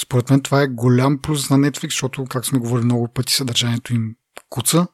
Според 0.02 0.30
мен 0.30 0.40
това 0.40 0.62
е 0.62 0.66
голям 0.66 1.18
плюс 1.22 1.50
на 1.50 1.58
Netflix, 1.58 1.84
защото, 1.84 2.24
как 2.24 2.46
сме 2.46 2.58
говорили 2.58 2.84
много 2.84 3.08
пъти, 3.08 3.34
съдържанието 3.34 3.94
им 3.94 4.16
куца 4.48 4.86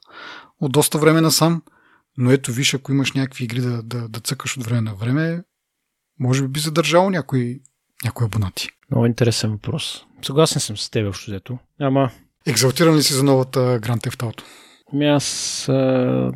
от 0.61 0.73
доста 0.73 0.99
време 0.99 1.21
насам. 1.21 1.63
Но 2.17 2.31
ето 2.31 2.53
виж, 2.53 2.75
ако 2.75 2.93
имаш 2.93 3.13
някакви 3.13 3.45
игри 3.45 3.61
да, 3.61 3.83
да, 3.83 4.09
да 4.09 4.21
цъкаш 4.21 4.57
от 4.57 4.65
време 4.65 4.81
на 4.81 4.95
време, 4.95 5.43
може 6.21 6.43
би 6.43 6.49
би 6.49 6.61
задържал 6.61 7.11
някои, 7.11 7.61
някои 8.05 8.27
абонати. 8.27 8.69
Много 8.91 9.07
интересен 9.07 9.51
въпрос. 9.51 10.05
Съгласен 10.23 10.61
съм 10.61 10.77
с 10.77 10.91
теб, 10.91 11.09
общо 11.09 11.31
взето. 11.31 11.59
Ама 11.81 12.11
Екзалтиран 12.49 12.97
ли 12.97 13.03
си 13.03 13.15
за 13.15 13.25
новата 13.25 13.59
Grand 13.81 14.07
Theft 14.07 14.23
Auto? 14.23 14.43
Ми 14.93 15.07
аз, 15.07 15.69
а, 15.69 16.33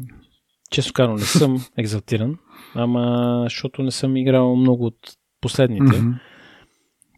често 0.70 0.92
казано, 0.92 1.14
не 1.14 1.22
съм 1.22 1.64
екзалтиран, 1.78 2.38
ама 2.74 3.40
защото 3.44 3.82
не 3.82 3.90
съм 3.90 4.16
играл 4.16 4.56
много 4.56 4.86
от 4.86 4.98
последните. 5.40 5.84
Mm-hmm. 5.84 6.14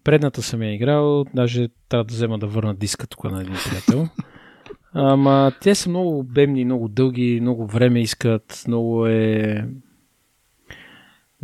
Предната 0.05 0.43
съм 0.43 0.63
я 0.63 0.75
играл, 0.75 1.25
даже 1.35 1.69
трябва 1.89 2.05
да 2.05 2.15
взема 2.15 2.39
да 2.39 2.47
върна 2.47 2.75
диска 2.75 3.07
тук 3.07 3.25
на 3.25 3.41
един 3.41 3.55
приятел. 3.71 4.09
Ама 4.95 5.53
те 5.61 5.75
са 5.75 5.89
много 5.89 6.19
обемни, 6.19 6.65
много 6.65 6.89
дълги, 6.89 7.39
много 7.41 7.67
време 7.67 8.01
искат, 8.01 8.65
много 8.67 9.07
е 9.07 9.65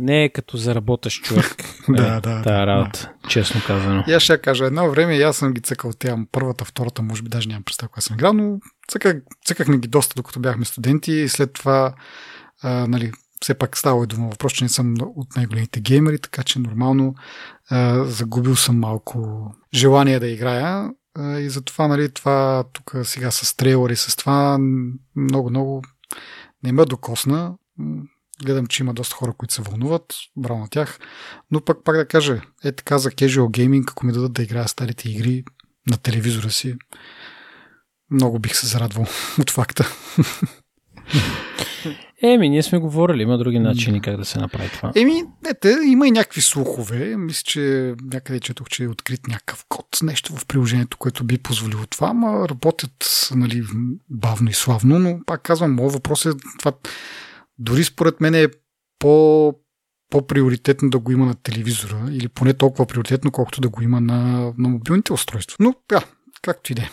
не 0.01 0.23
е 0.23 0.29
като 0.29 0.57
заработаш 0.57 1.21
човек. 1.21 1.55
да, 1.89 2.07
е, 2.07 2.21
да. 2.21 2.41
Тая 2.41 2.67
работа, 2.67 3.11
да. 3.23 3.29
честно 3.29 3.61
казано. 3.67 4.03
И 4.07 4.13
аз 4.13 4.23
ще 4.23 4.37
кажа, 4.37 4.65
едно 4.65 4.89
време 4.89 5.15
и 5.15 5.21
аз 5.21 5.37
съм 5.37 5.53
ги 5.53 5.61
цъкал 5.61 5.91
тя 5.99 6.17
първата, 6.31 6.65
втората, 6.65 7.01
може 7.01 7.23
би 7.23 7.29
даже 7.29 7.49
нямам 7.49 7.63
представа 7.63 7.89
кога 7.89 8.01
съм 8.01 8.15
играл, 8.15 8.33
но 8.33 8.59
цъках, 8.87 9.17
цъкахме 9.45 9.77
ги 9.77 9.87
доста, 9.87 10.13
докато 10.15 10.39
бяхме 10.39 10.65
студенти 10.65 11.11
и 11.11 11.29
след 11.29 11.53
това, 11.53 11.93
а, 12.61 12.87
нали, 12.87 13.11
все 13.41 13.53
пак 13.53 13.77
става 13.77 14.03
и 14.03 14.07
дума 14.07 14.29
въпрос, 14.29 14.53
че 14.53 14.63
не 14.63 14.69
съм 14.69 14.95
от 15.15 15.35
най-големите 15.35 15.79
геймери, 15.79 16.19
така 16.19 16.43
че 16.43 16.59
нормално 16.59 17.15
а, 17.69 18.03
загубил 18.03 18.55
съм 18.55 18.79
малко 18.79 19.45
желание 19.73 20.19
да 20.19 20.27
играя 20.27 20.89
а, 21.15 21.39
и 21.39 21.49
затова, 21.49 21.87
нали, 21.87 22.13
това 22.13 22.63
тук 22.73 22.95
сега 23.03 23.31
с 23.31 23.57
трейлъри, 23.57 23.95
с 23.95 24.15
това 24.15 24.57
много-много 25.15 25.81
не 26.63 26.71
ме 26.71 26.85
докосна 26.85 27.53
Гледам, 28.43 28.67
че 28.67 28.83
има 28.83 28.93
доста 28.93 29.15
хора, 29.15 29.33
които 29.37 29.53
се 29.53 29.61
вълнуват. 29.61 30.13
Браво 30.37 30.59
на 30.59 30.69
тях. 30.69 30.99
Но 31.51 31.61
пък 31.61 31.83
пак 31.83 31.95
да 31.95 32.07
кажа, 32.07 32.41
е 32.63 32.71
така 32.71 32.97
за 32.97 33.11
casual 33.11 33.47
gaming, 33.47 33.83
ако 33.91 34.05
ми 34.05 34.13
дадат 34.13 34.33
да 34.33 34.43
играя 34.43 34.67
старите 34.67 35.09
игри 35.09 35.43
на 35.89 35.97
телевизора 35.97 36.49
си, 36.49 36.75
много 38.11 38.39
бих 38.39 38.55
се 38.55 38.67
зарадвал 38.67 39.05
от 39.39 39.49
факта. 39.49 39.87
Еми, 42.23 42.49
ние 42.49 42.63
сме 42.63 42.79
говорили, 42.79 43.21
има 43.21 43.37
други 43.37 43.59
начини 43.59 44.01
как 44.01 44.17
да 44.17 44.25
се 44.25 44.39
направи 44.39 44.69
това. 44.69 44.91
Еми, 44.95 45.23
не, 45.45 45.53
те, 45.61 45.77
има 45.85 46.07
и 46.07 46.11
някакви 46.11 46.41
слухове. 46.41 47.15
Мисля, 47.17 47.43
че 47.45 47.93
някъде 48.03 48.39
четох, 48.39 48.69
че 48.69 48.83
е 48.83 48.87
открит 48.87 49.27
някакъв 49.27 49.65
код, 49.69 49.87
нещо 50.03 50.35
в 50.35 50.45
приложението, 50.45 50.97
което 50.97 51.23
би 51.23 51.37
позволило 51.37 51.85
това, 51.85 52.07
ама 52.07 52.49
работят 52.49 53.29
нали, 53.35 53.63
бавно 54.09 54.49
и 54.49 54.53
славно, 54.53 54.99
но 54.99 55.19
пак 55.25 55.41
казвам, 55.41 55.75
моят 55.75 55.93
въпрос 55.93 56.25
е 56.25 56.31
това 56.59 56.71
дори 57.61 57.83
според 57.83 58.21
мен 58.21 58.35
е 58.35 58.47
по, 58.99 59.53
по-приоритетно 60.09 60.89
да 60.89 60.99
го 60.99 61.11
има 61.11 61.25
на 61.25 61.35
телевизора 61.35 62.07
или 62.11 62.27
поне 62.27 62.53
толкова 62.53 62.85
приоритетно, 62.85 63.31
колкото 63.31 63.61
да 63.61 63.69
го 63.69 63.81
има 63.81 64.01
на, 64.01 64.53
на 64.57 64.69
мобилните 64.69 65.13
устройства. 65.13 65.57
Но 65.59 65.75
да, 65.89 66.03
както 66.41 66.71
и 66.71 66.75
да 66.75 66.81
е. 66.81 66.89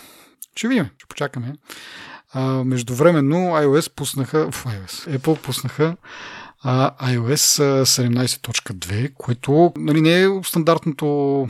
Ще 0.57 0.69
видим, 0.69 0.87
ще 0.99 1.07
почакаме. 1.07 1.55
А, 2.33 2.65
междувременно 2.65 3.37
iOS 3.37 3.95
пуснаха, 3.95 4.51
в 4.51 4.65
iOS, 4.65 5.19
Apple 5.19 5.41
пуснаха 5.43 5.97
а, 6.63 7.11
iOS 7.13 7.83
17.2, 7.83 9.13
което 9.15 9.73
нали, 9.77 10.01
не 10.01 10.23
е 10.23 10.29
стандартното 10.45 11.49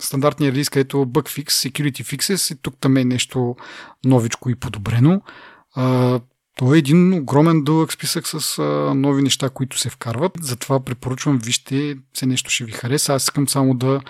стандартния 0.00 0.52
релиз, 0.52 0.70
където 0.70 0.96
bug 0.96 1.28
fix, 1.28 1.48
security 1.48 2.16
fixes 2.16 2.54
и 2.54 2.58
тук 2.62 2.74
там 2.80 2.96
е 2.96 3.04
нещо 3.04 3.56
новичко 4.04 4.50
и 4.50 4.54
подобрено. 4.54 5.22
А, 5.74 6.20
това 6.58 6.74
е 6.74 6.78
един 6.78 7.12
огромен 7.12 7.64
дълъг 7.64 7.92
списък 7.92 8.28
с 8.28 8.62
нови 8.96 9.22
неща, 9.22 9.50
които 9.50 9.78
се 9.78 9.90
вкарват. 9.90 10.32
Затова 10.40 10.84
препоръчвам, 10.84 11.38
вижте, 11.38 11.96
се 12.14 12.26
нещо 12.26 12.50
ще 12.50 12.64
ви 12.64 12.72
хареса. 12.72 13.14
Аз 13.14 13.22
искам 13.22 13.48
само 13.48 13.74
да 13.74 14.00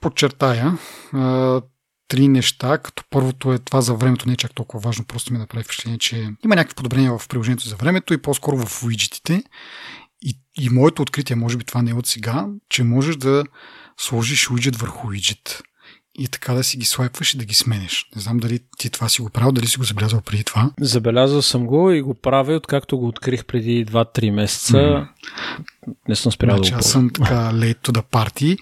подчертая 0.00 0.78
три 2.08 2.28
неща, 2.28 2.78
като 2.78 3.04
първото 3.10 3.52
е 3.52 3.58
това 3.58 3.80
за 3.80 3.94
времето, 3.94 4.26
не 4.26 4.32
е 4.32 4.36
чак 4.36 4.54
толкова 4.54 4.80
важно, 4.80 5.04
просто 5.04 5.32
ми 5.32 5.38
направи 5.38 5.64
впечатление, 5.64 5.98
че 5.98 6.16
има 6.44 6.56
някакви 6.56 6.74
подобрения 6.74 7.18
в 7.18 7.28
приложението 7.28 7.68
за 7.68 7.76
времето 7.76 8.14
и 8.14 8.22
по-скоро 8.22 8.66
в 8.66 8.82
уиджетите. 8.84 9.42
и, 10.22 10.38
и 10.60 10.70
моето 10.70 11.02
откритие, 11.02 11.36
може 11.36 11.56
би 11.56 11.64
това 11.64 11.82
не 11.82 11.90
е 11.90 11.94
от 11.94 12.06
сега, 12.06 12.46
че 12.68 12.82
можеш 12.82 13.16
да 13.16 13.44
сложиш 14.00 14.50
уиджет 14.50 14.76
върху 14.76 15.08
уиджет 15.08 15.62
и 16.18 16.28
така 16.28 16.54
да 16.54 16.64
си 16.64 16.76
ги 16.76 16.84
слайпваш 16.84 17.34
и 17.34 17.38
да 17.38 17.44
ги 17.44 17.54
сменеш. 17.54 18.06
Не 18.16 18.22
знам 18.22 18.38
дали 18.38 18.60
ти 18.78 18.90
това 18.90 19.08
си 19.08 19.22
го 19.22 19.30
правил, 19.30 19.52
дали 19.52 19.66
си 19.66 19.78
го 19.78 19.84
забелязал 19.84 20.20
преди 20.20 20.44
това. 20.44 20.70
Забелязал 20.80 21.42
съм 21.42 21.66
го 21.66 21.90
и 21.90 22.02
го 22.02 22.14
правя, 22.14 22.54
откакто 22.54 22.98
го 22.98 23.08
открих 23.08 23.44
преди 23.44 23.86
2-3 23.86 24.30
месеца. 24.30 24.76
Mm. 24.76 25.08
Не 26.08 26.16
съм 26.16 26.32
спрял 26.32 26.56
значи, 26.56 26.70
да 26.70 26.76
го 26.76 26.78
Аз 26.78 26.90
съм 26.90 27.10
така 27.10 27.50
late 27.52 27.78
to 27.78 27.92
the 27.92 28.02
party 28.02 28.58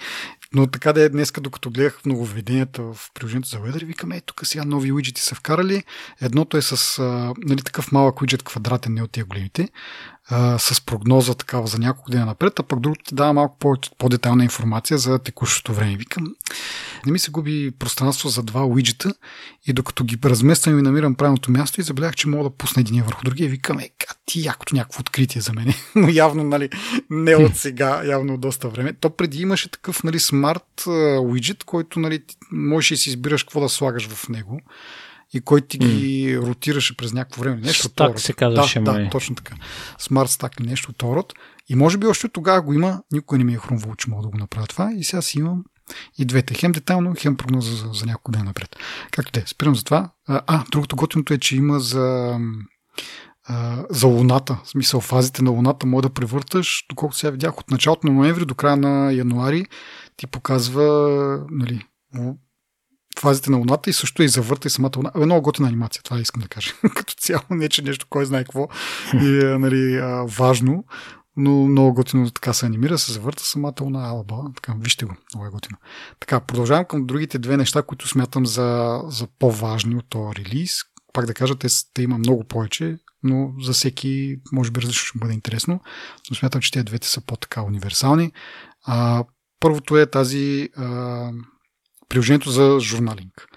но 0.57 0.67
така 0.67 0.93
да 0.93 1.03
е 1.03 1.09
днес, 1.09 1.33
докато 1.41 1.71
гледах 1.71 2.01
нововведенията 2.07 2.83
в 2.83 3.11
приложението 3.15 3.49
за 3.49 3.59
Weather, 3.59 3.85
викам, 3.85 4.13
е, 4.13 4.21
тук 4.21 4.41
сега 4.45 4.65
нови 4.65 4.93
уиджети 4.93 5.21
са 5.23 5.35
вкарали. 5.35 5.85
Едното 6.21 6.57
е 6.57 6.63
с 6.63 6.99
а, 6.99 7.35
нали, 7.39 7.63
такъв 7.63 7.93
малък 7.93 8.21
уиджет 8.21 8.43
квадратен, 8.43 8.95
не 8.95 9.03
от 9.03 9.11
тия 9.11 9.25
големите, 9.25 9.69
а, 10.29 10.59
с 10.59 10.81
прогноза 10.81 11.35
такава 11.35 11.67
за 11.67 11.79
няколко 11.79 12.11
дена 12.11 12.27
напред, 12.27 12.61
а 12.61 12.63
пък 12.63 12.81
другото 12.81 13.05
ти 13.05 13.15
дава 13.15 13.33
малко 13.33 13.59
по- 13.59 13.77
по-детална 13.99 14.45
информация 14.45 14.99
за 14.99 15.19
текущото 15.19 15.75
време. 15.75 15.97
Викам, 15.97 16.35
не 17.07 17.13
ми 17.13 17.19
се 17.19 17.31
губи 17.31 17.71
пространство 17.79 18.29
за 18.29 18.43
два 18.43 18.65
уиджета 18.67 19.15
и 19.67 19.73
докато 19.73 20.05
ги 20.05 20.19
размествам 20.25 20.79
и 20.79 20.83
намирам 20.83 21.15
правилното 21.15 21.51
място 21.51 21.81
и 21.81 21.85
забелязах, 21.85 22.15
че 22.15 22.29
мога 22.29 22.45
да 22.45 22.51
пусна 22.51 22.81
един 22.81 23.03
върху 23.03 23.25
другия. 23.25 23.49
Викам, 23.49 23.79
е, 23.79 23.91
ти 24.27 24.45
якото 24.45 24.75
някакво 24.75 25.01
откритие 25.01 25.43
за 25.43 25.53
мен. 25.53 25.75
Но 25.95 26.09
явно, 26.09 26.45
нали, 26.45 26.71
не 27.11 27.37
от 27.37 27.57
сега, 27.57 28.05
явно 28.05 28.35
от 28.35 28.41
доста 28.41 28.69
време. 28.69 28.93
То 28.93 29.11
преди 29.11 29.43
имаше 29.43 29.71
такъв, 29.71 30.05
нали, 30.05 30.19
смарт 30.19 30.87
уиджет, 31.23 31.65
който, 31.65 32.01
нали, 32.01 32.23
можеш 32.53 32.91
и 32.91 32.97
си 32.97 33.09
избираш 33.09 33.43
какво 33.43 33.61
да 33.61 33.69
слагаш 33.69 34.09
в 34.09 34.29
него 34.29 34.61
и 35.33 35.41
който 35.41 35.67
ти 35.67 35.79
ги 35.79 36.29
mm. 36.29 36.47
ротираше 36.47 36.97
през 36.97 37.13
някакво 37.13 37.43
време. 37.43 37.61
Нещо 37.61 37.89
Стак 37.89 38.21
се 38.21 38.33
казваше. 38.33 38.81
Да, 38.81 38.93
да, 38.93 39.11
точно 39.11 39.35
така. 39.35 39.55
Смарт 39.99 40.31
стак 40.31 40.61
или 40.61 40.69
нещо 40.69 40.91
от 40.91 41.03
род. 41.03 41.33
И 41.69 41.75
може 41.75 41.99
би 41.99 42.07
още 42.07 42.29
тогава 42.29 42.63
го 42.63 42.73
има, 42.73 43.03
никой 43.13 43.39
не 43.39 43.45
ми 43.45 43.55
е 43.55 43.59
хрумвал, 43.59 43.95
че 43.95 44.11
мога 44.11 44.23
да 44.23 44.29
го 44.29 44.39
направя 44.39 44.67
това. 44.67 44.93
И 44.97 45.05
сега 45.05 45.23
си 45.23 45.39
имам 45.39 45.65
и 46.19 46.25
двете. 46.25 46.55
Хем 46.55 46.73
детайлно, 46.73 47.15
хем 47.19 47.37
прогноза 47.37 47.77
за, 47.77 47.89
за 47.93 48.07
няколко 48.07 48.33
ден 48.33 48.45
напред. 48.45 48.77
Както 49.11 49.33
те, 49.33 49.45
спирам 49.47 49.77
за 49.77 49.85
това. 49.85 50.11
А, 50.27 50.65
другото 50.71 50.97
готиното 50.97 51.35
е, 51.35 51.39
че 51.39 51.57
има 51.57 51.81
за 51.81 52.39
за 53.91 54.07
Луната. 54.07 54.59
В 54.65 54.69
смисъл, 54.69 55.01
фазите 55.01 55.43
на 55.43 55.51
Луната 55.51 55.87
може 55.87 56.03
да 56.03 56.15
превърташ, 56.15 56.87
доколкото 56.89 57.19
сега 57.19 57.31
видях, 57.31 57.59
от 57.59 57.71
началото 57.71 58.07
на 58.07 58.13
ноември 58.13 58.45
до 58.45 58.55
края 58.55 58.77
на 58.77 59.13
януари 59.13 59.67
ти 60.17 60.27
показва 60.27 61.47
нали, 61.51 61.85
фазите 63.21 63.51
на 63.51 63.57
Луната 63.57 63.91
и 63.91 63.93
също 63.93 64.23
и 64.23 64.29
завърта 64.29 64.69
и 64.69 64.71
самата 64.71 64.93
Луна. 64.97 65.11
Е, 65.17 65.19
много 65.19 65.43
готина 65.43 65.69
анимация, 65.69 66.03
това 66.03 66.21
искам 66.21 66.43
да 66.43 66.49
кажа. 66.49 66.73
Като 66.95 67.15
цяло, 67.15 67.43
не 67.51 67.69
че 67.69 67.83
нещо, 67.83 68.07
кой 68.11 68.27
знае 68.27 68.45
какво 68.45 68.69
е 69.15 69.59
нали, 69.59 70.01
важно, 70.39 70.85
но 71.37 71.51
много 71.51 71.95
готино 71.95 72.31
така 72.31 72.53
се 72.53 72.67
анимира, 72.67 72.99
се 72.99 73.13
завърта 73.13 73.45
самата 73.45 73.75
Луна, 73.81 74.09
алаба, 74.09 74.37
така, 74.57 74.75
вижте 74.81 75.05
го, 75.05 75.17
много 75.35 75.47
е 75.47 75.51
готино. 75.51 75.79
Така, 76.21 76.41
продължавам 76.41 76.85
към 76.85 77.07
другите 77.07 77.39
две 77.39 77.57
неща, 77.57 77.83
които 77.83 78.09
смятам 78.09 78.47
за, 78.47 79.01
за 79.09 79.27
по-важни 79.39 79.97
от 79.97 80.05
този 80.09 80.35
релиз. 80.35 80.73
Пак 81.13 81.27
да 81.27 81.35
кажа, 81.35 81.55
те, 81.55 81.69
те 81.95 82.03
има 82.03 82.19
много 82.19 82.45
повече, 82.45 82.99
но 83.23 83.53
за 83.63 83.73
всеки 83.73 84.37
може 84.53 84.71
би 84.71 84.81
различно 84.81 85.07
ще 85.07 85.19
бъде 85.19 85.35
интересно. 85.35 85.81
Но 86.31 86.37
смятам, 86.37 86.61
че 86.61 86.71
тези 86.71 86.85
двете 86.85 87.09
са 87.09 87.21
по-така 87.21 87.63
универсални. 87.63 88.33
А, 88.85 89.25
първото 89.61 89.97
е 89.97 90.07
тази 90.07 90.69
а, 90.77 91.31
приложението 92.09 92.51
за 92.51 92.81
журналинг. 92.81 93.49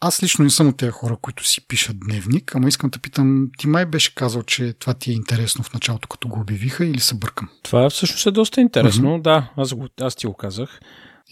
Аз 0.00 0.22
лично 0.22 0.44
не 0.44 0.50
съм 0.50 0.68
от 0.68 0.76
тези 0.76 0.90
хора, 0.90 1.16
които 1.22 1.46
си 1.46 1.66
пишат 1.68 1.96
дневник, 2.06 2.54
ама 2.54 2.68
искам 2.68 2.90
да 2.90 2.98
питам, 2.98 3.48
ти 3.58 3.66
май 3.66 3.86
беше 3.86 4.14
казал, 4.14 4.42
че 4.42 4.72
това 4.72 4.94
ти 4.94 5.10
е 5.10 5.14
интересно 5.14 5.64
в 5.64 5.74
началото, 5.74 6.08
като 6.08 6.28
го 6.28 6.40
обявиха 6.40 6.86
или 6.86 7.00
се 7.00 7.14
бъркам? 7.14 7.48
Това 7.62 7.90
всъщност 7.90 8.26
е 8.26 8.30
доста 8.30 8.60
интересно, 8.60 9.08
mm-hmm. 9.08 9.22
да, 9.22 9.50
аз, 9.56 9.74
го, 9.74 9.88
аз 10.00 10.14
ти 10.14 10.26
го 10.26 10.34
казах. 10.34 10.80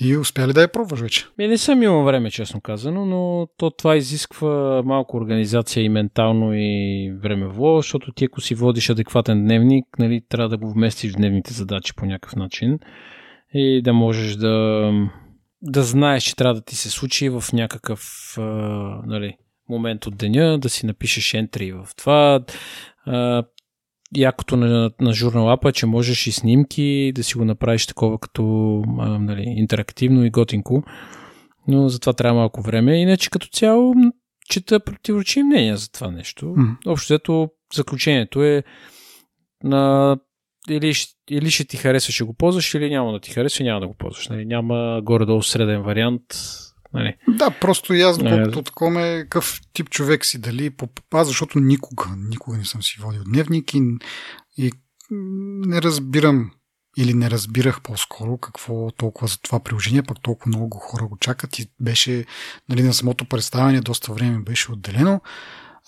И 0.01 0.17
успя 0.17 0.49
ли 0.49 0.53
да 0.53 0.63
я 0.63 0.73
пробваш 0.73 1.01
вече? 1.01 1.27
Ми 1.39 1.49
не 1.49 1.59
съм 1.59 1.83
имал 1.83 2.05
време, 2.05 2.31
честно 2.31 2.61
казано, 2.61 3.07
но 3.07 3.49
то 3.57 3.71
това 3.71 3.97
изисква 3.97 4.83
малко 4.85 5.17
организация 5.17 5.85
и 5.85 5.89
ментално 5.89 6.55
и 6.55 7.13
времево, 7.23 7.77
защото 7.77 8.13
ти 8.13 8.25
ако 8.25 8.41
си 8.41 8.55
водиш 8.55 8.91
адекватен 8.91 9.45
дневник, 9.45 9.85
нали, 9.99 10.21
трябва 10.29 10.49
да 10.49 10.59
го 10.59 10.73
вместиш 10.73 11.13
в 11.13 11.17
дневните 11.17 11.53
задачи 11.53 11.93
по 11.97 12.07
някакъв 12.07 12.37
начин 12.37 12.79
и 13.55 13.83
да 13.83 13.93
можеш 13.93 14.37
да, 14.37 14.91
да 15.65 15.83
знаеш, 15.83 16.23
че 16.25 16.37
трябва 16.37 16.55
да 16.55 16.61
ти 16.61 16.77
се 16.77 16.91
случи 16.91 17.29
в 17.29 17.45
някакъв 17.53 18.35
а, 18.39 18.43
нали, 19.07 19.37
момент 19.69 20.07
от 20.07 20.17
деня, 20.17 20.59
да 20.59 20.69
си 20.69 20.87
напишеш 20.87 21.35
ентри 21.35 21.73
в 21.73 21.89
това. 21.97 22.41
А, 23.07 23.45
якото 24.17 24.57
на, 24.57 24.91
на 25.01 25.13
журнал 25.13 25.53
апа, 25.53 25.73
че 25.73 25.87
можеш 25.87 26.27
и 26.27 26.33
снимки 26.33 27.13
да 27.15 27.25
си 27.25 27.35
го 27.35 27.45
направиш 27.45 27.87
такова 27.87 28.19
като 28.19 28.83
а, 28.99 29.19
нали, 29.19 29.45
интерактивно 29.47 30.25
и 30.25 30.31
готинко. 30.31 30.83
Но 31.69 31.89
за 31.89 32.01
това 32.01 32.13
трябва 32.13 32.41
малко 32.41 32.63
време. 32.63 33.01
Иначе 33.01 33.31
като 33.31 33.47
цяло 33.47 33.95
чета 34.51 34.81
противоречи 34.81 35.43
мнения 35.43 35.77
за 35.77 35.91
това 35.91 36.11
нещо. 36.11 36.47
Mm. 36.47 36.77
Общо 36.87 37.15
ето 37.15 37.49
заключението 37.75 38.43
е 38.43 38.63
на 39.65 40.17
или, 40.71 40.95
или 41.31 41.51
ще 41.51 41.65
ти 41.65 41.77
харесва, 41.77 42.13
ще 42.13 42.25
го 42.25 42.35
ползваш, 42.35 42.75
или 42.75 42.91
няма 42.91 43.13
да 43.13 43.21
ти 43.21 43.31
харесва, 43.31 43.65
няма 43.65 43.81
да 43.81 43.87
го 43.87 43.95
ползваш. 43.95 44.29
Нали? 44.29 44.45
Няма 44.45 45.01
горе-долу 45.03 45.43
среден 45.43 45.83
вариант. 45.83 46.23
Нали? 46.95 47.15
Да, 47.29 47.51
просто 47.51 47.95
и 47.95 48.03
аз, 48.03 48.19
доколкото 48.19 48.63
такова 48.63 49.07
е 49.07 49.23
какъв 49.23 49.61
тип 49.73 49.91
човек 49.91 50.25
си, 50.25 50.41
дали 50.41 50.71
по 50.71 50.89
аз, 51.13 51.29
защото 51.29 51.61
никога, 51.61 52.07
никога 52.17 52.57
не 52.57 52.65
съм 52.65 52.83
си 52.83 52.97
водил 53.01 53.23
дневник 53.25 53.75
и, 53.75 53.83
и 54.59 54.73
не 55.67 55.83
разбирам 55.83 56.51
или 56.97 57.15
не 57.15 57.31
разбирах 57.31 57.83
по-скоро 57.83 58.39
какво 58.39 58.91
толкова 58.91 59.27
за 59.27 59.41
това 59.41 59.61
приложение, 59.61 60.03
пък 60.03 60.23
толкова 60.23 60.49
много 60.49 60.79
хора 60.79 61.07
го 61.07 61.17
чакат 61.17 61.59
и 61.59 61.71
беше 61.81 62.25
нали, 62.69 62.83
на 62.83 62.95
самото 62.95 63.25
представяне 63.25 63.81
доста 63.81 64.13
време 64.13 64.39
беше 64.39 64.73
отделено. 64.73 65.21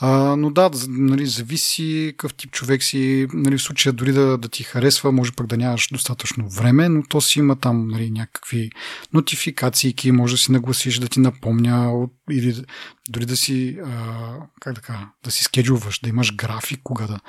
А, 0.01 0.37
но 0.37 0.51
да, 0.51 0.71
нали, 0.89 1.27
зависи 1.27 2.07
какъв 2.11 2.35
тип 2.35 2.51
човек 2.51 2.83
си. 2.83 3.27
Нали, 3.33 3.59
в 3.59 3.63
случая 3.63 3.93
дори 3.93 4.13
да, 4.13 4.39
да 4.39 4.49
ти 4.49 4.63
харесва, 4.63 5.13
може 5.13 5.33
пък 5.33 5.47
да 5.47 5.57
нямаш 5.57 5.89
достатъчно 5.93 6.49
време, 6.49 6.89
но 6.89 7.03
то 7.03 7.21
си 7.21 7.39
има 7.39 7.57
там 7.57 7.89
нали, 7.89 8.11
някакви 8.11 8.71
нотификации, 9.13 9.95
може 10.13 10.35
да 10.35 10.39
си 10.39 10.53
нагласиш 10.53 10.99
да 10.99 11.09
ти 11.09 11.21
напомня 11.21 12.07
или 12.31 12.65
дори 13.09 13.27
да 13.27 13.37
си, 13.37 13.79
а, 13.85 14.35
как 14.61 14.75
да 14.75 14.81
кажа, 14.81 15.07
да 15.25 15.31
си 15.31 15.45
скеджуваш, 15.45 15.99
да 15.99 16.09
имаш 16.09 16.37
график, 16.37 16.81
кога 16.85 17.07
да, 17.07 17.21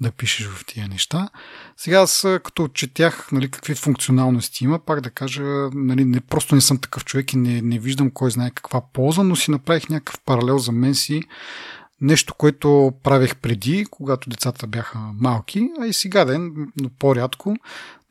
да 0.00 0.12
пишеш 0.12 0.46
в 0.46 0.64
тия 0.66 0.88
неща. 0.88 1.28
Сега 1.76 2.00
аз 2.00 2.26
като 2.44 2.68
четях 2.68 3.28
нали, 3.32 3.50
какви 3.50 3.74
функционалности 3.74 4.64
има, 4.64 4.78
пак 4.78 5.00
да 5.00 5.10
кажа, 5.10 5.42
нали, 5.74 6.04
не, 6.04 6.20
просто 6.20 6.54
не 6.54 6.60
съм 6.60 6.78
такъв 6.78 7.04
човек 7.04 7.32
и 7.32 7.36
не, 7.36 7.62
не 7.62 7.78
виждам 7.78 8.10
кой 8.10 8.30
знае 8.30 8.50
каква 8.50 8.82
полза, 8.92 9.22
но 9.22 9.36
си 9.36 9.50
направих 9.50 9.88
някакъв 9.88 10.20
паралел 10.24 10.58
за 10.58 10.72
мен 10.72 10.94
си 10.94 11.22
Нещо, 12.00 12.34
което 12.34 12.92
правех 13.02 13.36
преди, 13.36 13.86
когато 13.90 14.30
децата 14.30 14.66
бяха 14.66 14.98
малки, 14.98 15.68
а 15.80 15.86
и 15.86 15.92
сега 15.92 16.24
ден, 16.24 16.52
но 16.80 16.90
по-рядко, 16.98 17.56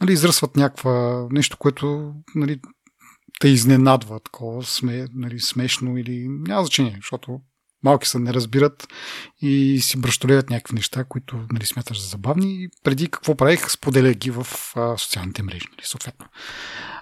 нали, 0.01 0.13
изръсват 0.13 0.55
някаква 0.55 1.27
нещо, 1.31 1.57
което 1.57 2.13
нали, 2.35 2.59
те 3.39 3.47
изненадва, 3.47 4.19
такова 4.19 4.63
сме, 4.63 5.05
нали, 5.13 5.39
смешно 5.39 5.97
или 5.97 6.27
няма 6.29 6.61
значение, 6.61 6.95
защото 6.95 7.39
малки 7.83 8.07
са, 8.07 8.19
не 8.19 8.33
разбират 8.33 8.87
и 9.41 9.79
си 9.81 10.01
бръщолеят 10.01 10.49
някакви 10.49 10.75
неща, 10.75 11.03
които 11.03 11.39
нали, 11.51 11.65
смяташ 11.65 12.01
за 12.01 12.07
забавни. 12.07 12.63
И 12.63 12.69
преди 12.83 13.07
какво 13.07 13.35
правих, 13.35 13.71
споделя 13.71 14.13
ги 14.13 14.31
в 14.31 14.47
а, 14.75 14.97
социалните 14.97 15.43
мрежи, 15.43 15.67
нали, 15.71 15.85
съответно. 15.85 16.25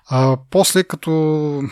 А, 0.10 0.38
после, 0.50 0.84
като 0.84 1.64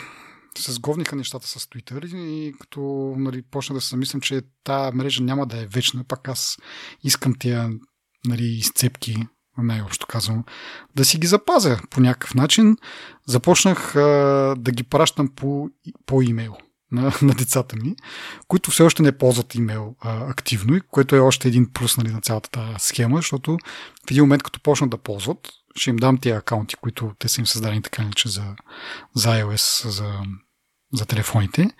се 0.58 0.72
сговниха 0.72 1.16
нещата 1.16 1.48
с 1.48 1.58
Twitter 1.58 2.16
и 2.16 2.52
като 2.60 2.80
нали, 3.18 3.42
почна 3.42 3.74
да 3.74 3.80
се 3.80 3.88
замислям, 3.88 4.20
че 4.20 4.42
тази 4.64 4.96
мрежа 4.96 5.22
няма 5.22 5.46
да 5.46 5.62
е 5.62 5.66
вечна, 5.66 6.04
пак 6.04 6.28
аз 6.28 6.56
искам 7.04 7.34
тия 7.38 7.70
нали, 8.24 8.44
изцепки, 8.44 9.16
най-общо 9.58 10.06
казвам, 10.06 10.44
да 10.96 11.04
си 11.04 11.18
ги 11.18 11.26
запазя 11.26 11.80
по 11.90 12.00
някакъв 12.00 12.34
начин. 12.34 12.76
Започнах 13.26 13.96
а, 13.96 14.54
да 14.58 14.72
ги 14.72 14.82
пращам 14.82 15.28
по, 15.28 15.68
по 16.06 16.22
имейл 16.22 16.56
на, 16.92 17.12
на 17.22 17.34
децата 17.34 17.76
ми, 17.76 17.96
които 18.48 18.70
все 18.70 18.82
още 18.82 19.02
не 19.02 19.18
ползват 19.18 19.54
имейл 19.54 19.94
а, 20.00 20.30
активно, 20.30 20.80
което 20.90 21.16
е 21.16 21.20
още 21.20 21.48
един 21.48 21.72
плюс 21.72 21.96
нали, 21.96 22.12
на 22.12 22.20
цялата 22.20 22.50
тази 22.50 22.74
схема, 22.78 23.16
защото 23.16 23.58
в 24.08 24.10
един 24.10 24.22
момент, 24.22 24.42
като 24.42 24.60
почнат 24.60 24.90
да 24.90 24.98
ползват, 24.98 25.48
ще 25.76 25.90
им 25.90 25.96
дам 25.96 26.18
тия 26.18 26.36
акаунти, 26.36 26.76
които 26.76 27.12
те 27.18 27.28
са 27.28 27.40
им 27.40 27.46
създадени 27.46 27.82
така 27.82 28.02
иначе 28.02 28.28
за, 28.28 28.42
за 29.14 29.28
iOS, 29.28 29.88
за, 29.88 30.12
за 30.92 31.06
телефоните. 31.06 31.70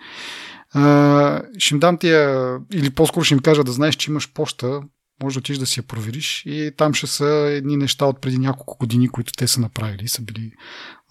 А, 0.73 1.41
ще 1.57 1.75
им 1.75 1.79
дам 1.79 1.97
тия, 1.97 2.57
или 2.73 2.89
по-скоро 2.89 3.23
ще 3.23 3.33
им 3.33 3.39
кажа 3.39 3.63
да 3.63 3.71
знаеш, 3.71 3.95
че 3.95 4.11
имаш 4.11 4.33
почта, 4.33 4.81
може 5.23 5.33
да 5.33 5.39
отидеш 5.39 5.59
да 5.59 5.65
си 5.65 5.79
я 5.79 5.83
провериш 5.83 6.43
и 6.45 6.71
там 6.77 6.93
ще 6.93 7.07
са 7.07 7.25
едни 7.51 7.77
неща 7.77 8.05
от 8.05 8.21
преди 8.21 8.37
няколко 8.37 8.77
години, 8.77 9.09
които 9.09 9.33
те 9.33 9.47
са 9.47 9.61
направили, 9.61 10.07
са 10.07 10.21
били 10.21 10.51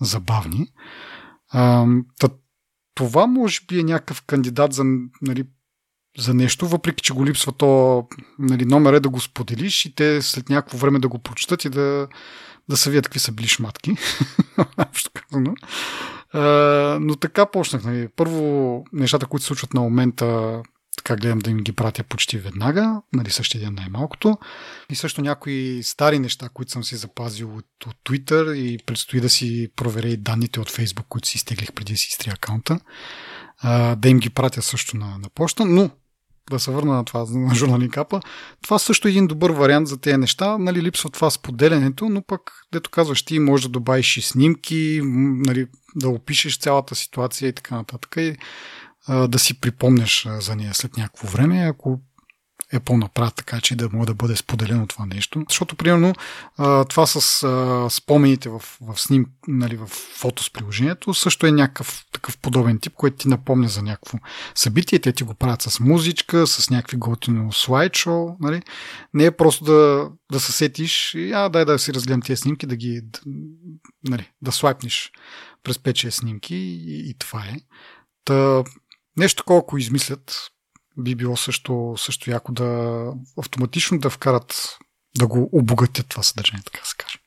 забавни. 0.00 0.72
А, 1.48 1.86
това 2.94 3.26
може 3.26 3.60
би 3.68 3.80
е 3.80 3.84
някакъв 3.84 4.22
кандидат 4.22 4.72
за 4.72 4.84
нали, 5.22 5.44
за 6.18 6.34
нещо, 6.34 6.68
въпреки 6.68 7.02
че 7.02 7.12
го 7.12 7.26
липсва 7.26 7.52
то 7.52 8.04
нали, 8.38 8.64
номер 8.64 8.92
е 8.92 9.00
да 9.00 9.08
го 9.08 9.20
споделиш 9.20 9.84
и 9.84 9.94
те 9.94 10.22
след 10.22 10.48
някакво 10.48 10.78
време 10.78 10.98
да 10.98 11.08
го 11.08 11.18
прочитат 11.18 11.64
и 11.64 11.68
да, 11.68 12.08
да 12.68 12.76
се 12.76 12.90
видят 12.90 13.04
какви 13.04 13.20
са 13.20 13.32
били 13.32 13.48
шматки. 13.48 13.96
казано. 15.30 15.54
но 17.00 17.16
така 17.16 17.46
почнах. 17.46 17.84
Нали. 17.84 18.08
Първо, 18.16 18.84
нещата, 18.92 19.26
които 19.26 19.42
се 19.42 19.46
случват 19.46 19.74
на 19.74 19.80
момента, 19.80 20.60
така 20.96 21.16
гледам 21.16 21.38
да 21.38 21.50
им 21.50 21.58
ги 21.58 21.72
пратя 21.72 22.04
почти 22.04 22.38
веднага, 22.38 23.02
нали, 23.12 23.30
същия 23.30 23.60
ден 23.60 23.74
най-малкото. 23.74 24.38
И 24.90 24.94
също 24.94 25.22
някои 25.22 25.80
стари 25.82 26.18
неща, 26.18 26.48
които 26.48 26.72
съм 26.72 26.84
си 26.84 26.96
запазил 26.96 27.56
от, 27.56 27.86
от 27.86 27.96
Twitter 28.04 28.54
и 28.56 28.78
предстои 28.86 29.20
да 29.20 29.28
си 29.28 29.68
проверя 29.76 30.08
и 30.08 30.16
данните 30.16 30.60
от 30.60 30.70
Facebook, 30.70 31.06
които 31.08 31.28
си 31.28 31.36
изтеглих 31.36 31.72
преди 31.72 31.92
да 31.92 31.98
си 31.98 32.08
изтрия 32.10 32.34
акаунта. 32.34 32.80
да 33.96 34.08
им 34.08 34.18
ги 34.18 34.30
пратя 34.30 34.62
също 34.62 34.96
на, 34.96 35.18
на 35.18 35.30
почта, 35.30 35.64
но 35.64 35.90
да 36.56 36.60
се 36.60 36.70
върна 36.70 36.92
на 36.92 37.04
това 37.04 37.24
на 37.30 37.54
журналин 37.54 37.90
капа. 37.90 38.20
Това 38.62 38.78
също 38.78 39.08
е 39.08 39.10
един 39.10 39.26
добър 39.26 39.50
вариант 39.50 39.88
за 39.88 40.00
тези 40.00 40.16
неща. 40.16 40.58
Нали, 40.58 40.82
липсва 40.82 41.10
това 41.10 41.30
споделянето, 41.30 42.08
но 42.08 42.22
пък, 42.22 42.52
дето 42.72 42.90
казваш, 42.90 43.22
ти 43.22 43.38
можеш 43.38 43.64
да 43.64 43.70
добавиш 43.70 44.16
и 44.16 44.22
снимки, 44.22 45.00
нали, 45.46 45.66
да 45.96 46.08
опишеш 46.08 46.58
цялата 46.58 46.94
ситуация 46.94 47.48
и 47.48 47.52
така 47.52 47.74
нататък. 47.74 48.14
И, 48.16 48.36
а, 49.06 49.28
да 49.28 49.38
си 49.38 49.60
припомняш 49.60 50.26
за 50.38 50.56
нея 50.56 50.74
след 50.74 50.96
някакво 50.96 51.28
време, 51.28 51.66
ако 51.68 52.00
е 52.72 52.80
по-направ, 52.80 53.34
така 53.34 53.60
че 53.60 53.76
да 53.76 53.88
може 53.92 54.06
да 54.06 54.14
бъде 54.14 54.36
споделено 54.36 54.86
това 54.86 55.06
нещо. 55.06 55.44
Защото, 55.48 55.76
примерно, 55.76 56.14
това 56.88 57.06
с 57.06 57.20
спомените 57.90 58.48
в, 58.48 58.62
в 58.80 59.00
сним, 59.00 59.26
нали, 59.48 59.76
в 59.76 59.86
фото 59.86 60.44
с 60.44 60.50
приложението, 60.50 61.14
също 61.14 61.46
е 61.46 61.52
някакъв 61.52 62.04
такъв 62.12 62.38
подобен 62.38 62.78
тип, 62.78 62.92
който 62.94 63.16
ти 63.16 63.28
напомня 63.28 63.68
за 63.68 63.82
някакво 63.82 64.18
събитие. 64.54 64.98
Те 64.98 65.12
ти 65.12 65.24
го 65.24 65.34
правят 65.34 65.62
с 65.62 65.80
музичка, 65.80 66.46
с 66.46 66.70
някакви 66.70 66.96
готино 66.96 67.52
слайдшоу. 67.52 68.36
Нали. 68.40 68.62
Не 69.14 69.24
е 69.24 69.30
просто 69.30 69.64
да, 69.64 70.10
да 70.32 70.40
се 70.40 70.52
сетиш 70.52 71.14
и 71.14 71.32
а, 71.32 71.48
дай 71.48 71.64
да 71.64 71.78
си 71.78 71.94
разгледам 71.94 72.22
тези 72.22 72.40
снимки, 72.40 72.66
да 72.66 72.76
ги 72.76 73.00
да, 73.02 73.20
нали, 74.08 74.30
да 74.42 74.52
слайпнеш 74.52 75.12
през 75.62 75.76
5-6 75.76 76.10
снимки 76.10 76.56
и, 76.56 77.10
и 77.10 77.14
това 77.18 77.40
е. 77.40 77.56
Та, 78.24 78.64
нещо 79.16 79.44
ако 79.48 79.78
измислят, 79.78 80.50
би 80.98 81.14
било 81.14 81.36
също, 81.36 81.94
също 81.96 82.30
яко 82.30 82.52
да 82.52 83.02
автоматично 83.38 83.98
да 83.98 84.10
вкарат, 84.10 84.78
да 85.18 85.26
го 85.26 85.48
обогатят 85.52 86.08
това 86.08 86.22
съдържание, 86.22 86.64
така 86.64 86.84
се 86.84 86.94
каже. 86.96 87.18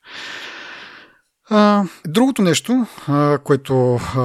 А, 1.50 1.84
другото 2.06 2.42
нещо, 2.42 2.86
а, 3.08 3.38
което 3.44 3.94
а, 3.94 4.22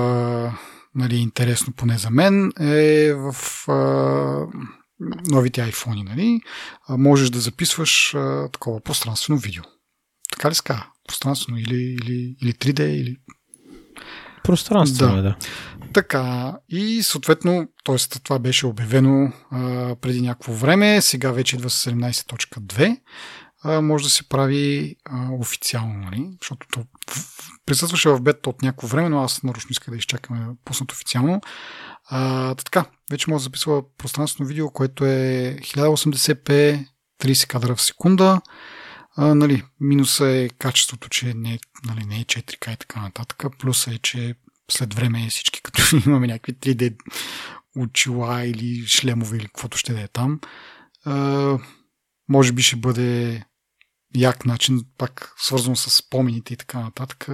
нали, 0.96 1.16
е 1.16 1.20
интересно 1.20 1.74
поне 1.74 1.98
за 1.98 2.10
мен, 2.10 2.52
е 2.60 3.14
в 3.14 3.36
а, 3.68 3.74
новите 5.30 5.72
iPhone. 5.72 6.10
Нали, 6.10 6.42
а, 6.88 6.98
можеш 6.98 7.30
да 7.30 7.40
записваш 7.40 8.14
а, 8.14 8.50
такова 8.52 8.80
пространствено 8.80 9.40
видео. 9.40 9.64
Така 10.32 10.50
ли 10.50 10.56
ска? 10.56 10.88
Пространствено 11.08 11.58
или, 11.58 11.76
или, 11.76 12.36
или 12.42 12.54
3D, 12.54 12.84
или 12.84 13.18
Пространствено 14.44 15.16
да. 15.16 15.22
да. 15.22 15.36
Така, 15.94 16.54
и 16.70 17.04
съответно, 17.04 17.68
т.е. 17.86 18.20
това 18.24 18.40
беше 18.40 18.66
обявено 18.66 19.34
а, 19.52 19.96
преди 19.96 20.22
някакво 20.22 20.54
време, 20.54 21.02
сега 21.02 21.32
вече 21.32 21.56
идва 21.56 21.70
с 21.70 21.90
17.2, 21.90 23.00
а, 23.64 23.82
може 23.82 24.04
да 24.04 24.10
се 24.10 24.30
прави 24.30 24.96
а, 25.06 25.28
официално, 25.32 25.94
нали? 25.94 26.30
защото 26.42 26.68
то 26.74 26.86
присъстваше 27.66 28.10
в 28.10 28.22
бета 28.22 28.50
от 28.50 28.62
някакво 28.62 28.88
време, 28.88 29.10
но 29.10 29.24
аз 29.24 29.44
нарочно 29.44 29.72
исках 29.72 29.90
да 29.90 29.98
изчакаме 29.98 30.48
пуснат 30.66 30.92
официално. 30.92 31.42
А, 32.10 32.56
така, 32.56 32.86
вече 33.12 33.30
може 33.30 33.42
да 33.42 33.44
записва 33.44 33.84
пространствено 33.98 34.48
видео, 34.48 34.72
което 34.72 35.06
е 35.06 35.58
1080p, 35.62 36.86
30 37.22 37.48
кадра 37.48 37.76
в 37.76 37.82
секунда. 37.82 38.42
А, 39.16 39.36
нали, 39.36 39.64
минуса 39.80 40.28
е 40.28 40.50
качеството, 40.50 41.10
че 41.10 41.34
не, 41.34 41.60
нали, 41.86 42.06
не 42.06 42.20
е 42.20 42.26
4К 42.26 42.74
и 42.74 42.78
така 42.78 43.02
нататък. 43.02 43.44
Плюса 43.60 43.92
е, 43.92 43.98
че 43.98 44.36
след 44.70 44.94
време 44.94 45.28
всички, 45.30 45.62
като 45.62 45.82
имаме 46.06 46.28
някакви 46.28 46.54
3D 46.54 46.96
очила 47.78 48.46
или 48.46 48.88
шлемове 48.88 49.38
или 49.38 49.46
каквото 49.46 49.78
ще 49.78 49.94
да 49.94 50.02
е 50.02 50.08
там, 50.08 50.40
може 52.30 52.52
би 52.52 52.62
ще 52.62 52.76
бъде 52.76 53.44
як 54.16 54.46
начин, 54.46 54.82
пак 54.98 55.34
свързано 55.38 55.76
с 55.76 55.90
спомените 55.90 56.54
и 56.54 56.58
така 56.58 56.80
нататък, 56.80 57.28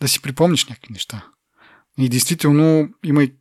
да 0.00 0.08
си 0.08 0.22
припомниш 0.22 0.66
някакви 0.66 0.92
неща. 0.92 1.26
И 1.98 2.08
действително, 2.08 2.88
имай, 3.04 3.32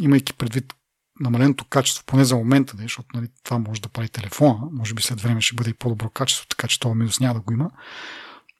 имайки 0.00 0.32
предвид 0.32 0.74
намаленото 1.20 1.64
качество, 1.64 2.04
поне 2.06 2.24
за 2.24 2.36
момента, 2.36 2.76
защото 2.78 3.08
нали, 3.14 3.28
това 3.44 3.58
може 3.58 3.80
да 3.80 3.88
прави 3.88 4.08
телефона, 4.08 4.58
може 4.72 4.94
би 4.94 5.02
след 5.02 5.20
време 5.20 5.40
ще 5.40 5.56
бъде 5.56 5.70
и 5.70 5.74
по-добро 5.74 6.10
качество, 6.10 6.46
така 6.46 6.68
че 6.68 6.80
това 6.80 6.94
минус 6.94 7.20
няма 7.20 7.34
да 7.34 7.40
го 7.40 7.52
има. 7.52 7.70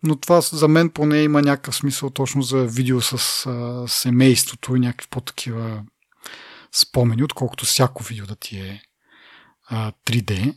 Но 0.06 0.16
това 0.16 0.40
за 0.40 0.68
мен 0.68 0.90
поне 0.90 1.22
има 1.22 1.42
някакъв 1.42 1.76
смисъл 1.76 2.10
точно 2.10 2.42
за 2.42 2.66
видео 2.66 3.00
с 3.00 3.46
а, 3.46 3.84
семейството 3.88 4.76
и 4.76 4.80
някакви 4.80 5.08
по-такива 5.10 5.84
спомени, 6.72 7.24
отколкото 7.24 7.64
всяко 7.64 8.02
видео 8.02 8.26
да 8.26 8.36
ти 8.36 8.58
е 8.58 8.82
а, 9.66 9.92
3D. 10.06 10.56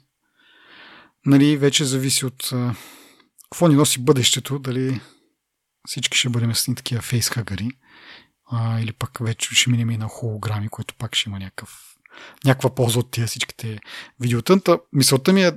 Нали, 1.26 1.58
вече 1.58 1.86
зависи 1.86 2.26
от 2.26 2.50
а, 2.54 2.76
какво 3.44 3.68
ни 3.68 3.76
носи 3.76 4.00
бъдещето, 4.00 4.60
дали 4.60 5.02
всички 5.88 6.18
ще 6.18 6.30
бъдем 6.30 6.56
с 6.56 6.76
такива 6.76 7.02
фейсхагари, 7.02 7.70
а, 8.52 8.80
или 8.80 8.94
пък 8.94 9.18
вече 9.22 9.56
ще 9.56 9.70
минем 9.70 9.90
и 9.90 9.98
на 9.98 10.08
холограми, 10.08 10.70
което 10.70 10.96
пак 10.96 11.16
ще 11.16 11.30
има 11.30 11.40
някакъв 11.40 11.96
някаква 12.46 12.76
полза 12.76 13.00
от 13.00 13.12
тия 13.12 13.28
всичките 13.28 13.80
видеотънта. 14.20 14.80
Мисълта 14.94 15.34
ми 15.34 15.44
е 15.44 15.52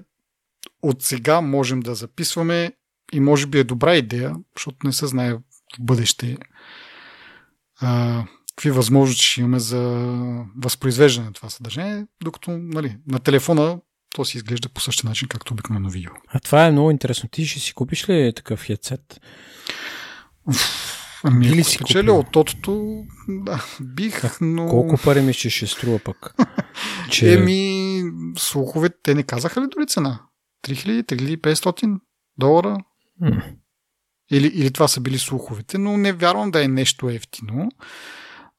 от 0.83 1.03
сега 1.03 1.41
можем 1.41 1.81
да 1.81 1.95
записваме 1.95 2.73
и 3.13 3.21
може 3.21 3.47
би 3.47 3.59
е 3.59 3.65
добра 3.65 3.97
идея, 3.97 4.35
защото 4.57 4.77
не 4.85 4.93
се 4.93 5.07
знае 5.07 5.35
в 5.35 5.41
бъдеще 5.81 6.37
а, 7.81 8.25
какви 8.57 8.71
възможности 8.71 9.25
ще 9.25 9.41
имаме 9.41 9.59
за 9.59 9.81
възпроизвеждане 10.57 11.27
на 11.27 11.33
това 11.33 11.51
съдържание, 11.51 12.07
докато 12.25 12.51
нали, 12.51 12.97
на 13.07 13.19
телефона 13.19 13.79
то 14.15 14.25
си 14.25 14.37
изглежда 14.37 14.69
по 14.69 14.81
същия 14.81 15.09
начин, 15.09 15.29
както 15.29 15.55
обикновено 15.55 15.91
видео. 15.91 16.11
А 16.29 16.41
това 16.41 16.67
е 16.67 16.73
много 16.73 16.91
интересно. 16.91 17.29
Ти 17.29 17.47
ще 17.47 17.61
си 17.61 17.75
купиш 17.75 18.09
ли 18.09 18.33
такъв 18.37 18.61
хедсет? 18.61 19.21
Ами, 21.25 21.47
Или 21.47 21.65
си 21.65 21.75
спечели 21.75 22.11
от 22.11 22.33
тотото, 22.33 23.05
да, 23.29 23.65
бих, 23.81 24.25
а, 24.25 24.31
но... 24.41 24.67
Колко 24.67 24.97
пари 25.05 25.21
ми 25.21 25.33
ще, 25.33 25.51
ще 25.51 25.67
струва 25.67 25.99
пък? 25.99 26.35
че... 27.11 27.35
Еми, 27.35 28.03
слуховете, 28.39 28.97
те 29.03 29.15
не 29.15 29.23
казаха 29.23 29.61
ли 29.61 29.67
дори 29.77 29.87
цена? 29.87 30.21
3000, 30.67 31.03
3500 31.03 31.99
долара? 32.39 32.79
Или, 34.31 34.47
или 34.47 34.71
това 34.71 34.89
са 34.89 35.01
били 35.01 35.19
слуховете, 35.19 35.79
но 35.79 35.97
не 35.97 36.13
вярвам 36.13 36.51
да 36.51 36.65
е 36.65 36.69
нещо 36.69 37.11
ефтино. 37.11 37.69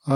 А, 0.06 0.16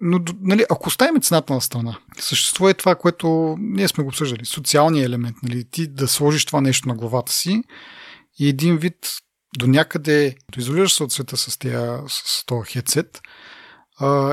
но, 0.00 0.20
нали, 0.40 0.64
ако 0.70 0.88
оставим 0.88 1.22
цената 1.22 1.52
на 1.52 1.60
страна, 1.60 1.98
съществува 2.18 2.70
и 2.70 2.74
това, 2.74 2.94
което 2.94 3.56
ние 3.58 3.88
сме 3.88 4.04
го 4.04 4.08
обсъждали, 4.08 4.44
социалния 4.44 5.04
елемент, 5.04 5.36
нали, 5.42 5.64
ти 5.70 5.86
да 5.86 6.08
сложиш 6.08 6.44
това 6.44 6.60
нещо 6.60 6.88
на 6.88 6.94
главата 6.94 7.32
си 7.32 7.62
и 8.38 8.48
един 8.48 8.76
вид 8.76 8.96
до 9.58 9.66
някъде 9.66 10.36
да 10.54 10.60
изолираш 10.60 10.94
се 10.94 11.02
от 11.02 11.12
света 11.12 11.36
с, 11.36 11.58
тия, 11.58 12.02
с 12.08 12.46
този 12.46 12.70
хедсет 12.70 13.20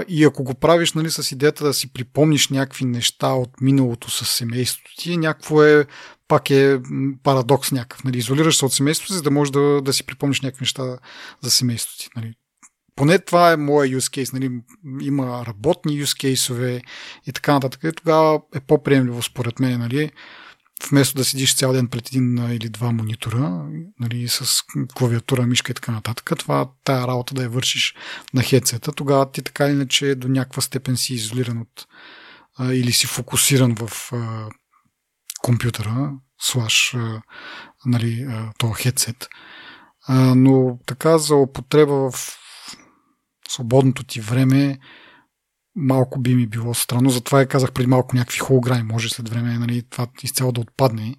и 0.07 0.23
ако 0.23 0.43
го 0.43 0.53
правиш 0.53 0.93
нали, 0.93 1.11
с 1.11 1.31
идеята 1.31 1.63
да 1.63 1.73
си 1.73 1.93
припомниш 1.93 2.49
някакви 2.49 2.85
неща 2.85 3.27
от 3.27 3.61
миналото 3.61 4.11
с 4.11 4.25
семейството 4.25 4.91
ти, 4.97 5.17
някакво 5.17 5.63
е, 5.63 5.85
пак 6.27 6.49
е 6.49 6.79
парадокс 7.23 7.71
някакъв. 7.71 8.03
Нали, 8.03 8.17
изолираш 8.17 8.57
се 8.57 8.65
от 8.65 8.73
семейството, 8.73 9.13
за 9.13 9.21
да 9.21 9.31
можеш 9.31 9.51
да, 9.51 9.81
да 9.81 9.93
си 9.93 10.05
припомниш 10.05 10.41
някакви 10.41 10.63
неща 10.63 10.97
за 11.41 11.51
семейството 11.51 12.03
ти. 12.03 12.09
Нали. 12.15 12.33
Поне 12.95 13.19
това 13.19 13.51
е 13.51 13.57
моя 13.57 13.89
use 13.89 14.23
case. 14.23 14.33
Нали. 14.33 14.51
Има 15.01 15.45
работни 15.47 16.03
use 16.03 16.35
case 16.35 16.81
и 17.27 17.31
така 17.31 17.53
нататък. 17.53 17.83
И 17.83 17.91
тогава 17.91 18.41
е 18.55 18.59
по-приемливо 18.59 19.21
според 19.21 19.59
мен. 19.59 19.79
Нали 19.79 20.11
вместо 20.89 21.17
да 21.17 21.25
седиш 21.25 21.55
цял 21.55 21.73
ден 21.73 21.87
пред 21.87 22.07
един 22.07 22.37
или 22.51 22.69
два 22.69 22.91
монитора, 22.91 23.67
нали, 23.99 24.27
с 24.27 24.63
клавиатура, 24.95 25.47
мишка 25.47 25.71
и 25.71 25.75
така 25.75 25.91
нататък, 25.91 26.31
това, 26.39 26.69
тая 26.83 27.07
работа 27.07 27.33
да 27.33 27.43
я 27.43 27.49
вършиш 27.49 27.95
на 28.33 28.43
хедсета, 28.43 28.91
тогава 28.91 29.31
ти 29.31 29.41
така 29.41 29.65
или 29.65 29.73
иначе 29.73 30.15
до 30.15 30.27
някаква 30.27 30.61
степен 30.61 30.97
си 30.97 31.13
изолиран 31.13 31.57
от 31.57 31.87
а, 32.57 32.73
или 32.73 32.91
си 32.91 33.07
фокусиран 33.07 33.75
в 33.75 34.13
а, 34.13 34.49
компютъра, 35.41 36.11
слаш 36.39 36.93
а, 36.93 37.21
нали, 37.85 38.27
този 38.57 38.83
хедсет. 38.83 39.27
А, 40.07 40.35
но 40.35 40.79
така 40.85 41.17
за 41.17 41.35
употреба 41.35 42.11
в 42.11 42.37
свободното 43.49 44.03
ти 44.03 44.21
време 44.21 44.79
малко 45.75 46.19
би 46.19 46.35
ми 46.35 46.47
било 46.47 46.73
странно. 46.73 47.09
Затова 47.09 47.39
я 47.39 47.47
казах 47.47 47.71
преди 47.71 47.87
малко 47.87 48.15
някакви 48.15 48.39
холограми. 48.39 48.83
Може 48.83 49.09
след 49.09 49.29
време 49.29 49.57
нали, 49.57 49.83
това 49.89 50.07
изцяло 50.23 50.51
да 50.51 50.61
отпадне 50.61 51.15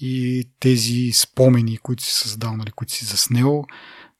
и 0.00 0.44
тези 0.60 1.12
спомени, 1.12 1.78
които 1.78 2.02
си 2.02 2.12
създал, 2.12 2.56
нали, 2.56 2.70
които 2.70 2.92
си 2.92 3.04
заснел, 3.04 3.64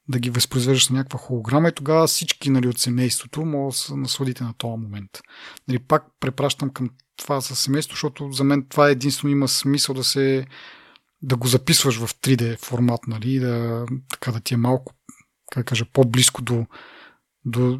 да 0.09 0.19
ги 0.19 0.29
възпроизвеждаш 0.29 0.89
на 0.89 0.97
някаква 0.97 1.19
холограма 1.19 1.69
и 1.69 1.75
тогава 1.75 2.07
всички 2.07 2.49
нали, 2.49 2.67
от 2.67 2.79
семейството 2.79 3.45
могат 3.45 3.73
да 3.73 3.77
се 3.77 3.95
насладите 3.95 4.43
на 4.43 4.53
този 4.53 4.81
момент. 4.81 5.09
Нали, 5.67 5.79
пак 5.79 6.03
препращам 6.19 6.69
към 6.69 6.89
това 7.17 7.41
с 7.41 7.55
семейство, 7.55 7.93
защото 7.93 8.31
за 8.31 8.43
мен 8.43 8.65
това 8.69 8.89
единствено 8.89 9.31
има 9.31 9.47
смисъл 9.47 9.95
да 9.95 10.03
се 10.03 10.45
да 11.21 11.35
го 11.35 11.47
записваш 11.47 11.97
в 11.97 12.15
3D 12.15 12.57
формат, 12.59 12.99
нали, 13.07 13.39
да, 13.39 13.85
така 14.09 14.31
да 14.31 14.39
ти 14.39 14.53
е 14.53 14.57
малко, 14.57 14.93
как 15.51 15.65
кажа, 15.65 15.85
по-близко 15.93 16.41
до, 16.41 16.65
до 17.45 17.79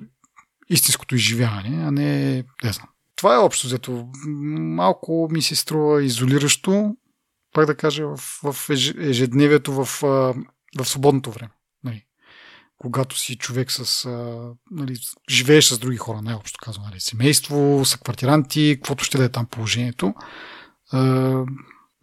истинското 0.69 1.15
изживяване, 1.15 1.85
а 1.85 1.91
не, 1.91 2.43
не 2.63 2.71
знам. 2.71 2.87
Това 3.15 3.35
е 3.35 3.37
общо 3.37 3.67
взето. 3.67 4.09
Малко 4.59 5.27
ми 5.31 5.41
се 5.41 5.55
струва 5.55 6.03
изолиращо, 6.03 6.95
пак 7.53 7.65
да 7.65 7.75
кажа, 7.75 8.07
в, 8.07 8.17
в 8.51 8.69
ежедневието, 8.99 9.73
в, 9.73 9.85
в 10.77 10.85
свободното 10.85 11.31
време. 11.31 11.51
Нали. 11.83 12.05
Когато 12.77 13.19
си 13.19 13.37
човек 13.37 13.71
с... 13.71 14.09
Нали, 14.71 14.95
живееш 15.29 15.65
с 15.65 15.79
други 15.79 15.97
хора, 15.97 16.21
най-общо 16.21 16.59
казвам. 16.63 16.85
Нали, 16.85 16.99
семейство, 16.99 17.81
са 17.85 17.97
квартиранти, 17.97 18.73
каквото 18.77 19.03
ще 19.03 19.17
да 19.17 19.23
е 19.23 19.29
там 19.29 19.45
положението 19.45 20.13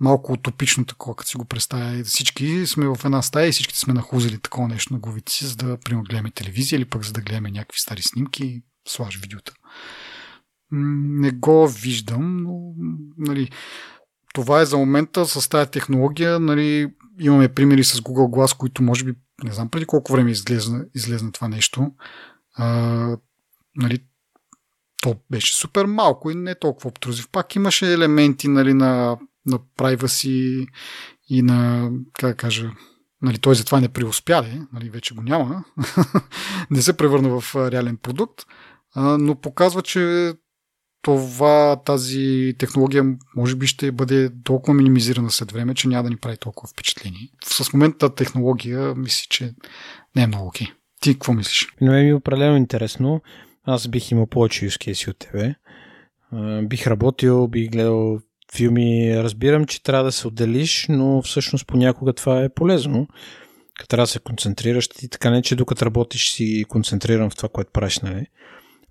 малко 0.05 0.33
утопично 0.33 0.85
такова, 0.85 1.17
като 1.17 1.31
си 1.31 1.37
го 1.37 1.45
представя. 1.45 2.05
Всички 2.05 2.67
сме 2.67 2.87
в 2.87 2.99
една 3.05 3.23
стая 3.23 3.49
и 3.49 3.53
всички 3.53 3.79
сме 3.79 3.95
нахузили 3.95 4.39
такова 4.39 4.69
нещо 4.69 4.93
на 4.93 4.99
главите 4.99 5.33
си, 5.33 5.47
за 5.47 5.57
да 5.57 5.77
примерно 5.77 6.05
гледаме 6.05 6.31
телевизия 6.31 6.77
или 6.77 6.85
пък 6.85 7.05
за 7.05 7.13
да 7.13 7.21
гледаме 7.21 7.51
някакви 7.51 7.81
стари 7.81 8.03
снимки, 8.03 8.63
слаж 8.89 9.19
видеота. 9.19 9.53
Не 10.71 11.31
го 11.31 11.69
виждам, 11.69 12.37
но 12.43 12.75
нали, 13.19 13.51
това 14.35 14.61
е 14.61 14.67
за 14.67 14.77
момента 14.77 15.27
с 15.27 15.49
тази 15.49 15.71
технология. 15.71 16.41
Нали, 16.41 16.93
имаме 17.21 17.55
примери 17.55 17.85
с 17.85 18.01
Google 18.01 18.37
Glass, 18.37 18.57
които 18.57 18.83
може 18.83 19.05
би, 19.05 19.15
не 19.45 19.53
знам 19.53 19.69
преди 19.69 19.85
колко 19.87 20.13
време 20.13 20.31
излезна, 20.31 20.85
излезна 20.95 21.33
това 21.33 21.49
нещо. 21.49 21.93
А, 22.55 22.67
нали, 23.77 23.99
то 25.03 25.17
беше 25.31 25.55
супер 25.55 25.85
малко 25.85 26.31
и 26.31 26.35
не 26.35 26.55
толкова 26.55 26.89
обтрузив. 26.89 27.29
Пак 27.29 27.57
имаше 27.57 27.93
елементи 27.93 28.49
нали, 28.49 28.75
на 28.75 29.19
на 29.47 29.59
privacy 29.59 30.67
и 31.29 31.43
на, 31.43 31.91
как 32.13 32.31
да 32.31 32.37
кажа, 32.37 32.71
нали, 33.23 33.39
той 33.39 33.55
затова 33.55 33.81
не 33.81 33.89
преуспя, 33.89 34.67
нали, 34.73 34.91
вече 34.91 35.15
го 35.15 35.23
няма, 35.23 35.65
не 36.71 36.83
се 36.83 36.97
превърна 36.97 37.41
в 37.41 37.71
реален 37.71 37.97
продукт, 37.97 38.43
но 38.97 39.41
показва, 39.41 39.83
че 39.83 40.33
това, 41.03 41.83
тази 41.85 42.55
технология 42.59 43.05
може 43.37 43.57
би 43.57 43.67
ще 43.67 43.93
бъде 43.93 44.31
толкова 44.45 44.75
минимизирана 44.75 45.31
след 45.31 45.53
време, 45.53 45.75
че 45.75 45.89
няма 45.89 46.03
да 46.03 46.11
ни 46.11 46.17
прави 46.17 46.37
толкова 46.37 46.69
впечатление. 46.69 47.29
С 47.45 47.73
момента 47.73 48.15
технология 48.15 48.95
мисля, 48.95 49.27
че 49.31 49.55
не 50.17 50.23
е 50.23 50.27
много 50.27 50.47
окей. 50.47 50.67
Ти 51.01 51.15
какво 51.15 51.33
мислиш? 51.33 51.69
Но 51.81 51.95
е 51.95 52.03
ми 52.03 52.13
определено 52.13 52.57
интересно. 52.57 53.23
Аз 53.65 53.89
бих 53.89 54.11
имал 54.11 54.27
повече 54.27 54.67
use 54.67 55.11
от 55.11 55.19
тебе. 55.19 55.55
Бих 56.63 56.87
работил, 56.87 57.49
бих 57.49 57.71
гледал 57.71 58.21
филми 58.53 59.17
разбирам, 59.23 59.65
че 59.65 59.83
трябва 59.83 60.05
да 60.05 60.13
се 60.13 60.29
отделиш, 60.29 60.87
но 60.89 61.23
всъщност 61.23 61.67
понякога 61.67 62.13
това 62.13 62.43
е 62.45 62.49
полезно. 62.49 63.09
Като 63.79 63.89
трябва 63.89 64.03
да 64.03 64.07
се 64.07 64.19
концентрираш, 64.19 64.89
ти 64.89 65.09
така 65.09 65.31
не, 65.31 65.43
че 65.43 65.57
докато 65.57 65.87
работиш 65.87 66.31
си 66.31 66.65
концентриран 66.69 67.31
в 67.31 67.37
това, 67.37 67.49
което 67.49 67.71
правиш, 67.73 67.99
нали? 67.99 68.27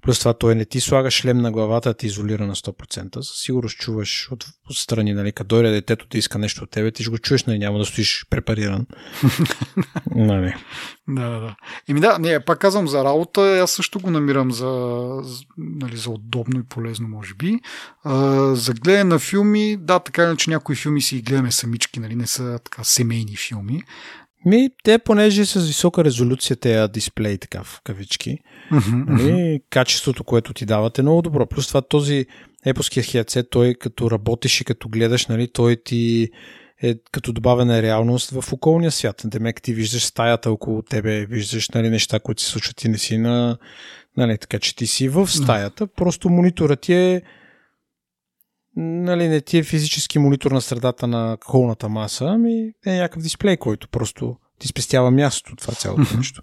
Плюс 0.04 0.20
това 0.20 0.34
той 0.34 0.56
не 0.56 0.66
ти 0.66 0.82
слага 0.82 1.12
шлем 1.12 1.38
на 1.38 1.52
главата, 1.52 1.94
ти 1.94 2.06
изолира 2.06 2.48
на 2.48 2.56
100%. 2.56 3.22
Със 3.22 3.42
сигурност 3.42 3.78
чуваш 3.78 4.30
от, 4.32 4.46
от 4.70 4.76
страни, 4.76 5.14
нали, 5.14 5.32
като 5.32 5.48
дойде 5.48 5.72
детето 5.72 6.08
ти 6.08 6.18
иска 6.18 6.38
нещо 6.40 6.64
от 6.64 6.72
тебе, 6.72 6.92
ти 6.92 7.04
ще 7.04 7.10
го 7.10 7.18
чуеш, 7.18 7.44
нали, 7.44 7.60
няма 7.60 7.80
да 7.80 7.86
стоиш 7.86 8.26
препариран. 8.30 8.86
нали. 10.16 10.56
Да, 11.08 11.30
да, 11.30 11.40
да. 11.40 11.56
Еми 11.88 12.00
да, 12.00 12.20
не, 12.20 12.40
пак 12.40 12.60
казвам 12.60 12.88
за 12.88 13.04
работа, 13.04 13.60
аз 13.64 13.72
също 13.72 14.00
го 14.00 14.12
намирам 14.12 14.52
за, 14.52 14.70
нали, 15.58 15.98
за 15.98 16.10
удобно 16.10 16.60
и 16.60 16.64
полезно, 16.64 17.08
може 17.08 17.34
би. 17.34 17.60
А, 18.04 18.16
за 18.56 18.74
гледане 18.74 19.04
на 19.04 19.20
филми, 19.20 19.78
да, 19.80 20.00
така 20.00 20.36
че 20.36 20.50
някои 20.50 20.76
филми 20.76 21.02
си 21.02 21.22
гледаме 21.22 21.52
самички, 21.52 22.00
нали, 22.00 22.16
не 22.16 22.28
са 22.28 22.60
така 22.64 22.84
семейни 22.84 23.36
филми. 23.36 23.84
Ми, 24.46 24.70
те, 24.84 25.00
понеже 25.00 25.46
с 25.46 25.68
висока 25.68 26.04
резолюция, 26.04 26.58
те 26.58 26.88
дисплей, 26.88 27.38
така 27.38 27.64
в 27.64 27.82
кавички, 27.84 28.38
mm-hmm. 28.72 29.06
нали, 29.08 29.62
качеството, 29.70 30.24
което 30.24 30.54
ти 30.54 30.66
дават 30.66 31.00
е 31.00 31.02
много 31.02 31.22
добро. 31.22 31.46
Плюс 31.46 31.68
това 31.68 31.82
този 31.82 32.26
епоския 32.66 33.04
хедсет, 33.04 33.50
той 33.50 33.74
като 33.74 34.12
работиш 34.12 34.62
и 34.62 34.66
като 34.66 34.90
гледаш, 34.90 35.28
нали, 35.28 35.48
той 35.48 35.76
ти 35.86 36.30
е 36.84 36.96
като 37.12 37.34
добавена 37.34 37.82
реалност 37.82 38.30
в 38.30 38.54
околния 38.54 38.92
свят. 38.92 39.22
Демек 39.26 39.62
ти 39.62 39.74
виждаш 39.74 40.06
стаята 40.06 40.52
около 40.52 40.82
тебе, 40.82 41.26
виждаш 41.26 41.70
нали, 41.70 41.90
неща, 41.90 42.20
които 42.20 42.42
се 42.42 42.50
случват 42.50 42.84
и 42.84 42.90
не 42.90 42.98
си 42.98 43.18
на... 43.18 43.58
Нали, 44.18 44.38
така 44.38 44.60
че 44.60 44.76
ти 44.76 44.88
си 44.88 45.10
в 45.10 45.28
стаята, 45.28 45.88
просто 45.88 46.30
мониторът 46.30 46.82
ти 46.82 46.94
е 46.94 47.22
нали, 48.76 49.28
не 49.28 49.42
ти 49.42 49.58
е 49.58 49.64
физически 49.64 50.20
монитор 50.20 50.52
на 50.52 50.62
средата 50.62 51.08
на 51.08 51.38
холната 51.46 51.90
маса, 51.90 52.26
ами 52.26 52.72
е 52.86 52.98
някакъв 52.98 53.24
дисплей, 53.24 53.58
който 53.58 53.88
просто 53.88 54.38
ти 54.60 54.68
спестява 54.68 55.12
място 55.12 55.56
това 55.56 55.74
цялото 55.74 56.18
нещо. 56.18 56.42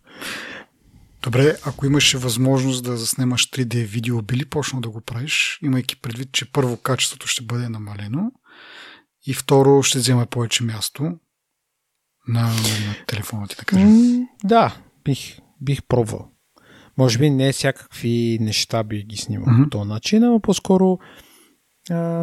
Добре, 1.23 1.57
ако 1.65 1.87
имаше 1.87 2.19
възможност 2.19 2.85
да 2.85 2.97
заснемаш 2.97 3.51
3D 3.51 3.85
видео, 3.85 4.23
би 4.23 4.37
ли 4.37 4.45
почнал 4.45 4.81
да 4.81 4.91
го 4.91 5.01
правиш, 5.01 5.59
имайки 5.63 6.01
предвид, 6.01 6.33
че 6.33 6.53
първо 6.53 6.77
качеството 6.77 7.27
ще 7.27 7.45
бъде 7.45 7.69
намалено 7.69 8.33
и 9.27 9.35
второ 9.35 9.83
ще 9.83 9.99
взема 9.99 10.27
повече 10.27 10.65
място 10.65 11.03
на, 12.29 12.43
на 12.43 12.95
телефона 13.07 13.49
ти, 13.49 13.57
да 13.57 13.65
кажем? 13.65 14.27
Да, 14.45 14.77
бих, 15.05 15.39
бих 15.61 15.83
пробвал. 15.83 16.29
Може 16.99 17.19
би 17.19 17.31
не 17.31 17.53
всякакви 17.53 18.39
неща 18.41 18.85
би 18.85 19.03
ги 19.03 19.17
снимал 19.17 19.47
mm-hmm. 19.47 19.65
по 19.65 19.71
този 19.71 19.89
начин, 19.89 20.23
но 20.23 20.41
по-скоро 20.41 20.99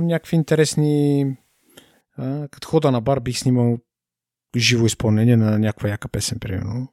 някакви 0.02 0.36
интересни 0.36 1.26
а, 2.18 2.48
като 2.48 2.68
хода 2.68 2.92
на 2.92 3.02
бар 3.02 3.20
бих 3.20 3.38
снимал 3.38 3.78
живо 4.56 4.86
изпълнение 4.86 5.38
на 5.38 5.60
някаква 5.60 5.90
яка 5.90 6.08
песен, 6.08 6.40
примерно. 6.40 6.88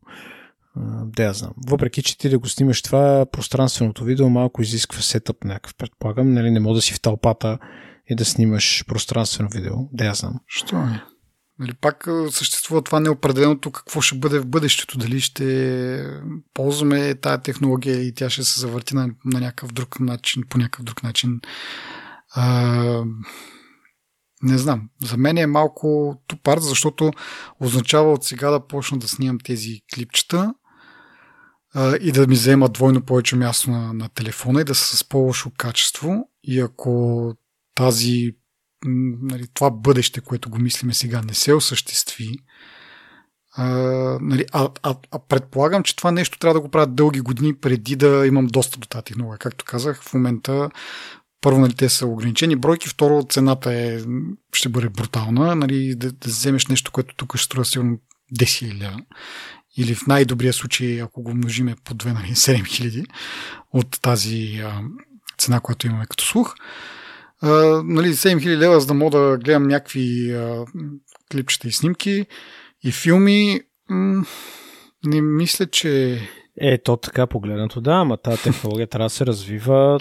Да 1.04 1.22
я 1.22 1.32
знам. 1.32 1.52
Въпреки, 1.66 2.02
че 2.02 2.18
ти 2.18 2.28
да 2.28 2.38
го 2.38 2.48
снимаш 2.48 2.82
това, 2.82 3.26
пространственото 3.32 4.04
видео 4.04 4.30
малко 4.30 4.62
изисква 4.62 5.00
сетъп 5.02 5.44
някакъв, 5.44 5.74
предполагам. 5.74 6.32
Нали, 6.32 6.50
не 6.50 6.60
мога 6.60 6.74
да 6.74 6.82
си 6.82 6.94
в 6.94 7.00
тълпата 7.00 7.58
и 8.10 8.16
да 8.16 8.24
снимаш 8.24 8.84
пространствено 8.88 9.48
видео. 9.52 9.74
Да 9.92 10.04
я 10.04 10.14
знам. 10.14 10.40
Що 10.46 10.76
е? 10.76 11.02
Нали, 11.58 11.74
пак 11.74 12.08
съществува 12.30 12.82
това 12.82 13.00
неопределеното 13.00 13.70
какво 13.70 14.00
ще 14.00 14.18
бъде 14.18 14.38
в 14.38 14.46
бъдещето. 14.46 14.98
Дали 14.98 15.20
ще 15.20 16.06
ползваме 16.54 17.14
тая 17.14 17.38
технология 17.38 18.02
и 18.02 18.14
тя 18.14 18.30
ще 18.30 18.44
се 18.44 18.60
завърти 18.60 18.94
на, 18.94 19.10
на 19.24 19.40
някакъв 19.40 19.72
друг 19.72 20.00
начин, 20.00 20.42
по 20.48 20.58
някакъв 20.58 20.84
друг 20.84 21.02
начин. 21.02 21.40
Не 24.42 24.58
знам. 24.58 24.88
За 25.02 25.16
мен 25.16 25.38
е 25.38 25.46
малко 25.46 26.16
тупар, 26.26 26.58
защото 26.58 27.10
означава 27.60 28.12
от 28.12 28.24
сега 28.24 28.50
да 28.50 28.66
почна 28.66 28.98
да 28.98 29.08
снимам 29.08 29.38
тези 29.44 29.80
клипчета 29.94 30.54
а, 31.74 31.96
и 31.96 32.12
да 32.12 32.26
ми 32.26 32.34
взема 32.34 32.68
двойно 32.68 33.02
повече 33.02 33.36
място 33.36 33.70
на, 33.70 33.92
на 33.92 34.08
телефона 34.08 34.60
и 34.60 34.64
да 34.64 34.74
са 34.74 34.96
с 34.96 35.04
по-лошо 35.04 35.50
качество. 35.58 36.28
И 36.42 36.60
ако 36.60 37.34
тази 37.74 38.32
нали, 38.84 39.46
това 39.54 39.70
бъдеще, 39.70 40.20
което 40.20 40.50
го 40.50 40.58
мислиме 40.58 40.94
сега, 40.94 41.22
не 41.22 41.34
се 41.34 41.54
осъществи, 41.54 42.38
а, 43.56 43.66
нали, 44.20 44.44
а, 44.52 44.68
а, 44.82 44.94
а 45.10 45.18
предполагам, 45.18 45.82
че 45.82 45.96
това 45.96 46.10
нещо 46.10 46.38
трябва 46.38 46.54
да 46.54 46.60
го 46.60 46.68
правят 46.68 46.94
дълги 46.94 47.20
години 47.20 47.54
преди 47.54 47.96
да 47.96 48.26
имам 48.26 48.46
достъп 48.46 48.80
до 48.80 48.88
тази 48.88 49.04
технология. 49.04 49.38
Както 49.38 49.64
казах, 49.64 50.02
в 50.02 50.14
момента 50.14 50.70
първо, 51.44 51.60
нали, 51.60 51.74
те 51.74 51.88
са 51.88 52.06
ограничени 52.06 52.56
бройки, 52.56 52.88
второ, 52.88 53.26
цената 53.30 53.74
е, 53.74 53.98
ще 54.52 54.68
бъде 54.68 54.88
брутална, 54.88 55.54
нали, 55.54 55.94
да, 55.94 56.12
да 56.12 56.28
вземеш 56.28 56.66
нещо, 56.66 56.92
което 56.92 57.14
тук 57.14 57.36
ще 57.36 57.44
струва 57.44 57.64
сигурно 57.64 57.98
10 58.40 58.44
000 58.44 59.04
или 59.76 59.94
в 59.94 60.06
най-добрия 60.06 60.52
случай, 60.52 61.02
ако 61.02 61.22
го 61.22 61.34
множиме 61.34 61.74
по 61.84 61.94
2, 61.94 62.12
нали, 62.12 62.26
7 62.34 62.62
000 62.62 63.06
от 63.72 64.00
тази 64.02 64.60
а, 64.64 64.82
цена, 65.38 65.60
която 65.60 65.86
имаме 65.86 66.06
като 66.06 66.24
слух. 66.24 66.54
А, 67.42 67.48
нали, 67.84 68.08
7 68.08 68.36
000 68.36 68.56
лева, 68.56 68.80
за 68.80 68.86
да 68.86 68.94
мога 68.94 69.18
да 69.18 69.38
гледам 69.38 69.68
някакви 69.68 70.32
а, 70.32 70.64
клипчета 71.32 71.68
и 71.68 71.72
снимки 71.72 72.26
и 72.84 72.92
филми, 72.92 73.60
м- 73.90 74.24
не 75.04 75.20
мисля, 75.20 75.66
че 75.66 76.20
е, 76.60 76.78
то 76.78 76.96
така 76.96 77.26
погледнато, 77.26 77.80
да, 77.80 77.92
ама 77.92 78.16
тази 78.16 78.42
технология 78.42 78.86
трябва 78.86 79.06
да 79.06 79.10
се 79.10 79.26
развива. 79.26 79.98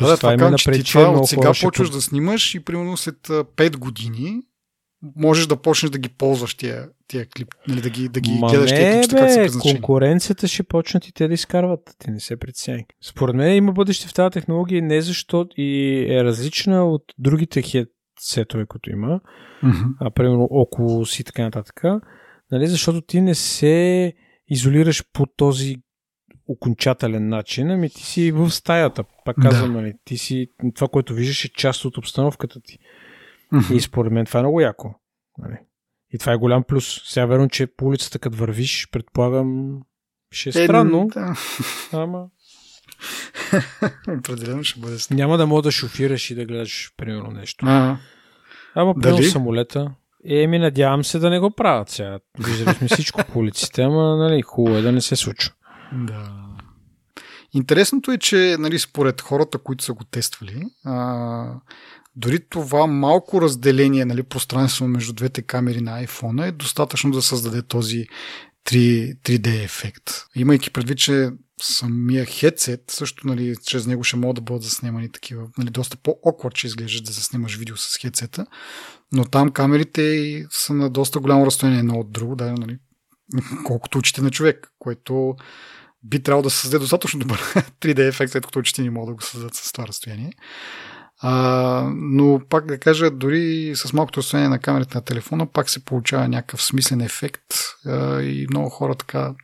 Да, 0.00 0.06
да, 0.06 0.16
това 0.16 0.32
има 0.32 0.50
напред, 0.50 0.74
ти 0.74 0.92
това 0.92 1.10
от 1.10 1.28
сега 1.28 1.52
почваш 1.62 1.90
да 1.90 2.02
снимаш 2.02 2.54
и 2.54 2.64
примерно 2.64 2.96
след 2.96 3.16
5 3.28 3.76
години 3.76 4.40
можеш 5.16 5.46
да 5.46 5.56
почнеш 5.56 5.90
да 5.90 5.98
ги 5.98 6.08
ползваш 6.08 6.54
тия, 6.54 6.88
тия 7.08 7.26
клип, 7.26 7.48
нали, 7.68 7.80
да 7.80 7.90
ги, 7.90 8.08
да 8.08 8.20
ги 8.20 8.38
Ма 8.40 8.48
гледаш 8.48 8.70
не, 8.70 8.76
тия 8.76 8.92
клипчета, 8.92 9.16
как 9.16 9.30
са 9.30 9.34
предназначени. 9.34 9.74
конкуренцията 9.74 10.48
ще 10.48 10.62
почнат 10.62 11.08
и 11.08 11.12
те 11.12 11.28
да 11.28 11.34
изкарват. 11.34 11.80
Ти 11.98 12.10
не 12.10 12.20
се 12.20 12.36
притесняй. 12.36 12.84
Според 13.04 13.36
мен 13.36 13.56
има 13.56 13.72
бъдеще 13.72 14.08
в 14.08 14.14
тази 14.14 14.32
технология 14.32 14.82
не 14.82 15.00
защото 15.00 15.54
и 15.56 16.04
е 16.14 16.24
различна 16.24 16.84
от 16.84 17.02
другите 17.18 17.62
хедсетове, 17.62 18.66
които 18.66 18.90
има, 18.90 19.20
mm-hmm. 19.64 19.94
а 20.00 20.10
примерно 20.10 20.48
около 20.50 21.06
си 21.06 21.24
така 21.24 21.42
нататък, 21.42 21.82
нали, 22.50 22.66
защото 22.66 23.00
ти 23.00 23.20
не 23.20 23.34
се 23.34 24.12
изолираш 24.48 25.04
по 25.12 25.26
този 25.26 25.76
окончателен 26.48 27.28
начин, 27.28 27.70
ами 27.70 27.90
ти 27.90 28.02
си 28.02 28.32
в 28.32 28.50
стаята. 28.50 29.04
Пак 29.24 29.36
казвам, 29.42 29.72
да. 29.72 29.80
нали, 29.80 29.94
ти 30.04 30.18
си, 30.18 30.48
това, 30.74 30.88
което 30.88 31.14
виждаш 31.14 31.44
е 31.44 31.52
част 31.52 31.84
от 31.84 31.98
обстановката 31.98 32.60
ти. 32.60 32.78
Mm-hmm. 33.52 33.74
И 33.74 33.80
според 33.80 34.12
мен 34.12 34.26
това 34.26 34.40
е 34.40 34.42
много 34.42 34.60
яко. 34.60 34.94
Нали. 35.38 35.58
И 36.12 36.18
това 36.18 36.32
е 36.32 36.36
голям 36.36 36.64
плюс. 36.64 37.00
Сега 37.04 37.26
верно, 37.26 37.48
че 37.48 37.66
по 37.66 37.86
улицата 37.86 38.18
като 38.18 38.36
вървиш, 38.36 38.88
предполагам, 38.90 39.80
ще 40.30 40.48
е, 40.48 40.62
е 40.62 40.64
странно. 40.64 41.08
Да. 41.14 41.34
Ама... 41.92 42.26
Определено 44.18 44.64
ще 44.64 44.80
бъде 44.80 44.98
странно. 44.98 45.18
Няма 45.18 45.38
да 45.38 45.46
мога 45.46 45.62
да 45.62 45.70
шофираш 45.70 46.30
и 46.30 46.34
да 46.34 46.44
гледаш, 46.44 46.92
примерно, 46.96 47.30
нещо. 47.30 47.66
А, 47.68 47.96
ама, 48.74 48.94
Дали? 48.96 49.24
самолета. 49.24 49.94
Еми, 50.28 50.58
надявам 50.58 51.04
се 51.04 51.18
да 51.18 51.30
не 51.30 51.38
го 51.38 51.50
правят 51.50 51.88
сега. 51.88 52.18
Виждали 52.38 52.74
сме 52.74 52.88
всичко 52.88 53.22
по 53.32 53.38
улиците, 53.38 53.82
ама, 53.82 54.16
нали, 54.16 54.42
хубаво 54.42 54.76
е 54.76 54.82
да 54.82 54.92
не 54.92 55.00
се 55.00 55.16
случва. 55.16 55.52
Да. 55.94 56.44
Интересното 57.52 58.10
е, 58.12 58.18
че 58.18 58.56
нали, 58.58 58.78
според 58.78 59.20
хората, 59.20 59.58
които 59.58 59.84
са 59.84 59.92
го 59.92 60.04
тествали, 60.04 60.64
а, 60.84 61.60
дори 62.16 62.48
това 62.48 62.86
малко 62.86 63.42
разделение, 63.42 64.04
нали, 64.04 64.22
пространство 64.22 64.88
между 64.88 65.12
двете 65.12 65.42
камери 65.42 65.80
на 65.80 66.06
iPhone 66.06 66.48
е 66.48 66.52
достатъчно 66.52 67.10
да 67.10 67.22
създаде 67.22 67.62
този 67.62 68.06
3, 68.66 69.16
3D 69.20 69.64
ефект. 69.64 70.10
Имайки 70.34 70.70
предвид, 70.70 70.98
че 70.98 71.30
самия 71.62 72.24
хедсет, 72.24 72.80
също 72.90 73.26
нали, 73.26 73.56
чрез 73.66 73.86
него 73.86 74.04
ще 74.04 74.16
могат 74.16 74.34
да 74.34 74.42
бъдат 74.42 74.62
заснемани 74.62 75.12
такива, 75.12 75.46
нали, 75.58 75.70
доста 75.70 75.96
по-оквард, 75.96 76.54
че 76.54 76.66
изглеждаш 76.66 77.00
да 77.00 77.12
заснемаш 77.12 77.56
видео 77.56 77.76
с 77.76 77.98
хедсета, 78.00 78.46
но 79.12 79.24
там 79.24 79.50
камерите 79.50 80.46
са 80.50 80.74
на 80.74 80.90
доста 80.90 81.20
голямо 81.20 81.46
разстояние 81.46 81.78
едно 81.78 81.94
от 81.94 82.12
друго, 82.12 82.36
да, 82.36 82.52
нали, 82.52 82.78
колкото 83.64 83.98
очите 83.98 84.22
на 84.22 84.30
човек, 84.30 84.72
което 84.78 85.36
би 86.04 86.22
трябвало 86.22 86.42
да 86.42 86.50
създаде 86.50 86.82
достатъчно 86.82 87.20
добър 87.20 87.38
3D 87.80 88.08
ефект, 88.08 88.32
след 88.32 88.46
като 88.46 88.58
очите 88.58 88.82
ни 88.82 88.90
могат 88.90 89.08
да 89.08 89.14
го 89.14 89.22
създадат 89.22 89.54
с 89.54 89.72
това 89.72 89.86
разстояние. 89.86 90.32
А, 91.18 91.90
но 91.94 92.40
пак 92.48 92.66
да 92.66 92.78
кажа, 92.78 93.10
дори 93.10 93.72
с 93.76 93.92
малкото 93.92 94.20
разстояние 94.20 94.48
на 94.48 94.58
камерата 94.58 94.98
на 94.98 95.04
телефона, 95.04 95.46
пак 95.46 95.70
се 95.70 95.84
получава 95.84 96.28
някакъв 96.28 96.62
смислен 96.62 97.00
ефект 97.00 97.44
а, 97.86 98.22
и 98.22 98.46
много 98.50 98.68
хора 98.68 98.94
така 98.94 99.34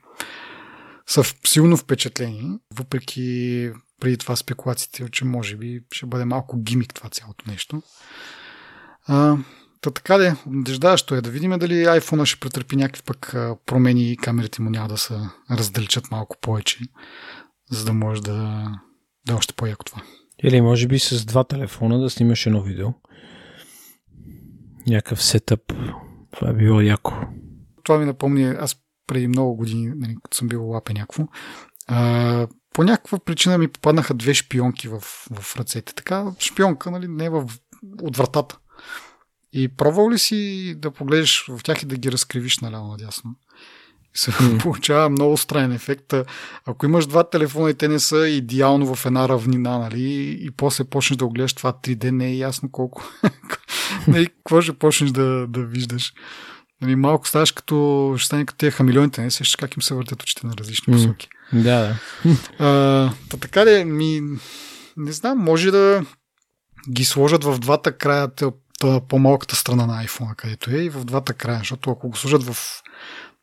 са 1.06 1.24
силно 1.46 1.76
впечатлени, 1.76 2.58
въпреки 2.74 3.70
преди 4.00 4.16
това 4.16 4.36
спекулациите, 4.36 5.08
че 5.12 5.24
може 5.24 5.56
би 5.56 5.80
ще 5.92 6.06
бъде 6.06 6.24
малко 6.24 6.62
гимик 6.62 6.94
това 6.94 7.10
цялото 7.10 7.50
нещо. 7.50 7.82
А, 9.06 9.36
Та 9.80 9.90
така 9.90 10.18
де, 10.18 10.36
надеждаващо 10.46 11.14
е 11.14 11.20
да 11.20 11.30
видим 11.30 11.58
дали 11.58 11.74
iPhone 11.74 12.24
ще 12.24 12.40
претърпи 12.40 12.76
някакви 12.76 13.02
пък 13.02 13.34
промени 13.66 14.12
и 14.12 14.16
камерите 14.16 14.62
му 14.62 14.70
няма 14.70 14.88
да 14.88 14.98
се 14.98 15.14
раздалечат 15.50 16.10
малко 16.10 16.36
повече, 16.40 16.78
за 17.70 17.84
да 17.84 17.92
може 17.92 18.22
да, 18.22 18.68
да 19.26 19.32
е 19.32 19.36
още 19.36 19.54
по-яко 19.54 19.84
това. 19.84 20.02
Или 20.42 20.60
може 20.60 20.86
би 20.86 20.98
с 20.98 21.24
два 21.24 21.44
телефона 21.44 21.98
да 21.98 22.10
снимаш 22.10 22.46
едно 22.46 22.62
видео. 22.62 22.88
Някакъв 24.86 25.24
сетъп. 25.24 25.60
Това 26.30 26.50
е 26.50 26.54
било 26.54 26.80
яко. 26.80 27.12
Това 27.84 27.98
ми 27.98 28.04
напомни, 28.04 28.44
аз 28.44 28.76
преди 29.06 29.28
много 29.28 29.56
години, 29.56 29.92
нали, 29.96 30.16
като 30.22 30.36
съм 30.36 30.48
бил 30.48 30.66
лапе 30.66 30.92
някакво, 30.92 31.28
а, 31.86 32.46
по 32.74 32.84
някаква 32.84 33.18
причина 33.18 33.58
ми 33.58 33.68
попаднаха 33.68 34.14
две 34.14 34.34
шпионки 34.34 34.88
в, 34.88 35.00
в 35.32 35.56
ръцете. 35.56 35.94
Така, 35.94 36.32
шпионка, 36.38 36.90
нали, 36.90 37.08
не 37.08 37.30
в, 37.30 37.50
от 38.02 38.16
вратата. 38.16 38.58
И 39.52 39.68
пробвал 39.68 40.10
ли 40.10 40.18
си 40.18 40.74
да 40.78 40.90
погледнеш 40.90 41.44
в 41.48 41.60
тях 41.62 41.82
и 41.82 41.86
да 41.86 41.96
ги 41.96 42.12
разкривиш 42.12 42.58
наляво 42.58 42.88
надясно? 42.88 43.34
се 44.14 44.30
mm. 44.30 44.58
получава 44.62 45.10
много 45.10 45.36
странен 45.36 45.72
ефект. 45.72 46.14
Ако 46.66 46.86
имаш 46.86 47.06
два 47.06 47.30
телефона 47.30 47.70
и 47.70 47.74
те 47.74 47.88
не 47.88 47.98
са 47.98 48.28
идеално 48.28 48.94
в 48.94 49.06
една 49.06 49.28
равнина, 49.28 49.78
нали, 49.78 50.38
и 50.40 50.50
после 50.50 50.84
почнеш 50.84 51.16
да 51.16 51.24
огледаш 51.24 51.52
това 51.52 51.72
3D, 51.72 52.10
не 52.10 52.26
е 52.26 52.36
ясно 52.36 52.70
колко. 52.70 53.10
нали, 54.08 54.26
какво 54.26 54.60
ще 54.60 54.72
почнеш 54.72 55.10
да, 55.10 55.46
да 55.48 55.60
виждаш. 55.60 56.12
Нали, 56.82 56.96
малко 56.96 57.28
ставаш 57.28 57.52
като, 57.52 58.14
ще 58.18 58.26
стане 58.26 58.46
като 58.46 58.58
тези 58.58 58.70
хамилионите, 58.70 59.22
не 59.22 59.30
сещаш 59.30 59.56
как 59.56 59.76
им 59.76 59.82
се 59.82 59.94
въртят 59.94 60.22
очите 60.22 60.46
на 60.46 60.52
различни 60.58 60.92
посоки. 60.92 61.28
Mm. 61.54 61.62
Да, 61.62 61.96
да. 62.58 63.12
Та 63.28 63.36
така 63.36 63.66
ли, 63.66 63.84
ми, 63.84 64.22
не 64.96 65.12
знам, 65.12 65.38
може 65.38 65.70
да 65.70 66.04
ги 66.90 67.04
сложат 67.04 67.44
в 67.44 67.58
двата 67.58 67.92
края, 67.92 68.28
по-малката 69.08 69.56
страна 69.56 69.86
на 69.86 70.04
iPhone, 70.06 70.36
където 70.36 70.70
е, 70.70 70.74
и 70.74 70.90
в 70.90 71.04
двата 71.04 71.34
края, 71.34 71.58
защото 71.58 71.90
ако 71.90 72.08
го 72.08 72.16
сложат 72.16 72.42
в 72.42 72.82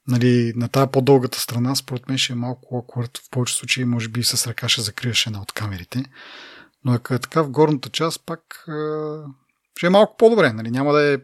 нали, 0.07 0.53
на 0.55 0.67
тази 0.67 0.91
по-дългата 0.91 1.39
страна, 1.39 1.75
според 1.75 2.09
мен 2.09 2.17
ще 2.17 2.33
е 2.33 2.35
малко 2.35 2.77
акурат. 2.77 3.17
В 3.17 3.29
повече 3.29 3.55
случаи, 3.55 3.85
може 3.85 4.07
би 4.07 4.23
с 4.23 4.47
ръка 4.47 4.69
ще 4.69 4.81
закриеш 4.81 5.27
една 5.27 5.41
от 5.41 5.51
камерите. 5.51 6.05
Но 6.85 6.93
ако 6.93 7.13
е 7.13 7.19
така 7.19 7.41
в 7.41 7.49
горната 7.49 7.89
част, 7.89 8.25
пак 8.25 8.65
е, 8.67 8.71
ще 9.77 9.85
е 9.85 9.89
малко 9.89 10.17
по-добре. 10.17 10.53
Нали? 10.53 10.71
Няма 10.71 10.93
да 10.93 11.13
е 11.13 11.17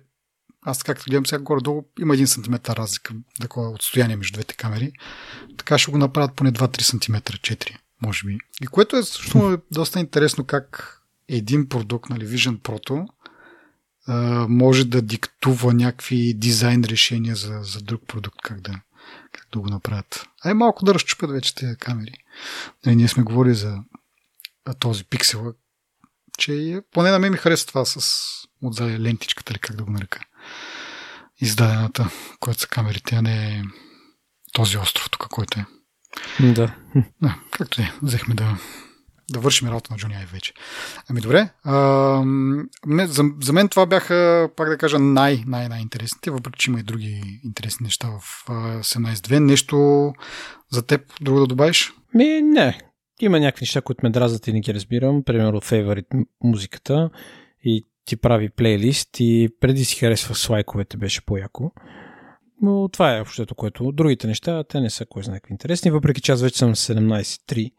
аз 0.65 0.83
както 0.83 1.05
гледам 1.09 1.25
сега 1.25 1.43
горе-долу, 1.43 1.83
има 1.99 2.15
1 2.15 2.25
см 2.25 2.71
разлика 2.71 3.13
такова 3.41 3.69
отстояние 3.69 4.15
между 4.15 4.33
двете 4.33 4.55
камери. 4.55 4.91
Така 5.57 5.77
ще 5.77 5.91
го 5.91 5.97
направят 5.97 6.35
поне 6.35 6.51
2-3 6.51 6.81
см, 6.81 7.15
4, 7.15 7.77
може 8.01 8.27
би. 8.27 8.37
И 8.61 8.67
което 8.67 8.97
е 8.97 9.03
също 9.03 9.51
е 9.51 9.57
доста 9.71 9.99
интересно 9.99 10.43
как 10.43 10.99
един 11.29 11.69
продукт, 11.69 12.09
нали, 12.09 12.27
Vision 12.27 12.59
Pro, 12.59 13.07
може 14.49 14.85
да 14.85 15.01
диктува 15.01 15.73
някакви 15.73 16.33
дизайн 16.33 16.83
решения 16.83 17.35
за, 17.35 17.59
за 17.63 17.81
друг 17.81 18.01
продукт, 18.07 18.41
как 18.41 18.61
да, 18.61 18.81
как 19.31 19.47
да 19.53 19.59
го 19.59 19.69
направят. 19.69 20.25
Ай 20.45 20.53
малко 20.53 20.85
да 20.85 20.93
разчупят 20.93 21.31
вече 21.31 21.55
тези 21.55 21.75
камери. 21.75 22.13
Нали, 22.85 22.95
ние 22.95 23.07
сме 23.07 23.23
говорили 23.23 23.55
за 23.55 23.77
този 24.79 25.03
пиксел, 25.03 25.53
че 26.37 26.81
поне 26.91 27.11
на 27.11 27.19
мен 27.19 27.31
ми 27.31 27.37
харесва 27.37 27.67
това 27.67 27.85
с 27.85 28.29
отзади 28.61 28.99
лентичката 28.99 29.53
или 29.53 29.59
как 29.59 29.75
да 29.75 29.83
го 29.83 29.91
нарека. 29.91 30.19
Издадената, 31.41 32.09
която 32.39 32.61
са 32.61 32.67
камерите, 32.67 33.15
а 33.15 33.21
не 33.21 33.63
този 34.53 34.77
остров 34.77 35.09
тук, 35.09 35.27
който 35.27 35.59
е. 35.59 35.65
Да. 36.39 36.75
Да, 37.21 37.39
както 37.51 37.81
е, 37.81 37.93
взехме 38.01 38.35
да 38.35 38.57
да 39.33 39.39
вършим 39.39 39.67
работа 39.67 39.93
на 39.93 39.97
Джони 39.97 40.15
Айв 40.15 40.31
вече. 40.31 40.53
Ами 41.09 41.21
добре. 41.21 41.49
А, 41.63 41.73
за, 42.87 43.23
за 43.41 43.53
мен 43.53 43.69
това 43.69 43.85
бяха, 43.85 44.49
пак 44.55 44.69
да 44.69 44.77
кажа, 44.77 44.99
най, 44.99 45.43
най, 45.47 45.69
най-интересните, 45.69 46.31
въпреки 46.31 46.59
че 46.59 46.71
има 46.71 46.79
и 46.79 46.83
други 46.83 47.39
интересни 47.43 47.83
неща 47.83 48.07
в 48.19 48.45
17.2. 48.47 49.39
Нещо 49.39 50.13
за 50.71 50.85
теб, 50.85 51.01
друго 51.21 51.39
да 51.39 51.47
добавиш? 51.47 51.93
Ми, 52.13 52.41
не. 52.41 52.77
Има 53.21 53.39
някакви 53.39 53.63
неща, 53.63 53.81
които 53.81 53.99
ме 54.03 54.09
дразнат 54.09 54.47
и 54.47 54.53
не 54.53 54.59
ги 54.59 54.73
разбирам. 54.73 55.23
Примерно, 55.23 55.61
фейворит 55.61 56.05
музиката 56.43 57.09
и 57.63 57.85
ти 58.05 58.15
прави 58.17 58.49
плейлист 58.49 59.09
и 59.19 59.49
преди 59.59 59.85
си 59.85 59.99
харесва 59.99 60.35
слайковете, 60.35 60.97
беше 60.97 61.25
по-яко. 61.25 61.71
Но 62.61 62.89
това 62.89 63.17
е 63.17 63.21
общото, 63.21 63.55
което. 63.55 63.91
Другите 63.91 64.27
неща, 64.27 64.63
те 64.63 64.79
не 64.79 64.89
са 64.89 65.05
кой 65.05 65.23
знае 65.23 65.39
какви 65.39 65.53
интересни, 65.53 65.91
въпреки 65.91 66.21
че 66.21 66.31
аз 66.31 66.41
вече 66.41 66.57
съм 66.57 66.75
17.3 66.75 67.71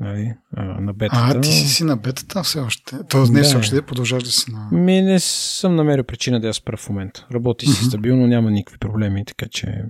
нали, 0.00 0.34
на 0.80 0.92
бетата. 0.92 1.22
А, 1.22 1.40
ти 1.40 1.52
си 1.52 1.68
си 1.68 1.84
на 1.84 1.96
бетата 1.96 2.42
все 2.42 2.60
още. 2.60 2.96
Тоест 3.08 3.32
не 3.32 3.40
да. 3.40 3.58
още 3.58 3.74
да 3.74 3.82
продължаваш 3.82 4.24
да 4.24 4.30
си 4.30 4.50
на... 4.50 4.68
Ми 4.72 5.02
не 5.02 5.20
съм 5.20 5.76
намерил 5.76 6.04
причина 6.04 6.40
да 6.40 6.46
я 6.46 6.54
спра 6.54 6.76
в 6.76 6.88
момента. 6.88 7.26
Работи 7.34 7.66
си 7.66 7.72
mm-hmm. 7.72 7.88
стабилно, 7.88 8.26
няма 8.26 8.50
никакви 8.50 8.78
проблеми, 8.78 9.24
така 9.24 9.46
че... 9.50 9.84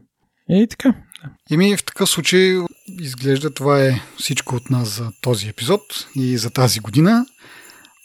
И 0.48 0.66
така. 0.70 0.94
И 1.50 1.56
ми 1.56 1.76
в 1.76 1.84
такъв 1.84 2.10
случай 2.10 2.56
изглежда 3.00 3.54
това 3.54 3.84
е 3.84 4.00
всичко 4.18 4.56
от 4.56 4.70
нас 4.70 4.88
за 4.88 5.12
този 5.20 5.48
епизод 5.48 5.82
и 6.14 6.38
за 6.38 6.50
тази 6.50 6.80
година. 6.80 7.26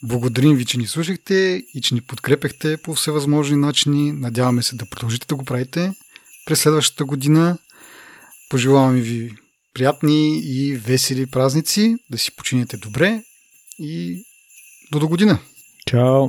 Благодарим 0.03 0.55
ви, 0.55 0.65
че 0.65 0.77
ни 0.77 0.87
слушахте 0.87 1.63
и 1.73 1.81
че 1.81 1.93
ни 1.93 2.01
подкрепяхте 2.01 2.77
по 2.77 2.95
всевъзможни 2.95 3.57
начини. 3.57 4.11
Надяваме 4.11 4.63
се 4.63 4.75
да 4.75 4.85
продължите 4.85 5.27
да 5.27 5.35
го 5.35 5.45
правите 5.45 5.93
през 6.45 6.61
следващата 6.61 7.05
година. 7.05 7.57
Пожелаваме 8.49 9.01
ви 9.01 9.35
приятни 9.76 10.39
и 10.39 10.76
весели 10.76 11.26
празници, 11.26 11.95
да 12.09 12.17
си 12.17 12.36
починете 12.36 12.78
добре 12.78 13.23
и 13.80 14.23
до 14.91 14.99
до 14.99 15.07
година. 15.07 15.39
Чао! 15.88 16.28